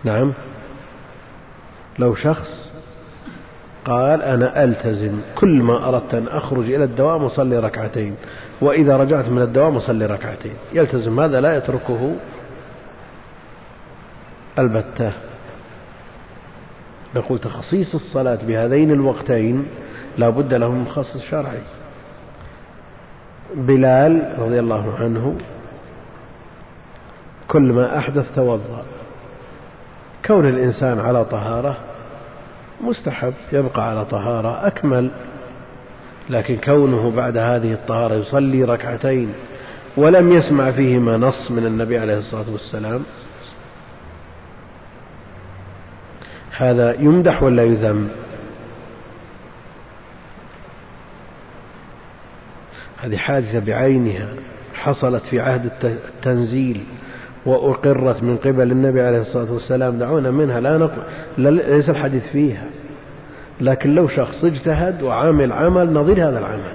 نعم 0.04 0.32
لو 1.98 2.14
شخص 2.14 2.65
قال 3.86 4.22
أنا 4.22 4.64
ألتزم 4.64 5.20
كل 5.34 5.62
ما 5.62 5.88
أردت 5.88 6.14
أن 6.14 6.28
أخرج 6.28 6.72
إلى 6.72 6.84
الدوام 6.84 7.24
أصلي 7.24 7.58
ركعتين 7.58 8.16
وإذا 8.60 8.96
رجعت 8.96 9.28
من 9.28 9.42
الدوام 9.42 9.76
أصلي 9.76 10.06
ركعتين. 10.06 10.54
يلتزم 10.72 11.20
هذا 11.20 11.40
لا 11.40 11.56
يتركه؟ 11.56 12.12
البتة. 14.58 15.12
نقول 17.14 17.38
تخصيص 17.38 17.94
الصلاة 17.94 18.38
بهذين 18.46 18.90
الوقتين 18.90 19.66
لا 20.18 20.28
بد 20.28 20.54
له 20.54 20.70
من 20.70 20.80
مخصص 20.80 21.22
شرعي. 21.22 21.62
بلال 23.54 24.34
رضي 24.38 24.60
الله 24.60 24.94
عنه 25.00 25.38
كل 27.48 27.72
ما 27.72 27.98
أحدث 27.98 28.34
توضأ. 28.34 28.82
كون 30.26 30.48
الإنسان 30.48 31.00
على 31.00 31.24
طهارة 31.24 31.76
مستحب 32.80 33.34
يبقى 33.52 33.90
على 33.90 34.04
طهارة 34.04 34.66
أكمل. 34.66 35.10
لكن 36.30 36.56
كونه 36.56 37.10
بعد 37.10 37.36
هذه 37.36 37.72
الطهارة 37.72 38.14
يصلي 38.14 38.64
ركعتين 38.64 39.32
ولم 39.96 40.32
يسمع 40.32 40.70
فيهما 40.70 41.16
نص 41.16 41.50
من 41.50 41.66
النبي 41.66 41.98
عليه 41.98 42.18
الصلاة 42.18 42.50
والسلام 42.52 43.02
هذا 46.56 46.92
يمدح 47.00 47.42
ولا 47.42 47.62
يذم؟ 47.62 48.08
هذه 53.02 53.16
حادثة 53.16 53.58
بعينها 53.58 54.28
حصلت 54.74 55.22
في 55.22 55.40
عهد 55.40 55.70
التنزيل. 55.84 56.84
وأقرت 57.46 58.22
من 58.22 58.36
قبل 58.36 58.72
النبي 58.72 59.00
عليه 59.02 59.20
الصلاة 59.20 59.52
والسلام 59.52 59.98
دعونا 59.98 60.30
منها 60.30 60.60
لا 60.60 60.78
نقل 60.78 61.02
ليس 61.38 61.90
الحديث 61.90 62.26
فيها. 62.26 62.64
لكن 63.60 63.94
لو 63.94 64.08
شخص 64.08 64.44
اجتهد 64.44 65.02
وعامل 65.02 65.52
عمل 65.52 65.92
نظير 65.92 66.28
هذا 66.28 66.38
العمل 66.38 66.72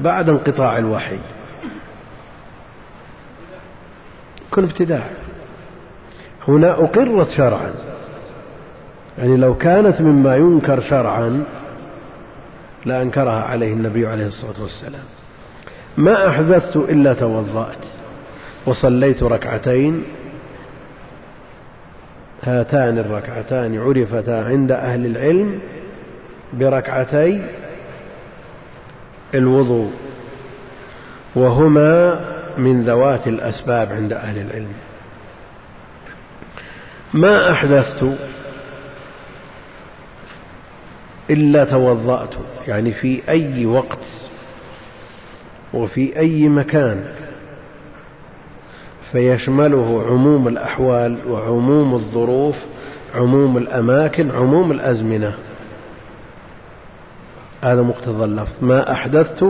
بعد 0.00 0.28
انقطاع 0.28 0.78
الوحي. 0.78 1.18
كن 4.50 4.64
ابتداع. 4.64 5.02
هنا 6.48 6.70
أقرت 6.70 7.28
شرعا. 7.28 7.70
يعني 9.18 9.36
لو 9.36 9.54
كانت 9.54 10.00
مما 10.00 10.36
ينكر 10.36 10.80
شرعا 10.80 11.44
لأنكرها 12.86 13.42
عليه 13.42 13.72
النبي 13.72 14.06
عليه 14.06 14.26
الصلاة 14.26 14.62
والسلام. 14.62 15.04
ما 15.96 16.28
أحدثت 16.28 16.76
إلا 16.76 17.14
توضأت. 17.14 17.99
وصليت 18.66 19.22
ركعتين. 19.22 20.04
هاتان 22.42 22.98
الركعتان 22.98 23.78
عرفتا 23.78 24.44
عند 24.44 24.72
أهل 24.72 25.06
العلم 25.06 25.60
بركعتي 26.52 27.42
الوضوء 29.34 29.90
وهما 31.34 32.20
من 32.58 32.82
ذوات 32.82 33.26
الأسباب 33.26 33.92
عند 33.92 34.12
أهل 34.12 34.38
العلم. 34.38 34.72
ما 37.14 37.52
أحدثت 37.52 38.16
إلا 41.30 41.64
توضأت 41.64 42.34
يعني 42.68 42.92
في 42.92 43.22
أي 43.28 43.66
وقت 43.66 44.04
وفي 45.74 46.18
أي 46.18 46.48
مكان. 46.48 47.04
فيشمله 49.12 50.04
عموم 50.06 50.48
الأحوال 50.48 51.18
وعموم 51.28 51.94
الظروف 51.94 52.56
عموم 53.14 53.56
الأماكن 53.56 54.30
عموم 54.30 54.72
الأزمنة. 54.72 55.34
هذا 57.62 57.82
مقتضى 57.82 58.24
اللفظ. 58.24 58.64
ما 58.64 58.92
أحدثت 58.92 59.46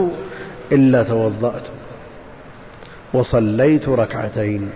إلا 0.71 1.03
توضأت 1.03 1.63
وصليت 3.13 3.89
ركعتين. 3.89 4.69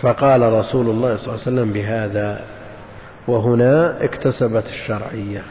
فقال 0.00 0.52
رسول 0.52 0.88
الله 0.90 1.16
صلى 1.16 1.26
الله 1.26 1.40
عليه 1.40 1.42
وسلم 1.42 1.72
بهذا 1.72 2.44
وهنا 3.28 4.04
اكتسبت 4.04 4.66
الشرعية. 4.66 5.42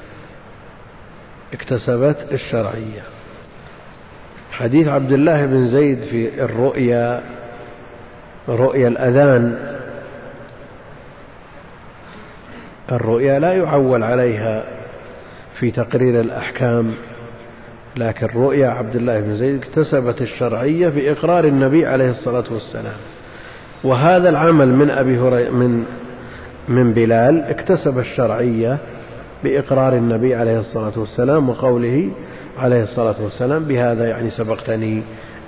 اكتسبت 1.54 2.28
الشرعية. 2.32 3.04
حديث 4.52 4.88
عبد 4.88 5.12
الله 5.12 5.46
بن 5.46 5.68
زيد 5.68 6.04
في 6.04 6.44
الرؤيا 6.44 7.22
رؤيا 8.50 8.88
الأذان. 8.88 9.58
الرؤيا 12.92 13.40
لا 13.40 13.54
يعول 13.54 14.04
عليها 14.04 14.64
في 15.60 15.72
تقرير 15.72 16.22
الأحكام 16.22 16.92
لكن 17.98 18.28
رؤيا 18.36 18.70
عبد 18.70 18.96
الله 18.96 19.20
بن 19.20 19.36
زيد 19.36 19.62
اكتسبت 19.62 20.22
الشرعية 20.22 20.90
في 20.90 21.12
إقرار 21.12 21.46
النبي 21.46 21.86
عليه 21.86 22.10
الصلاة 22.10 22.54
والسلام. 22.54 22.98
وهذا 23.84 24.30
العمل 24.30 24.68
من 24.68 24.90
أبي 24.90 25.20
هريرة 25.20 25.52
من 25.52 25.86
من 26.68 26.94
بلال 26.94 27.44
اكتسب 27.44 28.00
الشرعية 28.00 28.78
بإقرار 29.44 29.94
النبي 29.94 30.36
عليه 30.36 30.60
الصلاة 30.60 31.00
والسلام 31.00 31.50
وقوله 31.50 32.12
عليه 32.60 32.84
الصلاة 32.84 33.16
والسلام 33.22 33.64
بهذا 33.64 34.10
يعني 34.10 34.30
سبقتني 34.30 35.04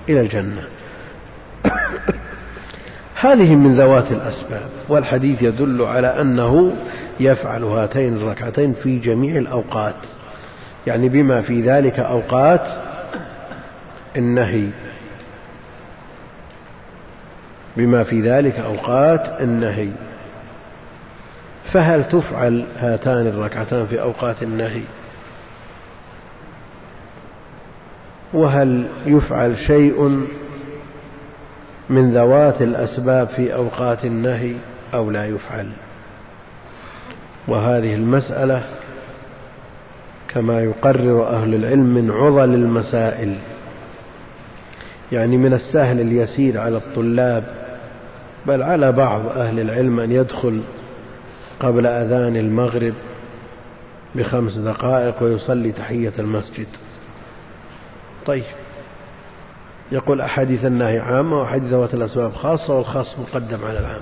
إلى 0.09 0.21
الجنة. 0.21 0.63
هذه 3.21 3.55
من 3.55 3.75
ذوات 3.75 4.11
الأسباب 4.11 4.69
والحديث 4.89 5.41
يدل 5.41 5.81
على 5.81 6.21
أنه 6.21 6.75
يفعل 7.19 7.63
هاتين 7.63 8.15
الركعتين 8.17 8.73
في 8.83 8.99
جميع 8.99 9.37
الأوقات. 9.37 9.95
يعني 10.87 11.09
بما 11.09 11.41
في 11.41 11.61
ذلك 11.61 11.99
أوقات 11.99 12.67
النهي. 14.17 14.67
بما 17.77 18.03
في 18.03 18.21
ذلك 18.21 18.59
أوقات 18.59 19.41
النهي. 19.41 19.89
فهل 21.73 22.03
تفعل 22.03 22.65
هاتان 22.79 23.27
الركعتان 23.27 23.85
في 23.85 24.01
أوقات 24.01 24.43
النهي؟ 24.43 24.81
وهل 28.33 28.85
يفعل 29.05 29.57
شيء 29.57 30.25
من 31.89 32.13
ذوات 32.13 32.61
الأسباب 32.61 33.27
في 33.27 33.55
أوقات 33.55 34.05
النهي 34.05 34.55
أو 34.93 35.11
لا 35.11 35.25
يفعل؟ 35.25 35.69
وهذه 37.47 37.95
المسألة 37.95 38.63
كما 40.27 40.63
يقرر 40.63 41.27
أهل 41.27 41.55
العلم 41.55 41.93
من 41.95 42.11
عضل 42.11 42.53
المسائل 42.53 43.37
يعني 45.11 45.37
من 45.37 45.53
السهل 45.53 46.01
اليسير 46.01 46.59
على 46.59 46.77
الطلاب 46.77 47.43
بل 48.47 48.63
على 48.63 48.91
بعض 48.91 49.25
أهل 49.25 49.59
العلم 49.59 49.99
أن 49.99 50.11
يدخل 50.11 50.61
قبل 51.59 51.87
أذان 51.87 52.35
المغرب 52.35 52.93
بخمس 54.15 54.57
دقائق 54.57 55.23
ويصلي 55.23 55.71
تحية 55.71 56.13
المسجد. 56.19 56.67
طيب. 58.25 58.43
يقول 59.91 60.21
أحاديث 60.21 60.65
النهي 60.65 60.99
عامة 60.99 61.39
وأحاديث 61.39 61.69
ذوات 61.69 61.93
الأسباب 61.93 62.33
خاصة 62.33 62.75
والخاص 62.75 63.19
مقدم 63.19 63.65
على 63.65 63.79
العام. 63.79 64.01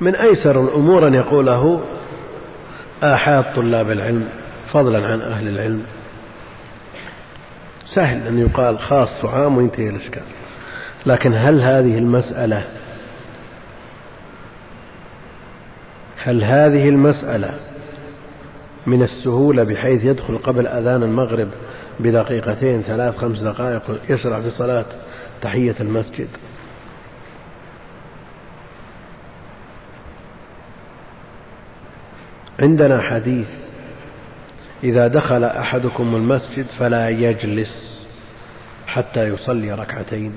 من 0.00 0.14
أيسر 0.14 0.60
الأمور 0.64 1.06
أن 1.06 1.14
يقوله 1.14 1.80
آحاد 3.02 3.44
طلاب 3.54 3.90
العلم 3.90 4.28
فضلا 4.72 5.06
عن 5.06 5.20
أهل 5.20 5.48
العلم. 5.48 5.82
سهل 7.94 8.26
أن 8.26 8.38
يقال 8.38 8.78
خاص 8.78 9.24
وعام 9.24 9.56
وينتهي 9.56 9.88
الإشكال. 9.88 10.22
لكن 11.06 11.34
هل 11.34 11.60
هذه 11.60 11.98
المسألة 11.98 12.64
هل 16.22 16.44
هذه 16.44 16.88
المسألة 16.88 17.50
من 18.86 19.02
السهولة 19.02 19.64
بحيث 19.64 20.04
يدخل 20.04 20.38
قبل 20.38 20.66
أذان 20.66 21.02
المغرب 21.02 21.48
بدقيقتين 22.00 22.82
ثلاث 22.82 23.16
خمس 23.16 23.40
دقائق 23.40 24.00
يشرع 24.08 24.40
في 24.40 24.50
صلاة 24.50 24.86
تحية 25.42 25.74
المسجد. 25.80 26.28
عندنا 32.60 33.00
حديث 33.00 33.48
إذا 34.84 35.08
دخل 35.08 35.44
أحدكم 35.44 36.14
المسجد 36.16 36.66
فلا 36.78 37.08
يجلس 37.08 38.06
حتى 38.86 39.28
يصلي 39.28 39.72
ركعتين. 39.72 40.32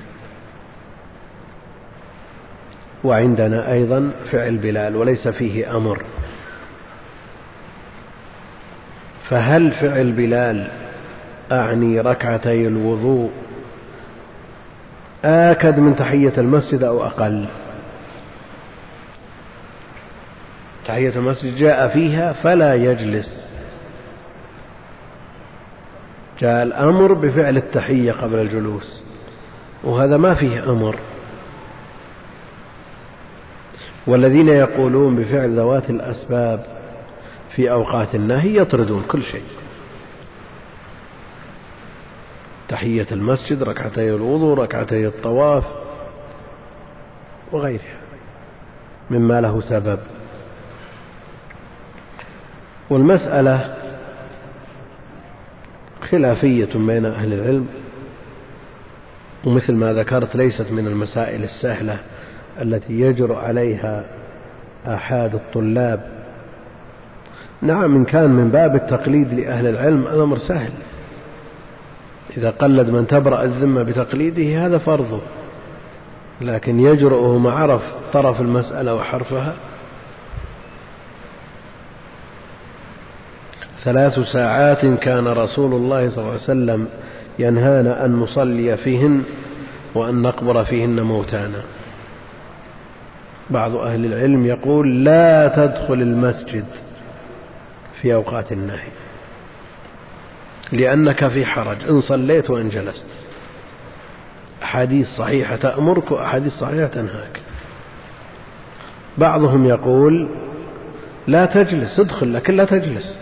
وعندنا 3.04 3.72
أيضا 3.72 4.12
فعل 4.32 4.58
بلال 4.58 4.96
وليس 4.96 5.28
فيه 5.28 5.78
أمر. 5.78 6.04
فهل 9.30 9.72
فعل 9.72 10.12
بلال 10.12 10.68
أعني 11.52 12.00
ركعتي 12.00 12.68
الوضوء 12.68 13.32
آكد 15.26 15.80
من 15.80 15.96
تحية 15.96 16.34
المسجد 16.38 16.84
أو 16.84 17.06
أقل؟ 17.06 17.46
تحية 20.88 21.16
المسجد 21.16 21.56
جاء 21.56 21.88
فيها 21.88 22.34
فلا 22.34 22.76
يجلس. 22.76 23.48
جاء 26.40 26.64
الأمر 26.64 27.14
بفعل 27.14 27.58
التحية 27.58 28.12
قبل 28.12 28.40
الجلوس 28.40 29.04
وهذا 29.84 30.18
ما 30.18 30.36
فيه 30.36 30.64
أمر. 30.72 30.96
والذين 34.08 34.50
يقولون 34.50 35.16
بفعل 35.16 35.56
ذوات 35.60 35.90
الأسباب 35.90 36.77
في 37.58 37.72
أوقات 37.72 38.16
النهي 38.16 38.58
يطردون 38.58 39.04
كل 39.08 39.24
شيء. 39.24 39.44
تحية 42.70 43.08
المسجد 43.12 43.64
ركعتي 43.64 44.10
الوضوء 44.10 44.58
ركعتي 44.58 45.08
الطواف 45.08 45.64
وغيرها 47.52 47.98
مما 49.10 49.42
له 49.42 49.62
سبب. 49.62 50.00
والمسألة 52.90 53.76
خلافية 56.10 56.70
بين 56.76 57.06
أهل 57.06 57.34
العلم 57.34 57.68
ومثل 59.46 59.74
ما 59.74 59.94
ذكرت 59.94 60.36
ليست 60.36 60.72
من 60.72 60.88
المسائل 60.88 61.44
السهلة 61.44 62.00
التي 62.62 62.94
يجرؤ 63.02 63.36
عليها 63.36 64.06
آحاد 64.88 65.36
الطلاب 65.36 66.17
نعم 67.62 67.96
إن 67.96 68.06
كان 68.06 68.30
من 68.30 68.50
باب 68.50 68.76
التقليد 68.76 69.34
لأهل 69.34 69.68
العلم 69.68 70.08
الأمر 70.08 70.38
سهل. 70.38 70.72
إذا 72.38 72.50
قلد 72.50 72.90
من 72.90 73.08
تبرأ 73.08 73.44
الذمة 73.44 73.84
بتقليده 73.84 74.66
هذا 74.66 74.78
فرضه 74.78 75.20
لكن 76.42 76.80
يجرؤه 76.80 77.38
ما 77.38 77.52
عرف 77.52 77.82
طرف 78.14 78.42
المسألة 78.42 78.96
وحرفها. 78.96 79.54
ثلاث 83.84 84.20
ساعات 84.20 84.86
كان 84.86 85.28
رسول 85.28 85.74
الله 85.74 86.10
صلى 86.10 86.18
الله 86.18 86.32
عليه 86.32 86.42
وسلم 86.42 86.88
ينهانا 87.40 88.06
أن 88.06 88.16
نصلي 88.16 88.78
فيهن 88.78 89.24
وأن 89.96 90.22
نقبر 90.22 90.64
فيهن 90.64 91.02
موتانا. 91.02 91.62
بعض 93.50 93.76
أهل 93.76 94.06
العلم 94.06 94.46
يقول 94.46 95.04
لا 95.04 95.48
تدخل 95.48 95.94
المسجد. 95.94 96.66
في 98.02 98.14
أوقات 98.14 98.52
النهي. 98.52 98.88
لأنك 100.72 101.28
في 101.28 101.46
حرج. 101.46 101.78
إن 101.90 102.02
صليت 102.02 102.50
وإن 102.50 102.70
جلست. 102.70 103.06
أحاديث 104.64 105.08
صحيحة 105.08 105.56
تأمرك 105.56 106.12
وأحاديث 106.12 106.54
صحيحة 106.54 106.88
تنهاك. 106.88 107.42
بعضهم 109.18 109.66
يقول 109.66 110.30
لا 111.28 111.46
تجلس 111.46 112.00
ادخل 112.00 112.34
لكن 112.34 112.56
لا 112.56 112.66
تجلس 112.66 113.18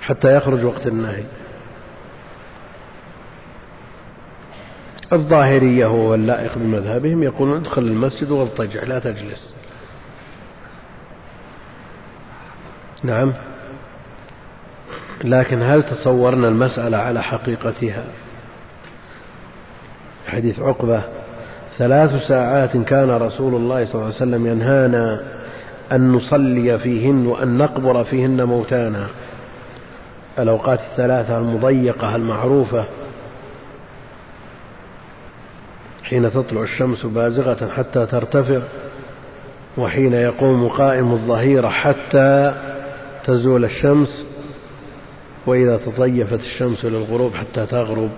حتى 0.00 0.36
يخرج 0.36 0.64
وقت 0.64 0.86
النهي. 0.86 1.24
الظاهرية 5.12 5.86
هو 5.86 6.14
اللائق 6.14 6.58
بمذهبهم 6.58 7.22
يقولون 7.22 7.56
ادخل 7.56 7.82
المسجد 7.82 8.30
واضطجع 8.30 8.82
لا 8.82 8.98
تجلس. 8.98 9.54
نعم. 13.02 13.32
لكن 15.24 15.62
هل 15.62 15.82
تصورنا 15.82 16.48
المسألة 16.48 16.96
على 16.96 17.22
حقيقتها؟ 17.22 18.04
حديث 20.26 20.60
عقبة 20.60 21.02
ثلاث 21.78 22.26
ساعات 22.28 22.76
كان 22.76 23.10
رسول 23.10 23.54
الله 23.54 23.84
صلى 23.84 23.94
الله 23.94 24.04
عليه 24.04 24.16
وسلم 24.16 24.46
ينهانا 24.46 25.20
أن 25.92 26.12
نصلي 26.12 26.78
فيهن 26.78 27.26
وأن 27.26 27.58
نقبر 27.58 28.04
فيهن 28.04 28.44
موتانا. 28.44 29.06
الأوقات 30.38 30.80
الثلاثة 30.80 31.38
المضيقة 31.38 32.16
المعروفة 32.16 32.84
حين 36.04 36.30
تطلع 36.30 36.62
الشمس 36.62 37.06
بازغة 37.06 37.68
حتى 37.68 38.06
ترتفع 38.06 38.60
وحين 39.78 40.14
يقوم 40.14 40.68
قائم 40.68 41.12
الظهيرة 41.12 41.68
حتى 41.68 42.54
تزول 43.24 43.64
الشمس 43.64 44.26
وإذا 45.46 45.76
تضيفت 45.76 46.40
الشمس 46.40 46.84
للغروب 46.84 47.34
حتى 47.34 47.66
تغرب. 47.66 48.10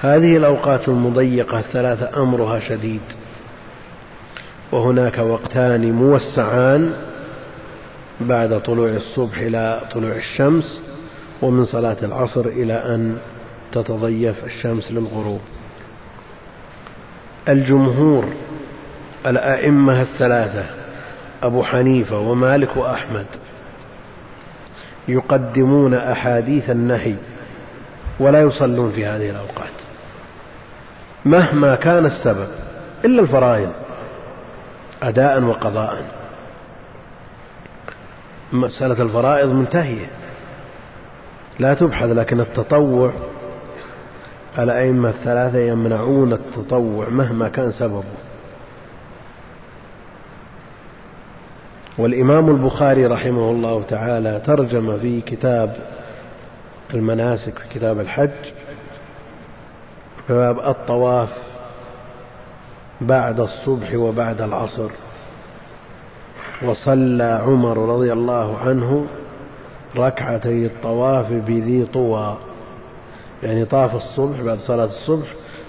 هذه 0.00 0.36
الأوقات 0.36 0.88
المضيقة 0.88 1.58
الثلاثة 1.58 2.22
أمرها 2.22 2.60
شديد. 2.60 3.00
وهناك 4.72 5.18
وقتان 5.18 5.92
موسعان 5.92 6.92
بعد 8.20 8.60
طلوع 8.60 8.88
الصبح 8.88 9.38
إلى 9.38 9.80
طلوع 9.92 10.12
الشمس 10.12 10.80
ومن 11.42 11.64
صلاة 11.64 11.96
العصر 12.02 12.46
إلى 12.46 12.74
أن 12.74 13.16
تتضيف 13.72 14.44
الشمس 14.44 14.92
للغروب. 14.92 15.40
الجمهور 17.48 18.24
الأئمة 19.26 20.02
الثلاثة 20.02 20.64
أبو 21.42 21.62
حنيفة 21.62 22.18
ومالك 22.18 22.76
وأحمد 22.76 23.26
يقدمون 25.08 25.94
أحاديث 25.94 26.70
النهي 26.70 27.14
ولا 28.20 28.40
يصلون 28.40 28.92
في 28.92 29.06
هذه 29.06 29.30
الأوقات. 29.30 29.72
مهما 31.24 31.74
كان 31.74 32.06
السبب 32.06 32.48
إلا 33.04 33.22
الفرائض 33.22 33.70
أداء 35.02 35.42
وقضاء. 35.42 36.04
مسألة 38.52 39.02
الفرائض 39.02 39.48
منتهية. 39.48 40.06
لا 41.58 41.74
تبحث 41.74 42.08
لكن 42.08 42.40
التطوع 42.40 43.12
الأئمة 44.58 45.08
الثلاثة 45.08 45.58
يمنعون 45.58 46.32
التطوع 46.32 47.08
مهما 47.08 47.48
كان 47.48 47.72
سببه. 47.72 48.29
والإمام 52.00 52.50
البخاري 52.50 53.06
رحمه 53.06 53.50
الله 53.50 53.82
تعالى 53.82 54.40
ترجم 54.46 54.98
في 54.98 55.20
كتاب 55.20 55.76
المناسك 56.94 57.58
في 57.58 57.74
كتاب 57.74 58.00
الحج 58.00 58.30
باب 60.28 60.58
الطواف 60.58 61.28
بعد 63.00 63.40
الصبح 63.40 63.94
وبعد 63.94 64.42
العصر. 64.42 64.90
وصلى 66.62 67.40
عمر 67.46 67.78
رضي 67.78 68.12
الله 68.12 68.58
عنه 68.58 69.06
ركعتي 69.96 70.66
الطواف 70.66 71.32
بذي 71.32 71.86
طوى. 71.92 72.36
يعني 73.42 73.64
طاف 73.64 73.94
الصبح 73.94 74.40
بعد 74.40 74.58
صلاة 74.58 74.84
الصبح 74.84 75.26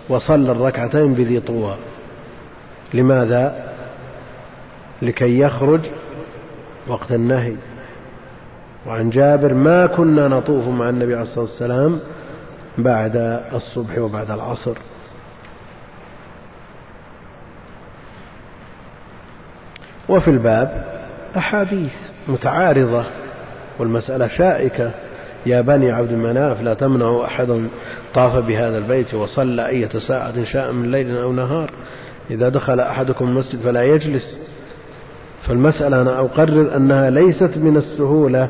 وصلى 0.10 0.52
الركعتين 0.52 1.14
بذي 1.14 1.40
طوى. 1.40 1.76
لماذا؟ 2.94 3.72
لكي 5.02 5.40
يخرج 5.40 5.80
وقت 6.88 7.12
النهي. 7.12 7.56
وعن 8.88 9.10
جابر 9.10 9.54
ما 9.54 9.86
كنا 9.86 10.28
نطوف 10.28 10.68
مع 10.68 10.90
النبي 10.90 11.14
عليه 11.14 11.24
الصلاة 11.24 11.46
والسلام 11.46 12.00
بعد 12.78 13.16
الصبح 13.54 13.98
وبعد 13.98 14.32
العصر. 14.32 14.78
وفي 20.10 20.28
الباب 20.28 20.86
أحاديث 21.38 21.94
متعارضة 22.28 23.04
والمسألة 23.80 24.28
شائكة. 24.28 24.92
يا 25.46 25.62
بني 25.62 25.92
عبد 25.92 26.12
مناف 26.12 26.62
لا 26.62 26.74
تمنعوا 26.74 27.26
أحدا 27.26 27.68
طاف 28.14 28.46
بهذا 28.46 28.78
البيت 28.78 29.14
وصلى 29.14 29.68
أية 29.68 29.90
ساعة 30.08 30.44
شاء 30.44 30.72
من 30.72 30.92
ليل 30.92 31.18
أو 31.18 31.34
نهار. 31.34 31.74
إذا 32.30 32.50
دخل 32.50 32.80
أحدكم 32.80 33.26
المسجد 33.26 33.60
فلا 33.60 33.84
يجلس. 33.84 34.38
فالمسألة 35.48 36.02
أنا 36.02 36.20
أقرر 36.20 36.76
أنها 36.76 37.10
ليست 37.10 37.58
من 37.58 37.78
السهولة 37.78 38.48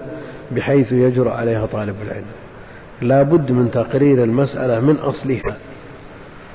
بحيث 0.51 0.91
يجرؤ 0.91 1.31
عليها 1.31 1.65
طالب 1.65 1.95
العلم. 2.01 2.26
لا 3.01 3.23
بد 3.23 3.51
من 3.51 3.72
تقرير 3.72 4.23
المسألة 4.23 4.80
من 4.80 4.95
أصلها. 4.95 5.57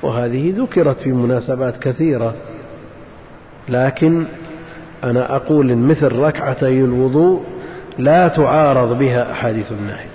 وهذه 0.03 0.55
ذكرت 0.57 0.99
في 0.99 1.13
مناسبات 1.13 1.77
كثيرة. 1.77 2.35
لكن 3.69 4.25
أنا 5.05 5.37
أقول 5.37 5.71
إن 5.71 5.89
مثل 5.89 6.13
ركعتي 6.13 6.81
الوضوء 6.81 7.43
لا 7.99 8.29
تعارض 8.29 8.99
بها 8.99 9.33
أحاديث 9.33 9.73
النهي. 9.73 10.07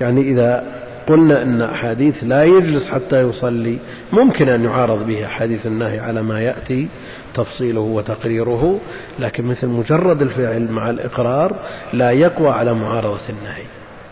يعني 0.00 0.20
إذا 0.20 0.64
قلنا 1.06 1.42
أن 1.42 1.62
أحاديث 1.62 2.24
لا 2.24 2.44
يجلس 2.44 2.88
حتى 2.88 3.20
يصلي 3.20 3.78
ممكن 4.12 4.48
أن 4.48 4.64
يعارض 4.64 5.06
بها 5.06 5.28
حديث 5.28 5.66
النهي 5.66 6.00
على 6.00 6.22
ما 6.22 6.40
يأتي 6.40 6.88
تفصيله 7.34 7.80
وتقريره 7.80 8.80
لكن 9.18 9.44
مثل 9.44 9.66
مجرد 9.66 10.22
الفعل 10.22 10.72
مع 10.72 10.90
الإقرار 10.90 11.56
لا 11.92 12.10
يقوى 12.10 12.48
على 12.48 12.74
معارضة 12.74 13.28
النهي. 13.28 13.62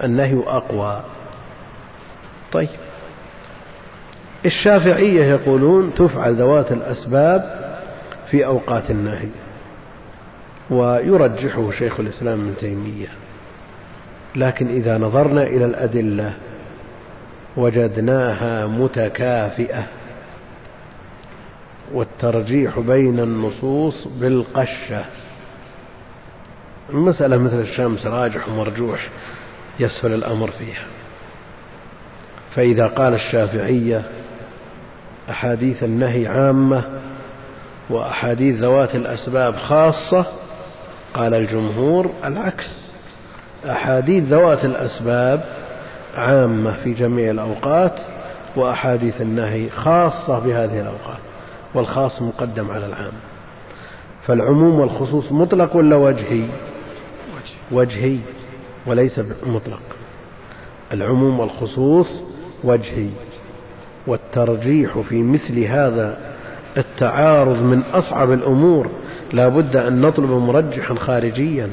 النهي 0.05 0.43
أقوى. 0.47 1.03
طيب. 2.53 2.69
الشافعية 4.47 5.25
يقولون 5.25 5.95
تفعل 5.95 6.35
ذوات 6.35 6.73
الأسباب 6.73 7.71
في 8.31 8.47
أوقات 8.47 8.91
النهي 8.91 9.29
ويرجحه 10.71 11.71
شيخ 11.71 12.01
الإسلام 12.01 12.41
ابن 12.41 12.57
تيمية. 12.61 13.09
لكن 14.37 14.69
إذا 14.69 14.99
نظرنا 14.99 15.43
إلى 15.43 15.65
الأدلة 15.65 16.33
وجدناها 17.57 18.67
متكافئة. 18.67 19.83
والترجيح 21.93 22.79
بين 22.79 23.21
النصوص 23.21 24.09
بالقشة. 24.21 25.05
المسألة 26.91 27.37
مثل 27.37 27.61
الشمس 27.61 28.07
راجح 28.07 28.49
ومرجوح 28.49 29.09
يسهل 29.81 30.15
الأمر 30.15 30.51
فيها. 30.51 30.85
فإذا 32.55 32.87
قال 32.87 33.15
الشافعية 33.15 34.03
أحاديث 35.31 35.83
النهي 35.85 36.27
عامة 36.27 36.85
وأحاديث 37.91 38.57
ذوات 38.59 38.95
الأسباب 38.95 39.57
خاصة 39.57 40.27
قال 41.15 41.35
الجمهور 41.35 42.11
العكس. 42.25 42.91
أحاديث 43.71 44.25
ذوات 44.25 44.65
الأسباب 44.65 45.64
عامة 46.17 46.73
في 46.73 46.93
جميع 46.93 47.31
الأوقات 47.31 48.01
وأحاديث 48.57 49.21
النهي 49.21 49.71
خاصة 49.71 50.39
بهذه 50.39 50.81
الأوقات 50.81 51.19
والخاص 51.75 52.23
مقدم 52.23 52.71
على 52.71 52.87
العام. 52.87 53.13
فالعموم 54.27 54.81
والخصوص 54.81 55.33
مطلق 55.33 55.77
ولا 55.77 55.97
وجهي؟ 55.97 56.49
وجهي 57.73 58.19
وليس 58.87 59.21
مطلق. 59.47 59.81
العموم 60.93 61.41
والخصوص 61.41 62.23
وجهي 62.65 63.09
والترجيح 64.07 64.99
في 64.99 65.23
مثل 65.23 65.65
هذا 65.65 66.19
التعارض 66.77 67.63
من 67.63 67.83
أصعب 67.93 68.33
الأمور 68.33 68.91
لا 69.33 69.49
بد 69.49 69.77
أن 69.77 70.01
نطلب 70.01 70.31
مرجحا 70.31 70.95
خارجيا. 70.95 71.69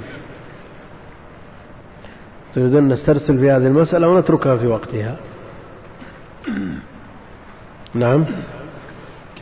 تريدون 2.55 2.87
نسترسل 2.87 3.37
في 3.37 3.51
هذه 3.51 3.67
المسألة 3.67 4.07
ونتركها 4.07 4.57
في 4.57 4.67
وقتها. 4.67 5.15
نعم. 7.93 8.25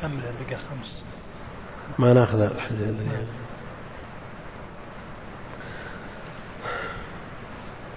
كمل 0.02 0.19
بقى 0.48 0.57
خمس. 0.57 1.03
ما 1.99 2.14
نأخذ 2.14 2.40
الحديث 2.40 2.95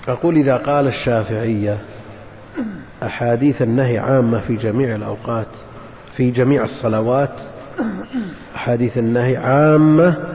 أقول 0.09 0.37
إذا 0.37 0.57
قال 0.57 0.87
الشافعية 0.89 1.79
أحاديث 3.03 3.63
النهي 3.63 3.99
عامة 3.99 4.41
في 4.41 4.57
جميع 4.57 4.95
الأوقات 4.95 5.47
في 6.17 6.31
جميع 6.31 6.65
الصلوات 6.65 7.35
أحاديث 8.55 8.99
النهي 8.99 9.37
عامة 9.37 10.35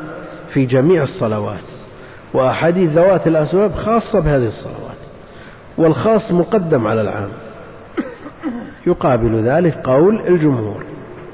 في 0.54 0.66
جميع 0.66 1.04
الصلوات. 1.04 1.77
وأحاديث 2.34 2.92
ذوات 2.92 3.28
الأسباب 3.28 3.72
خاصة 3.72 4.20
بهذه 4.20 4.48
الصلوات 4.48 4.98
والخاص 5.78 6.32
مقدم 6.32 6.88
على 6.88 7.02
العام. 7.02 7.30
يقابل 8.88 9.44
ذلك 9.44 9.78
قول 9.78 10.22
الجمهور 10.28 10.84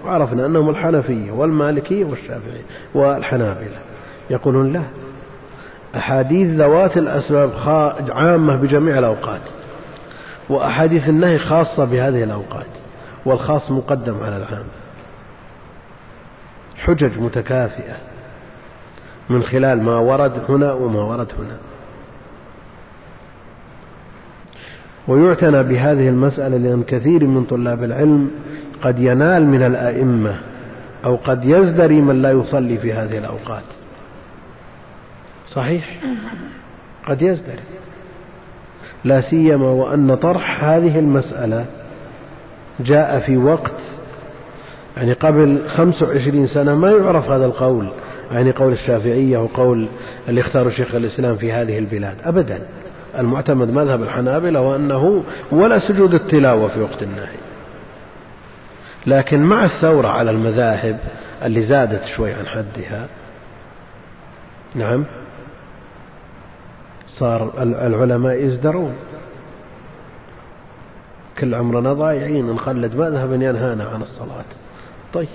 وعرفنا 0.06 0.46
أنهم 0.46 0.70
الحنفية 0.70 1.32
والمالكية 1.32 2.06
والشافعية 2.06 2.64
والحنابلة. 2.94 3.78
يقولون 4.30 4.74
لا 4.74 4.82
أحاديث 5.96 6.48
ذوات 6.60 6.98
الأسباب 6.98 7.52
عامة 8.10 8.56
بجميع 8.56 9.00
الأوقات 9.00 9.42
وأحاديث 10.50 11.10
النهي 11.10 11.38
خاصة 11.38 11.86
بهذه 11.86 12.24
الأوقات 12.24 12.66
والخاص 13.26 13.72
مقدم 13.72 14.24
على 14.24 14.38
العام. 14.38 14.66
حجج 16.78 17.20
متكافئة. 17.20 17.96
من 19.30 19.44
خلال 19.44 19.84
ما 19.84 19.98
ورد 19.98 20.32
هنا 20.50 20.74
وما 20.74 21.02
ورد 21.02 21.28
هنا. 21.40 21.58
ويعتنى 25.08 25.64
بهذه 25.64 26.10
المسألة 26.10 26.58
لأن 26.58 26.84
كثير 26.84 27.26
من 27.26 27.44
طلاب 27.44 27.84
العلم 27.84 28.32
قد 28.82 29.00
ينال 29.00 29.46
من 29.46 29.64
الأئمة 29.64 30.36
أو 31.06 31.16
قد 31.16 31.46
يزدري 31.46 32.02
من 32.02 32.22
لا 32.22 32.32
يصلي 32.32 32.78
في 32.78 32.94
هذه 32.94 33.18
الأوقات. 33.18 33.64
صحيح؟ 35.48 36.00
قد 37.08 37.22
يزدري. 37.22 37.64
لا 39.04 39.22
سيما 39.22 39.66
وأن 39.66 40.16
طرح 40.16 40.64
هذه 40.64 41.00
المسألة 41.00 41.66
جاء 42.80 43.20
في 43.20 43.38
وقت 43.38 43.82
يعني 44.98 45.14
قبل 45.14 45.62
25 45.68 46.48
سنة 46.48 46.76
ما 46.76 46.92
يعرف 46.92 47.30
هذا 47.30 47.46
القول. 47.46 47.92
يعني 48.34 48.52
قول 48.52 48.74
الشافعية 48.74 49.38
وقول 49.38 49.88
اللي 50.30 50.42
اختاروا 50.42 50.72
شيخ 50.72 50.96
الإسلام 50.96 51.36
في 51.36 51.52
هذه 51.52 51.80
البلاد. 51.80 52.18
أبدا. 52.24 52.68
المعتمد 53.18 53.70
مذهب 53.70 54.04
الحنابلة 54.04 54.62
وأنه 54.62 55.24
ولا 55.52 55.80
سجود 55.80 56.14
التلاوة 56.14 56.68
في 56.68 56.82
وقت 56.82 57.04
النهي. 57.04 57.38
لكن 59.08 59.44
مع 59.44 59.66
الثورة 59.66 60.08
على 60.08 60.32
المذاهب 60.32 61.00
اللي 61.44 61.64
زادت 61.64 62.04
شوي 62.06 62.34
عن 62.34 62.48
حدها 62.48 63.08
نعم 64.76 65.06
صار 67.08 67.54
العلماء 67.62 68.36
يزدرون. 68.36 68.96
كل 71.40 71.56
عمرنا 71.56 71.94
ضايعين 71.94 72.52
نخلد 72.52 72.96
مذهبا 72.96 73.36
ينهانا 73.36 73.84
عن 73.84 74.02
الصلاة. 74.02 74.46
طيب 75.14 75.28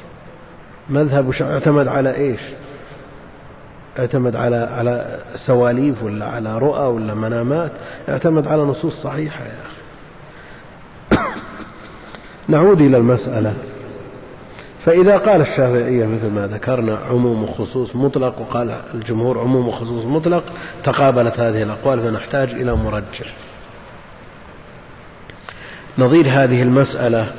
مذهب 0.90 1.32
اعتمد 1.42 1.88
على 1.88 2.14
إيش؟ 2.14 2.40
اعتمد 3.98 4.36
على 4.36 4.56
على 4.56 5.18
سواليف 5.46 6.02
ولا 6.02 6.26
على 6.26 6.58
رؤى 6.58 6.86
ولا 6.86 7.14
منامات 7.14 7.72
اعتمد 8.08 8.46
على 8.46 8.62
نصوص 8.62 9.02
صحيحة 9.02 9.44
يا 9.44 9.58
أخي. 9.66 9.78
نعود 12.48 12.80
إلى 12.80 12.96
المسألة. 12.96 13.54
فإذا 14.84 15.16
قال 15.16 15.40
الشافعية 15.40 16.06
مثل 16.06 16.30
ما 16.30 16.46
ذكرنا 16.46 16.98
عموم 17.10 17.42
وخصوص 17.42 17.96
مطلق 17.96 18.40
وقال 18.40 18.80
الجمهور 18.94 19.38
عموم 19.38 19.68
وخصوص 19.68 20.04
مطلق 20.04 20.44
تقابلت 20.84 21.40
هذه 21.40 21.62
الأقوال 21.62 22.00
فنحتاج 22.00 22.50
إلى 22.50 22.74
مرجح 22.74 23.34
نظير 25.98 26.26
هذه 26.28 26.62
المسألة 26.62 27.32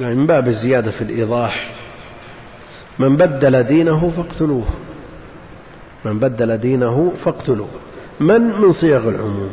من 0.00 0.26
باب 0.26 0.48
الزيادة 0.48 0.90
في 0.90 1.02
الإيضاح. 1.02 1.70
من 2.98 3.16
بدل 3.16 3.62
دينه 3.62 4.12
فاقتلوه. 4.16 4.64
من 6.04 6.18
بدل 6.18 6.58
دينه 6.58 7.12
فاقتلوه. 7.24 7.68
من 8.20 8.40
من 8.40 8.72
صيغ 8.72 9.08
العموم؟ 9.08 9.50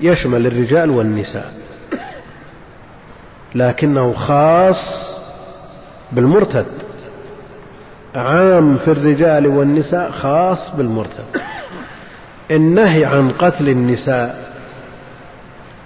يشمل 0.00 0.46
الرجال 0.46 0.90
والنساء. 0.90 1.52
لكنه 3.54 4.12
خاص 4.12 5.04
بالمرتد. 6.12 6.66
عام 8.14 8.76
في 8.76 8.90
الرجال 8.90 9.46
والنساء 9.46 10.10
خاص 10.10 10.70
بالمرتد. 10.76 11.24
النهي 12.50 13.04
عن 13.04 13.30
قتل 13.30 13.68
النساء 13.68 14.54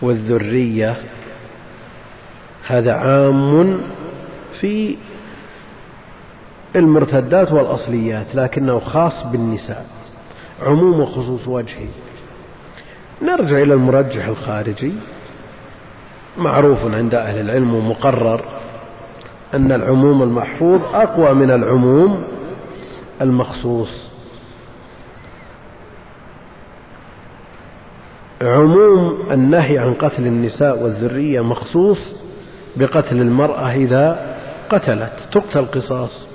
والذرية 0.02 0.96
هذا 2.66 2.92
عام 2.92 3.80
في 4.60 4.96
المرتدات 6.76 7.52
والأصليات 7.52 8.34
لكنه 8.34 8.80
خاص 8.80 9.26
بالنساء 9.32 9.86
عموم 10.62 11.00
وخصوص 11.00 11.48
وجهي 11.48 11.88
نرجع 13.22 13.62
إلى 13.62 13.74
المرجح 13.74 14.26
الخارجي. 14.26 14.92
معروف 16.38 16.94
عند 16.94 17.14
أهل 17.14 17.40
العلم 17.40 17.74
ومقرر 17.74 18.40
أن 19.54 19.72
العموم 19.72 20.22
المحفوظ 20.22 20.80
أقوى 20.94 21.34
من 21.34 21.50
العموم 21.50 22.24
المخصوص. 23.20 24.08
عموم 28.42 29.18
النهي 29.30 29.78
عن 29.78 29.94
قتل 29.94 30.26
النساء 30.26 30.82
والذرية 30.82 31.40
مخصوص 31.40 31.98
بقتل 32.76 33.16
المرأة 33.16 33.72
إذا 33.74 34.36
قتلت. 34.70 35.12
تقتل 35.32 35.66
قصاص 35.66 36.27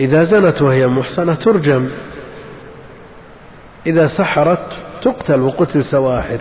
إذا 0.00 0.24
زنت 0.24 0.62
وهي 0.62 0.86
محصنة 0.86 1.34
ترجم. 1.34 1.88
إذا 3.86 4.08
سحرت 4.08 4.66
تقتل 5.02 5.40
وقتل 5.40 5.84
سواحر. 5.84 6.38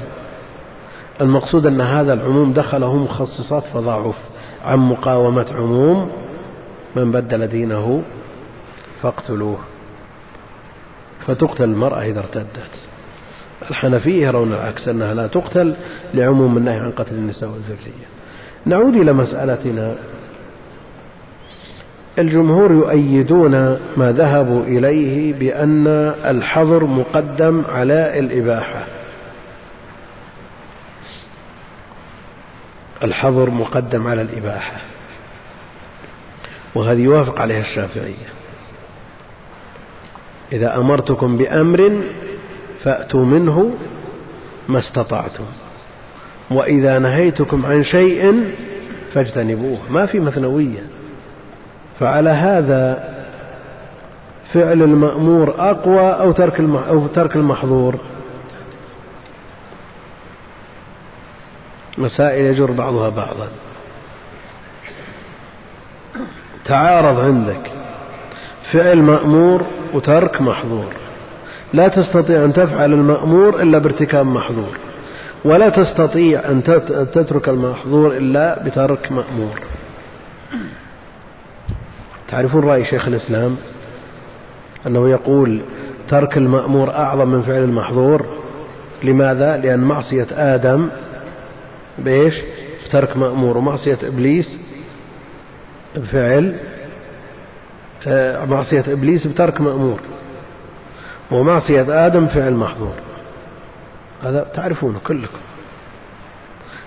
المقصود 1.22 1.68
أن 1.68 1.82
هذا 1.82 2.14
العموم 2.14 2.54
دخله 2.54 2.96
مخصصات 2.96 3.64
فضعف 3.64 4.16
عن 4.66 4.80
مقاومة 4.80 5.46
عموم. 5.56 6.12
من 6.96 7.12
بدل 7.12 7.48
دينه 7.48 8.04
فاقتلوه. 9.02 9.58
فتقتل 11.28 11.64
المرأة 11.64 12.02
إذا 12.02 12.20
ارتدت. 12.20 12.72
الحنفية 13.70 14.28
يرون 14.28 14.54
العكس 14.54 14.88
أنها 14.88 15.14
لا 15.14 15.28
تقتل 15.28 15.76
لعموم 16.14 16.58
النهي 16.58 16.80
عن 16.80 16.92
قتل 16.92 17.16
النساء 17.16 17.50
والذرية. 17.50 18.08
نعود 18.66 18.96
إلى 18.96 19.14
مسألتنا. 19.14 19.96
الجمهور 22.20 22.72
يؤيدون 22.72 23.52
ما 23.98 24.12
ذهبوا 24.12 24.64
إليه 24.64 25.34
بأن 25.34 25.88
الحظر 26.26 26.84
مقدم 26.84 27.64
على 27.70 28.20
الإباحة. 28.20 28.84
الحظر 33.04 33.50
مقدم 33.50 34.08
على 34.08 34.22
الإباحة. 34.22 34.78
وهذه 36.76 37.00
يوافق 37.00 37.42
عليها 37.42 37.60
الشافعية. 37.60 38.30
إذا 40.52 40.78
أمرتكم 40.78 41.38
بأمر 41.38 41.92
فأتوا 42.84 43.26
منه 43.26 43.74
ما 44.70 44.80
استطعتم. 44.80 45.46
وإذا 46.52 47.00
نهيتكم 47.00 47.66
عن 47.66 47.84
شيء 47.84 48.44
فاجتنبوه. 49.14 49.80
ما 49.90 50.06
في 50.06 50.20
مثنوية. 50.20 50.99
فعلى 52.00 52.30
هذا 52.30 53.14
فعل 54.54 54.82
المأمور 54.84 55.56
أقوى 55.60 56.12
أو 56.12 56.32
ترك 56.32 56.60
أو 56.90 57.08
ترك 57.08 57.36
المحظور. 57.36 57.96
مسائل 61.98 62.46
يجر 62.46 62.72
بعضها 62.72 63.10
بعضا. 63.10 63.48
تعارض 66.66 67.20
عندك. 67.20 67.72
فعل 68.72 68.98
مأمور 68.98 69.62
وترك 69.94 70.42
محظور. 70.42 70.94
لا 71.74 71.88
تستطيع 71.88 72.46
أن 72.46 72.54
تفعل 72.54 72.94
المأمور 72.94 73.62
إلا 73.62 73.78
بارتكاب 73.78 74.26
محظور. 74.26 74.78
ولا 75.46 75.70
تستطيع 75.70 76.40
أن 76.40 76.64
تترك 77.14 77.50
المحظور 77.50 78.18
إلا 78.18 78.64
بترك 78.64 79.12
مأمور. 79.12 79.69
تعرفون 82.32 82.64
رأي 82.64 82.86
شيخ 82.86 83.08
الإسلام؟ 83.08 83.58
أنه 84.88 85.10
يقول 85.10 85.62
ترك 86.10 86.38
المأمور 86.38 86.90
أعظم 86.90 87.28
من 87.28 87.42
فعل 87.42 87.64
المحظور. 87.64 88.26
لماذا؟ 89.04 89.58
لأن 89.58 89.80
معصية 89.80 90.28
آدم 90.32 90.90
بإيش؟ 91.98 92.36
بترك 92.88 93.18
مأمور. 93.18 93.58
ومعصية 93.58 93.98
إبليس 94.04 94.58
بفعل 95.96 96.56
آه، 98.08 98.46
معصية 98.46 98.84
إبليس 98.88 99.28
بترك 99.28 99.62
مأمور. 99.62 100.00
ومعصية 101.32 102.06
آدم 102.06 102.28
فعل 102.28 102.54
محظور. 102.54 102.94
هذا 104.24 104.48
تعرفونه 104.54 105.00
كلكم. 105.08 105.40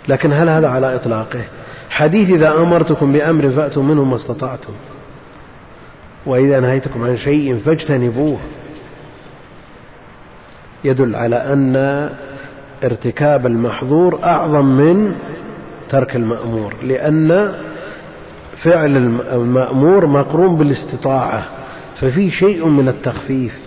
لكن 0.09 0.33
هل 0.33 0.49
هذا 0.49 0.69
على 0.69 0.95
إطلاقه؟ 0.95 1.45
حديث 1.91 2.31
إذا 2.31 2.55
أمرتكم 2.55 3.13
بأمر 3.13 3.51
فأتوا 3.51 3.83
منه 3.83 4.05
ما 4.05 4.17
استطعتم. 4.17 4.73
وإذا 6.27 6.61
نهيتكم 6.61 7.05
عن 7.05 7.17
شيء 7.17 7.57
فاجتنبوه. 7.57 8.39
يدل 10.85 11.15
على 11.17 11.37
أن 11.37 11.77
ارتكاب 12.85 13.47
المحظور 13.47 14.25
أعظم 14.25 14.65
من 14.65 15.15
ترك 15.91 16.17
المأمور 16.17 16.75
لأن 16.83 17.53
فعل 18.65 18.97
المأمور 19.33 20.07
مقرون 20.07 20.57
بالاستطاعة 20.57 21.45
ففي 22.01 22.31
شيء 22.31 22.67
من 22.69 22.89
التخفيف 22.89 23.59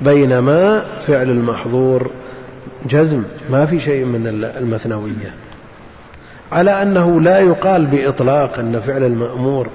بينما 0.00 0.84
فعل 1.06 1.30
المحظور 1.30 2.10
جزم 2.86 3.22
ما 3.50 3.66
في 3.66 3.80
شيء 3.80 4.04
من 4.04 4.26
المثنوية. 4.56 5.34
على 6.52 6.82
أنه 6.82 7.20
لا 7.20 7.38
يقال 7.38 7.86
بإطلاق 7.86 8.58
أن 8.58 8.80
فعل 8.80 9.02
المأمور 9.02 9.68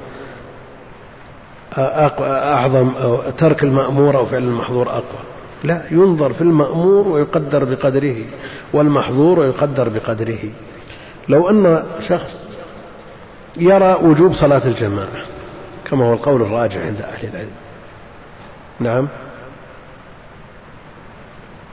أعظم 1.77 2.89
أو 2.89 3.21
ترك 3.37 3.63
المأمور 3.63 4.17
أو 4.17 4.25
فعل 4.25 4.43
المحظور 4.43 4.89
أقوى. 4.89 5.19
لا 5.63 5.81
ينظر 5.91 6.33
في 6.33 6.41
المأمور 6.41 7.07
ويقدر 7.07 7.63
بقدره 7.63 8.25
والمحظور 8.73 9.39
ويقدر 9.39 9.89
بقدره. 9.89 10.39
لو 11.29 11.49
أن 11.49 11.83
شخص 12.07 12.47
يرى 13.57 13.97
وجوب 14.03 14.33
صلاة 14.33 14.67
الجماعة 14.67 15.07
كما 15.85 16.05
هو 16.05 16.13
القول 16.13 16.41
الراجع 16.41 16.81
عند 16.81 17.01
أهل 17.01 17.29
العلم. 17.29 17.49
نعم. 18.79 19.07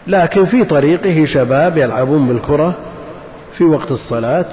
لكن 0.06 0.46
في 0.46 0.64
طريقه 0.64 1.24
شباب 1.24 1.76
يلعبون 1.76 2.28
بالكرة 2.28 2.74
في 3.58 3.64
وقت 3.64 3.90
الصلاة 3.90 4.46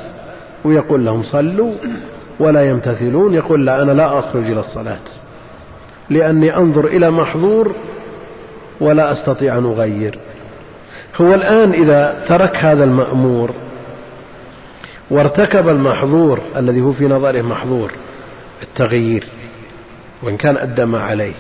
ويقول 0.66 1.06
لهم 1.06 1.24
صلوا 1.24 1.74
ولا 2.40 2.70
يمتثلون 2.70 3.34
يقول 3.34 3.66
لا 3.66 3.82
أنا 3.82 3.92
لا 3.92 4.20
أخرج 4.20 4.44
إلى 4.44 4.60
الصلاة. 4.60 5.21
لأني 6.10 6.58
أنظر 6.58 6.88
إلى 6.88 7.12
محظور 7.12 7.76
ولا 8.82 9.12
أستطيع 9.12 9.58
أن 9.58 9.66
أغير. 9.66 10.20
هو 11.22 11.34
الآن 11.34 11.74
إذا 11.74 12.26
ترك 12.28 12.56
هذا 12.56 12.84
المأمور 12.84 13.52
وارتكب 15.12 15.70
المحظور 15.70 16.40
الذي 16.58 16.82
هو 16.82 16.92
في 16.92 17.08
نظره 17.08 17.42
محظور 17.42 17.92
التغيير 18.64 19.24
وإن 20.24 20.38
كان 20.38 20.58
أدى 20.58 20.86
ما 20.86 21.00
عليه. 21.00 21.34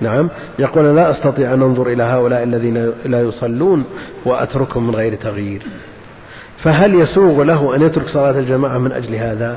نعم 0.00 0.28
يقول 0.58 0.96
لا 0.96 1.10
أستطيع 1.10 1.54
أن 1.54 1.62
أنظر 1.62 1.86
إلى 1.86 2.02
هؤلاء 2.02 2.42
الذين 2.42 2.92
لا 3.04 3.20
يصلون 3.20 3.84
وأتركهم 4.24 4.86
من 4.86 4.94
غير 4.94 5.14
تغيير. 5.14 5.62
فهل 6.58 6.94
يسوغ 6.94 7.42
له 7.42 7.76
أن 7.76 7.82
يترك 7.82 8.06
صلاة 8.06 8.38
الجماعة 8.38 8.78
من 8.78 8.92
أجل 8.92 9.14
هذا؟ 9.14 9.56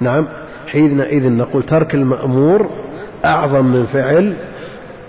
نعم 0.00 0.28
حينئذ 0.66 1.28
نقول 1.28 1.62
ترك 1.62 1.94
المأمور 1.94 2.70
أعظم 3.24 3.64
من 3.64 3.86
فعل 3.86 4.36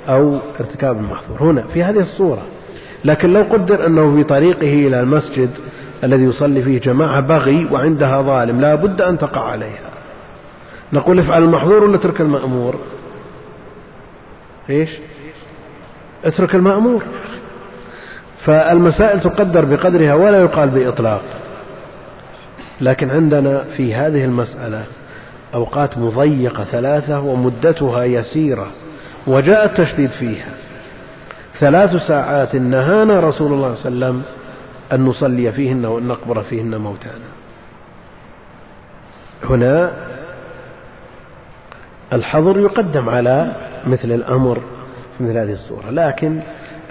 أو 0.10 0.40
ارتكاب 0.60 0.98
المحظور 0.98 1.44
هنا 1.44 1.68
في 1.68 1.84
هذه 1.84 2.00
الصورة 2.00 2.42
لكن 3.06 3.34
لو 3.34 3.42
قدر 3.42 3.86
أنه 3.86 4.16
في 4.16 4.24
طريقه 4.24 4.88
إلى 4.88 5.00
المسجد 5.00 5.50
الذي 6.04 6.24
يصلي 6.24 6.62
فيه 6.62 6.80
جماعة 6.80 7.22
بغي 7.22 7.68
وعندها 7.72 8.22
ظالم 8.22 8.62
لا 8.62 8.76
بد 8.76 9.02
أن 9.02 9.18
تقع 9.18 9.42
عليها. 9.42 9.92
نقول 10.94 11.20
افعل 11.20 11.44
المحظور 11.44 11.84
ولا 11.84 11.96
اترك 11.96 12.22
المأمور؟ 12.22 12.76
إيش؟ 14.70 14.90
اترك 16.26 16.56
المأمور. 16.56 17.04
فالمسائل 18.46 19.20
تقدر 19.20 19.66
بقدرها 19.66 20.14
ولا 20.14 20.42
يقال 20.42 20.70
بإطلاق. 20.70 21.22
لكن 22.82 23.10
عندنا 23.10 23.64
في 23.64 23.96
هذه 23.96 24.26
المسألة 24.26 24.84
أوقات 25.54 25.98
مضيقة 25.98 26.64
ثلاثة 26.64 27.20
ومدتها 27.20 28.04
يسيرة 28.04 28.68
وجاء 29.28 29.66
التشديد 29.66 30.10
فيها. 30.10 30.54
ثلاث 31.60 31.96
ساعات 32.08 32.56
نهانا 32.56 33.20
رسول 33.20 33.54
الله 33.54 33.76
صلى 33.76 33.90
الله 33.92 34.06
عليه 34.06 34.16
وسلم 34.16 34.24
أن 34.94 35.06
نصلي 35.06 35.52
فيهن 35.52 35.86
وأن 35.86 36.08
نقبر 36.08 36.42
فيهن 36.42 36.78
موتانا. 36.78 37.32
هنا 39.44 39.92
الحظر 42.14 42.60
يقدم 42.60 43.10
على 43.10 43.52
مثل 43.88 44.12
الأمر 44.12 44.62
في 45.18 45.24
مثل 45.24 45.38
هذه 45.38 45.54
الصورة 45.54 45.90
لكن 45.90 46.40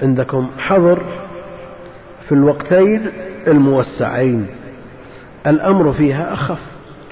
عندكم 0.03 0.51
حظر 0.59 1.03
في 2.29 2.33
الوقتين 2.33 3.11
الموسعين. 3.47 4.47
الأمر 5.47 5.93
فيها 5.93 6.33
أخف. 6.33 6.59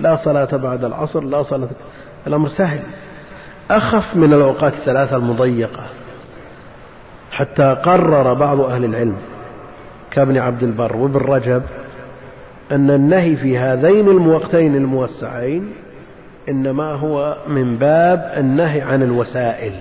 لا 0.01 0.17
صلاة 0.17 0.57
بعد 0.57 0.85
العصر 0.85 1.21
لا 1.21 1.43
صلاة 1.43 1.69
الأمر 2.27 2.49
سهل. 2.49 2.81
أخف 3.71 4.17
من 4.17 4.33
الأوقات 4.33 4.73
الثلاثة 4.73 5.17
المضيقة. 5.17 5.83
حتى 7.33 7.77
قرر 7.83 8.35
بعض 8.35 8.61
أهل 8.61 8.85
العلم 8.85 9.17
كابن 10.11 10.39
عبد 10.39 10.63
البر 10.63 10.97
وابن 10.97 11.21
رجب 11.21 11.63
أن 12.73 12.91
النهي 12.91 13.37
في 13.37 13.59
هذين 13.59 14.09
الوقتين 14.09 14.77
الموسعين 14.77 15.73
إنما 16.49 16.95
هو 16.95 17.37
من 17.49 17.77
باب 17.77 18.35
النهي 18.37 18.83
عن 18.83 19.03
الوسائل. 19.03 19.73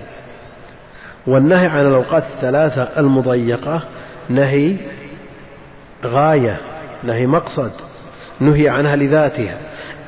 والنهي 1.26 1.66
عن 1.66 1.86
الأوقات 1.86 2.22
الثلاثة 2.22 2.82
المضيقة 2.82 3.82
نهي 4.28 4.76
غاية 6.04 6.56
نهي 7.04 7.26
مقصد 7.26 7.70
نهي 8.40 8.68
عنها 8.68 8.96
لذاتها 8.96 9.58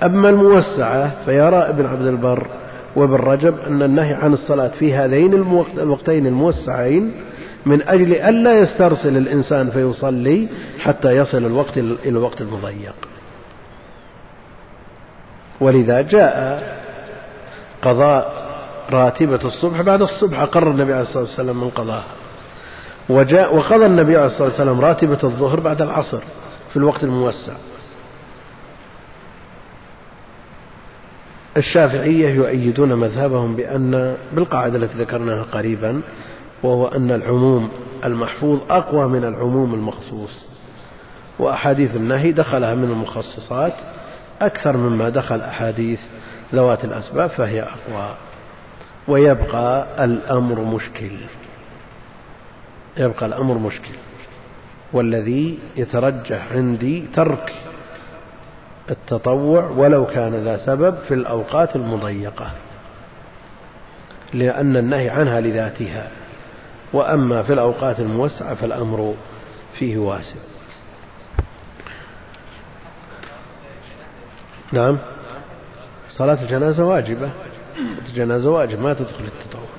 أما 0.03 0.29
الموسعة 0.29 1.25
فيرى 1.25 1.57
ابن 1.57 1.87
عبد 1.87 2.07
البر 2.07 2.47
وابن 2.97 3.15
رجب 3.15 3.59
أن 3.59 3.83
النهي 3.83 4.15
عن 4.15 4.33
الصلاة 4.33 4.69
في 4.69 4.95
هذين 4.95 5.35
الوقتين 5.79 6.27
الموسعين 6.27 7.13
من 7.67 7.89
أجل 7.89 8.15
ألا 8.15 8.59
يسترسل 8.59 9.17
الإنسان 9.17 9.71
فيصلي 9.71 10.49
حتى 10.81 11.17
يصل 11.17 11.39
الوقت 11.39 11.79
إلى 11.79 11.99
الوقت 12.07 12.41
المضيق. 12.41 12.95
ولذا 15.61 16.01
جاء 16.01 16.63
قضاء 17.83 18.51
راتبة 18.91 19.41
الصبح 19.45 19.81
بعد 19.81 20.03
الصبح 20.03 20.41
أقر 20.41 20.71
النبي 20.71 20.93
عليه 20.93 21.03
الصلاة 21.03 21.23
والسلام 21.23 21.61
من 21.61 21.71
قضاها 21.71 22.05
وجاء 23.09 23.57
وقضى 23.57 23.87
النبي 23.87 24.17
عليه 24.17 24.27
الصلاة 24.27 24.49
والسلام 24.49 24.81
راتبة 24.81 25.19
الظهر 25.25 25.61
بعد 25.61 25.83
العصر 25.83 26.21
في 26.71 26.77
الوقت 26.77 27.05
الموسع. 27.05 27.53
الشافعية 31.57 32.29
يؤيدون 32.35 32.95
مذهبهم 32.95 33.57
بأن 33.57 34.17
بالقاعدة 34.33 34.79
التي 34.79 34.99
ذكرناها 34.99 35.43
قريبا 35.43 36.01
وهو 36.63 36.87
أن 36.87 37.11
العموم 37.11 37.69
المحفوظ 38.05 38.61
أقوى 38.71 39.09
من 39.09 39.25
العموم 39.25 39.75
المخصوص. 39.75 40.47
وأحاديث 41.39 41.97
النهي 41.97 42.33
دخلها 42.33 42.75
من 42.75 42.85
المخصصات 42.85 43.73
أكثر 44.41 44.77
مما 44.77 45.09
دخل 45.09 45.41
أحاديث 45.41 46.01
ذوات 46.55 46.85
الأسباب 46.85 47.31
فهي 47.31 47.63
أقوى. 47.63 48.15
ويبقى 49.09 49.87
الأمر 50.05 50.61
مشكل. 50.61 51.11
يبقى 52.97 53.27
الأمر 53.27 53.55
مشكل. 53.59 53.95
والذي 54.93 55.59
يترجح 55.77 56.53
عندي 56.53 57.05
ترك 57.15 57.53
التطوع 58.91 59.65
ولو 59.65 60.07
كان 60.07 60.35
ذا 60.35 60.57
سبب 60.67 60.95
في 61.09 61.15
الأوقات 61.15 61.77
المضيقة 61.77 62.51
لأن 64.35 64.77
النهي 64.77 65.11
عنها 65.11 65.41
لذاتها 65.41 66.09
وأما 66.93 67.43
في 67.43 67.53
الأوقات 67.53 68.01
الموسعة 68.01 68.55
فالأمر 68.55 69.15
فيه 69.79 69.99
واسع. 69.99 70.37
نعم. 74.73 74.99
صلاة 76.09 76.43
الجنازة 76.43 76.85
واجبة. 76.85 77.31
الجنازة 78.09 78.51
واجب 78.51 78.81
ما 78.81 78.95
تدخل 78.95 79.25
التطوع. 79.25 79.71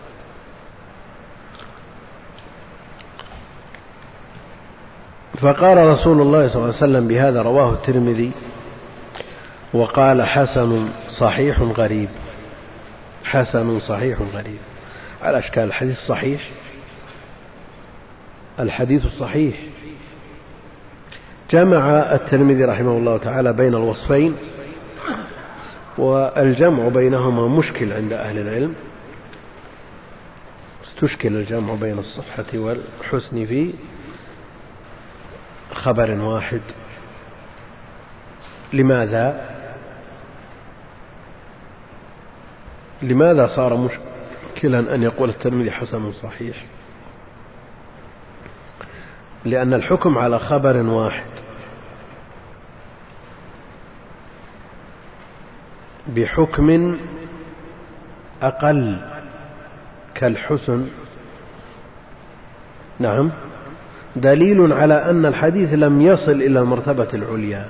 فقال 5.42 5.78
رسول 5.78 6.22
الله 6.22 6.48
صلى 6.48 6.56
الله 6.56 6.76
عليه 6.76 6.78
وسلم 6.78 7.08
بهذا 7.08 7.42
رواه 7.42 7.74
الترمذي 7.74 8.32
وقال 9.74 10.24
حسن 10.24 10.90
صحيح 11.20 11.62
غريب. 11.62 12.10
حسن 13.24 13.80
صحيح 13.80 14.22
غريب. 14.34 14.60
على 15.22 15.40
أشكال 15.40 15.64
الحديث 15.64 15.98
الصحيح. 15.98 16.42
الحديث 18.60 19.06
الصحيح. 19.06 19.56
جمع 21.52 21.90
الترمذي 21.90 22.64
رحمه 22.64 22.92
الله 22.92 23.18
تعالى 23.18 23.54
بين 23.54 23.74
الوصفين 23.74 24.36
والجمع 25.98 26.88
بينهما 26.88 27.48
مشكل 27.48 27.94
عند 27.94 28.14
أهل 28.14 28.38
العلم. 28.38 28.76
استشكل 30.88 31.36
الجمع 31.36 31.74
بين 31.74 32.00
الصحة 32.00 32.46
والحسن 32.54 33.46
في 33.46 33.74
خبر 35.74 36.12
واحد. 36.12 36.62
لماذا؟ 38.74 39.61
لماذا 43.04 43.48
صار 43.48 43.78
مشكلا 43.78 44.96
أن 44.96 45.04
يقول 45.04 45.30
الترمذي 45.30 45.72
حسن 45.72 46.12
صحيح؟ 46.12 46.66
لأن 49.46 49.74
الحكم 49.74 50.18
على 50.18 50.40
خبر 50.40 50.78
واحد. 50.78 51.32
بحكم 56.16 56.98
أقل 58.42 58.98
كالحسن. 60.16 60.88
نعم. 63.00 63.32
دليل 64.16 64.74
على 64.74 65.10
أن 65.10 65.26
الحديث 65.26 65.74
لم 65.74 66.02
يصل 66.02 66.32
إلى 66.32 66.60
المرتبة 66.60 67.08
العليا. 67.14 67.66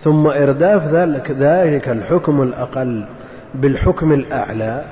ثم 0.00 0.26
إرداف 0.26 0.82
ذلك 1.30 1.88
الحكم 1.88 2.42
الأقل. 2.42 3.06
بالحكم 3.54 4.12
الأعلى 4.12 4.84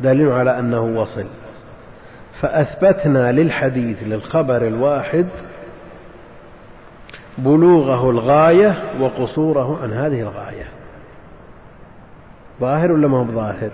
دليل 0.00 0.32
على 0.32 0.58
أنه 0.58 0.80
وصل 0.80 1.26
فأثبتنا 2.40 3.32
للحديث 3.32 4.02
للخبر 4.02 4.66
الواحد 4.66 5.26
بلوغه 7.38 8.10
الغاية 8.10 9.00
وقصوره 9.00 9.82
عن 9.82 9.92
هذه 9.92 10.20
الغاية. 10.20 10.68
ظاهر 12.60 12.92
ولا 12.92 13.08
ما 13.08 13.18
هو 13.18 13.24
ظاهر 13.24 13.70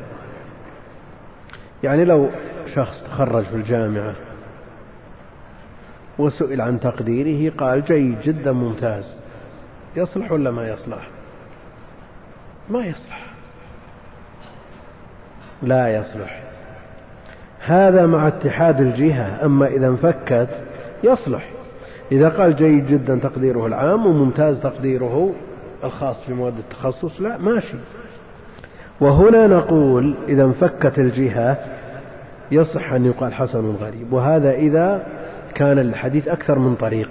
يعني 1.83 2.05
لو 2.05 2.31
شخص 2.75 3.05
تخرج 3.05 3.45
في 3.45 3.57
الجامعة 3.57 4.15
وسئل 6.19 6.61
عن 6.61 6.81
تقديره 6.81 7.53
قال 7.57 7.85
جيد 7.85 8.21
جدا 8.21 8.53
ممتاز 8.53 9.17
يصلح 9.97 10.33
ولا 10.33 10.51
ما 10.51 10.69
يصلح؟ 10.69 11.09
ما 12.69 12.87
يصلح. 12.87 13.27
لا 15.63 15.97
يصلح. 15.97 16.43
هذا 17.61 18.07
مع 18.07 18.29
اتحاد 18.29 18.81
الجهة 18.81 19.45
أما 19.45 19.67
إذا 19.67 19.87
انفكت 19.87 20.49
يصلح. 21.05 21.51
إذا 22.13 22.29
قال 22.29 22.57
جيد 22.57 22.87
جدا 22.87 23.19
تقديره 23.23 23.67
العام 23.67 24.07
وممتاز 24.07 24.61
تقديره 24.61 25.33
الخاص 25.85 26.25
في 26.27 26.35
مواد 26.35 26.59
التخصص 26.59 27.21
لا 27.21 27.39
ماشي. 27.39 27.77
وهنا 29.01 29.47
نقول 29.47 30.17
إذا 30.29 30.45
انفكت 30.45 30.99
الجهة 30.99 31.59
يصح 32.51 32.93
أن 32.93 33.05
يقال 33.05 33.35
حسن 33.35 33.71
غريب. 33.71 34.13
وهذا 34.13 34.51
إذا 34.51 35.07
كان 35.55 35.79
الحديث 35.79 36.29
أكثر 36.29 36.59
من 36.59 36.75
طريق. 36.75 37.11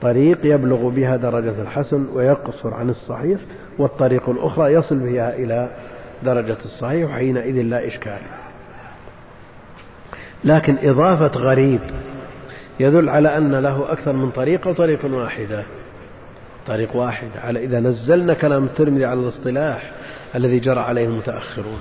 طريق 0.00 0.38
يبلغ 0.44 0.88
بها 0.88 1.16
درجة 1.16 1.62
الحسن 1.62 2.06
ويقصر 2.14 2.74
عن 2.74 2.90
الصحيح. 2.90 3.40
والطريق 3.78 4.28
الأخرى 4.28 4.72
يصل 4.72 4.98
بها 4.98 5.36
إلى 5.36 5.68
درجة 6.22 6.56
الصحيح 6.64 7.10
وحينئذ 7.10 7.62
لا 7.62 7.86
إشكال. 7.86 8.18
لكن 10.44 10.76
إضافة 10.82 11.40
غريب 11.40 11.80
يدل 12.80 13.08
على 13.08 13.36
أن 13.36 13.54
له 13.54 13.92
أكثر 13.92 14.12
من 14.12 14.30
طريق 14.30 14.66
أو 14.66 14.72
طريق 14.72 15.04
واحدة. 15.04 15.62
طريق 16.66 16.96
واحد. 16.96 17.28
على 17.44 17.64
إذا 17.64 17.80
نزلنا 17.80 18.34
كلام 18.34 18.64
الترمذي 18.64 19.04
على 19.04 19.20
الاصطلاح 19.20 19.92
الذي 20.34 20.58
جرى 20.58 20.80
عليه 20.80 21.06
المتأخرون. 21.06 21.80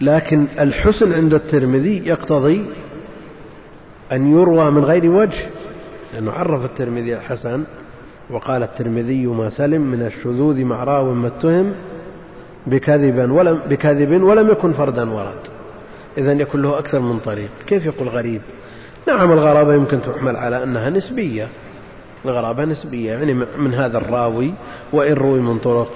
لكن 0.00 0.46
الحسن 0.60 1.12
عند 1.12 1.34
الترمذي 1.34 2.06
يقتضي 2.06 2.66
أن 4.12 4.32
يروى 4.32 4.70
من 4.70 4.84
غير 4.84 5.10
وجه 5.10 5.46
لأنه 6.14 6.32
عرف 6.32 6.64
الترمذي 6.64 7.14
الحسن 7.14 7.64
وقال 8.32 8.62
الترمذي 8.62 9.26
ما 9.26 9.50
سلم 9.50 9.82
من 9.82 10.02
الشذوذ 10.06 10.64
مع 10.64 10.84
راو 10.84 11.14
ما 11.14 11.28
اتهم 11.28 11.72
بكذبا 12.66 13.32
ولم 13.32 13.60
بكذب 13.70 14.22
ولم 14.22 14.48
يكن 14.48 14.72
فردا 14.72 15.10
ورد. 15.10 15.40
إذا 16.18 16.32
يكون 16.32 16.62
له 16.62 16.78
أكثر 16.78 17.00
من 17.00 17.18
طريق. 17.18 17.50
كيف 17.66 17.86
يقول 17.86 18.08
غريب؟ 18.08 18.42
نعم 19.08 19.32
الغرابة 19.32 19.74
يمكن 19.74 20.02
تحمل 20.02 20.36
على 20.36 20.62
أنها 20.62 20.90
نسبية. 20.90 21.48
الغرابة 22.24 22.64
نسبية 22.64 23.12
يعني 23.12 23.34
من 23.34 23.74
هذا 23.74 23.98
الراوي 23.98 24.54
وإن 24.92 25.12
روي 25.12 25.40
من 25.40 25.58
طرق 25.58 25.90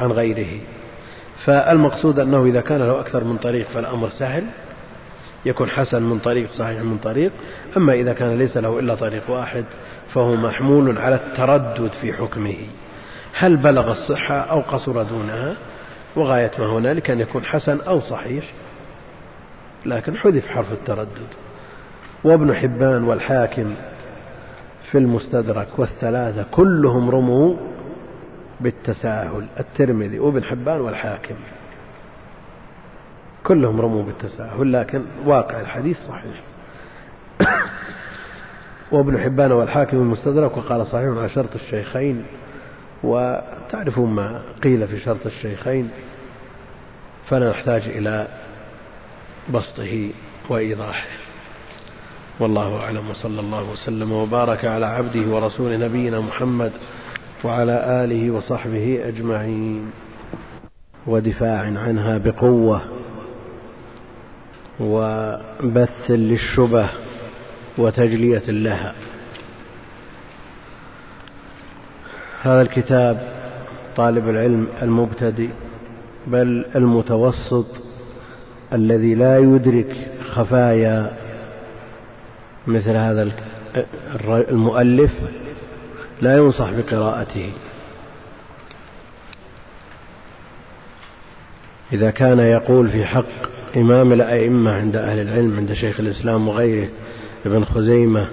عن 0.00 0.12
غيره. 0.12 0.60
فالمقصود 1.44 2.18
أنه 2.18 2.44
إذا 2.44 2.60
كان 2.60 2.80
له 2.80 3.00
أكثر 3.00 3.24
من 3.24 3.36
طريق 3.36 3.66
فالأمر 3.66 4.08
سهل. 4.08 4.44
يكون 5.46 5.68
حسن 5.68 6.02
من 6.02 6.18
طريق 6.18 6.50
صحيح 6.50 6.82
من 6.82 6.98
طريق. 6.98 7.32
أما 7.76 7.92
إذا 7.92 8.12
كان 8.12 8.38
ليس 8.38 8.56
له 8.56 8.78
إلا 8.78 8.94
طريق 8.94 9.30
واحد 9.30 9.64
فهو 10.14 10.36
محمول 10.36 10.98
على 10.98 11.14
التردد 11.14 11.90
في 12.00 12.12
حكمه. 12.12 12.56
هل 13.38 13.56
بلغ 13.56 13.90
الصحة 13.90 14.34
أو 14.34 14.60
قصر 14.60 15.02
دونها؟ 15.02 15.56
وغاية 16.16 16.50
ما 16.58 16.66
هنالك 16.66 17.10
أن 17.10 17.20
يكون 17.20 17.44
حسن 17.44 17.80
أو 17.80 18.00
صحيح 18.00 18.44
لكن 19.86 20.16
حذف 20.16 20.46
حرف 20.46 20.72
التردد. 20.72 21.28
وابن 22.24 22.54
حبان 22.54 23.04
والحاكم 23.04 23.74
في 24.90 24.98
المستدرك 24.98 25.68
والثلاثة 25.78 26.44
كلهم 26.50 27.10
رموا 27.10 27.56
بالتساهل. 28.60 29.46
الترمذي 29.60 30.18
وابن 30.18 30.44
حبان 30.44 30.80
والحاكم 30.80 31.34
كلهم 33.44 33.80
رموا 33.80 34.02
بالتساهل 34.02 34.72
لكن 34.72 35.04
واقع 35.24 35.60
الحديث 35.60 35.98
صحيح. 35.98 36.40
وابن 38.94 39.20
حبان 39.20 39.52
والحاكم 39.52 39.96
المستدرك 39.96 40.56
وقال 40.56 40.86
صحيح 40.86 41.08
على 41.18 41.28
شرط 41.28 41.54
الشيخين 41.54 42.24
وتعرفون 43.02 44.10
ما 44.10 44.42
قيل 44.62 44.88
في 44.88 45.00
شرط 45.00 45.26
الشيخين 45.26 45.90
فلا 47.26 47.50
نحتاج 47.50 47.82
إلى 47.82 48.28
بسطه 49.54 50.10
وإيضاحه. 50.48 51.08
والله 52.40 52.76
أعلم 52.76 53.10
وصلى 53.10 53.40
الله 53.40 53.70
وسلم 53.72 54.12
وبارك 54.12 54.64
على 54.64 54.86
عبده 54.86 55.34
ورسول 55.34 55.80
نبينا 55.80 56.20
محمد 56.20 56.72
وعلى 57.44 58.04
آله 58.04 58.30
وصحبه 58.30 59.08
أجمعين. 59.08 59.90
ودفاع 61.06 61.58
عنها 61.58 62.18
بقوة 62.18 62.80
وبث 64.80 66.10
للشبه 66.10 66.88
وتجلية 67.78 68.50
لها. 68.50 68.94
هذا 72.42 72.62
الكتاب 72.62 73.32
طالب 73.96 74.28
العلم 74.28 74.68
المبتدئ 74.82 75.48
بل 76.26 76.64
المتوسط 76.76 77.66
الذي 78.72 79.14
لا 79.14 79.38
يدرك 79.38 79.96
خفايا 80.30 81.12
مثل 82.66 82.90
هذا 82.90 83.32
المؤلف 84.28 85.12
لا 86.22 86.36
ينصح 86.36 86.70
بقراءته. 86.70 87.52
إذا 91.92 92.10
كان 92.10 92.38
يقول 92.38 92.88
في 92.88 93.04
حق 93.04 93.24
إمام 93.76 94.12
الأئمة 94.12 94.72
عند 94.72 94.96
أهل 94.96 95.18
العلم 95.18 95.56
عند 95.56 95.72
شيخ 95.72 96.00
الإسلام 96.00 96.48
وغيره 96.48 96.88
ابن 97.46 97.64
خزيمة 97.64 98.26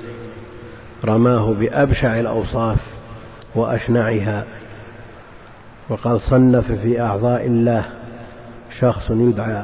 رماه 1.06 1.54
بأبشع 1.54 2.20
الأوصاف 2.20 2.78
وأشنعها 3.56 4.46
وقال 5.90 6.22
صنف 6.22 6.72
في 6.72 7.02
أعضاء 7.02 7.46
الله 7.46 7.86
شخص 8.80 9.12
يدعى. 9.12 9.64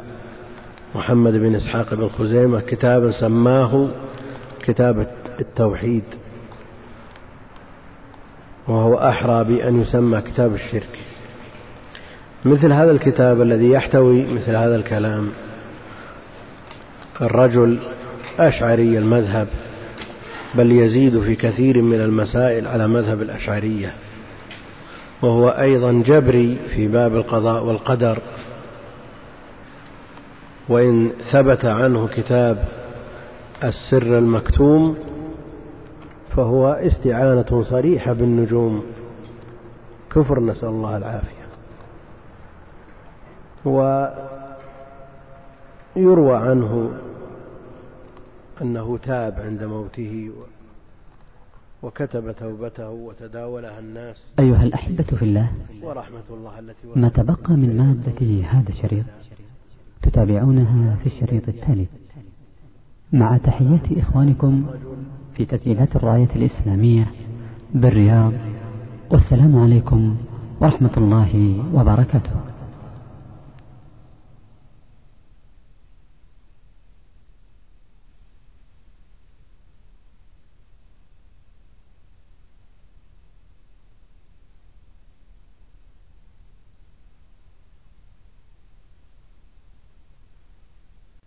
محمد 0.96 1.34
بن 1.34 1.56
إسحاق 1.56 1.94
بن 1.94 2.10
خزيمة 2.10 2.60
كتابا 2.60 3.12
سماه 3.12 3.88
كتاب 4.64 5.08
التوحيد 5.40 6.04
وهو 8.68 8.96
أحرى 8.96 9.44
بأن 9.44 9.82
يسمى 9.82 10.22
كتاب 10.22 10.54
الشرك. 10.54 11.00
مثل 12.46 12.74
هذا 12.74 12.92
الكتاب 12.92 13.42
الذي 13.42 13.70
يحتوي 13.70 14.34
مثل 14.34 14.56
هذا 14.56 14.76
الكلام 14.76 15.30
الرجل 17.22 17.80
أشعري 18.40 18.98
المذهب 18.98 19.48
بل 20.56 20.72
يزيد 20.72 21.22
في 21.22 21.36
كثير 21.36 21.82
من 21.82 22.02
المسائل 22.02 22.68
على 22.68 22.88
مذهب 22.88 23.22
الأشعرية. 23.22 23.94
وهو 25.22 25.50
أيضا 25.50 25.92
جبري 25.92 26.58
في 26.76 26.88
باب 26.88 27.16
القضاء 27.16 27.64
والقدر. 27.64 28.20
وإن 30.70 31.12
ثبت 31.32 31.66
عنه 31.66 32.08
كتاب 32.08 32.66
السر 33.64 34.18
المكتوم 34.18 34.98
فهو 36.36 36.68
استعانة 36.68 37.64
صريحة 37.70 38.14
بالنجوم. 38.14 38.84
كفر 40.16 40.40
نسأل 40.40 40.70
الله 40.70 40.98
العافية. 40.98 41.48
ويروى 45.96 46.36
عنه 46.36 46.92
أنه 48.62 48.98
تاب 48.98 49.34
عند 49.40 49.64
موته 49.64 50.32
وكتب 51.84 52.32
توبته 52.32 52.90
وتداولها 52.90 53.80
الناس. 53.80 54.24
أيها 54.40 54.64
الأحبة 54.64 55.04
في 55.04 55.24
الله 55.24 55.52
ورحمة 55.84 56.28
الله 56.30 56.60
التي 56.60 56.88
ما 56.96 57.10
تبقى 57.10 57.54
من 57.54 57.78
مادة 57.78 58.48
هذا 58.50 58.70
الشريط 58.70 59.06
تتابعونها 60.02 60.96
في 60.96 61.08
الشريط 61.08 61.50
التالي. 61.50 61.88
مع 63.14 63.38
تحيات 63.38 63.92
إخوانكم 63.98 64.66
في 65.36 65.46
تسجيلات 65.46 65.96
الراية 65.96 66.30
الإسلامية 66.36 67.08
بالرياض 67.74 68.34
والسلام 69.12 69.60
عليكم 69.60 70.18
ورحمة 70.62 70.98
الله 70.98 71.64
وبركاته. 71.74 72.32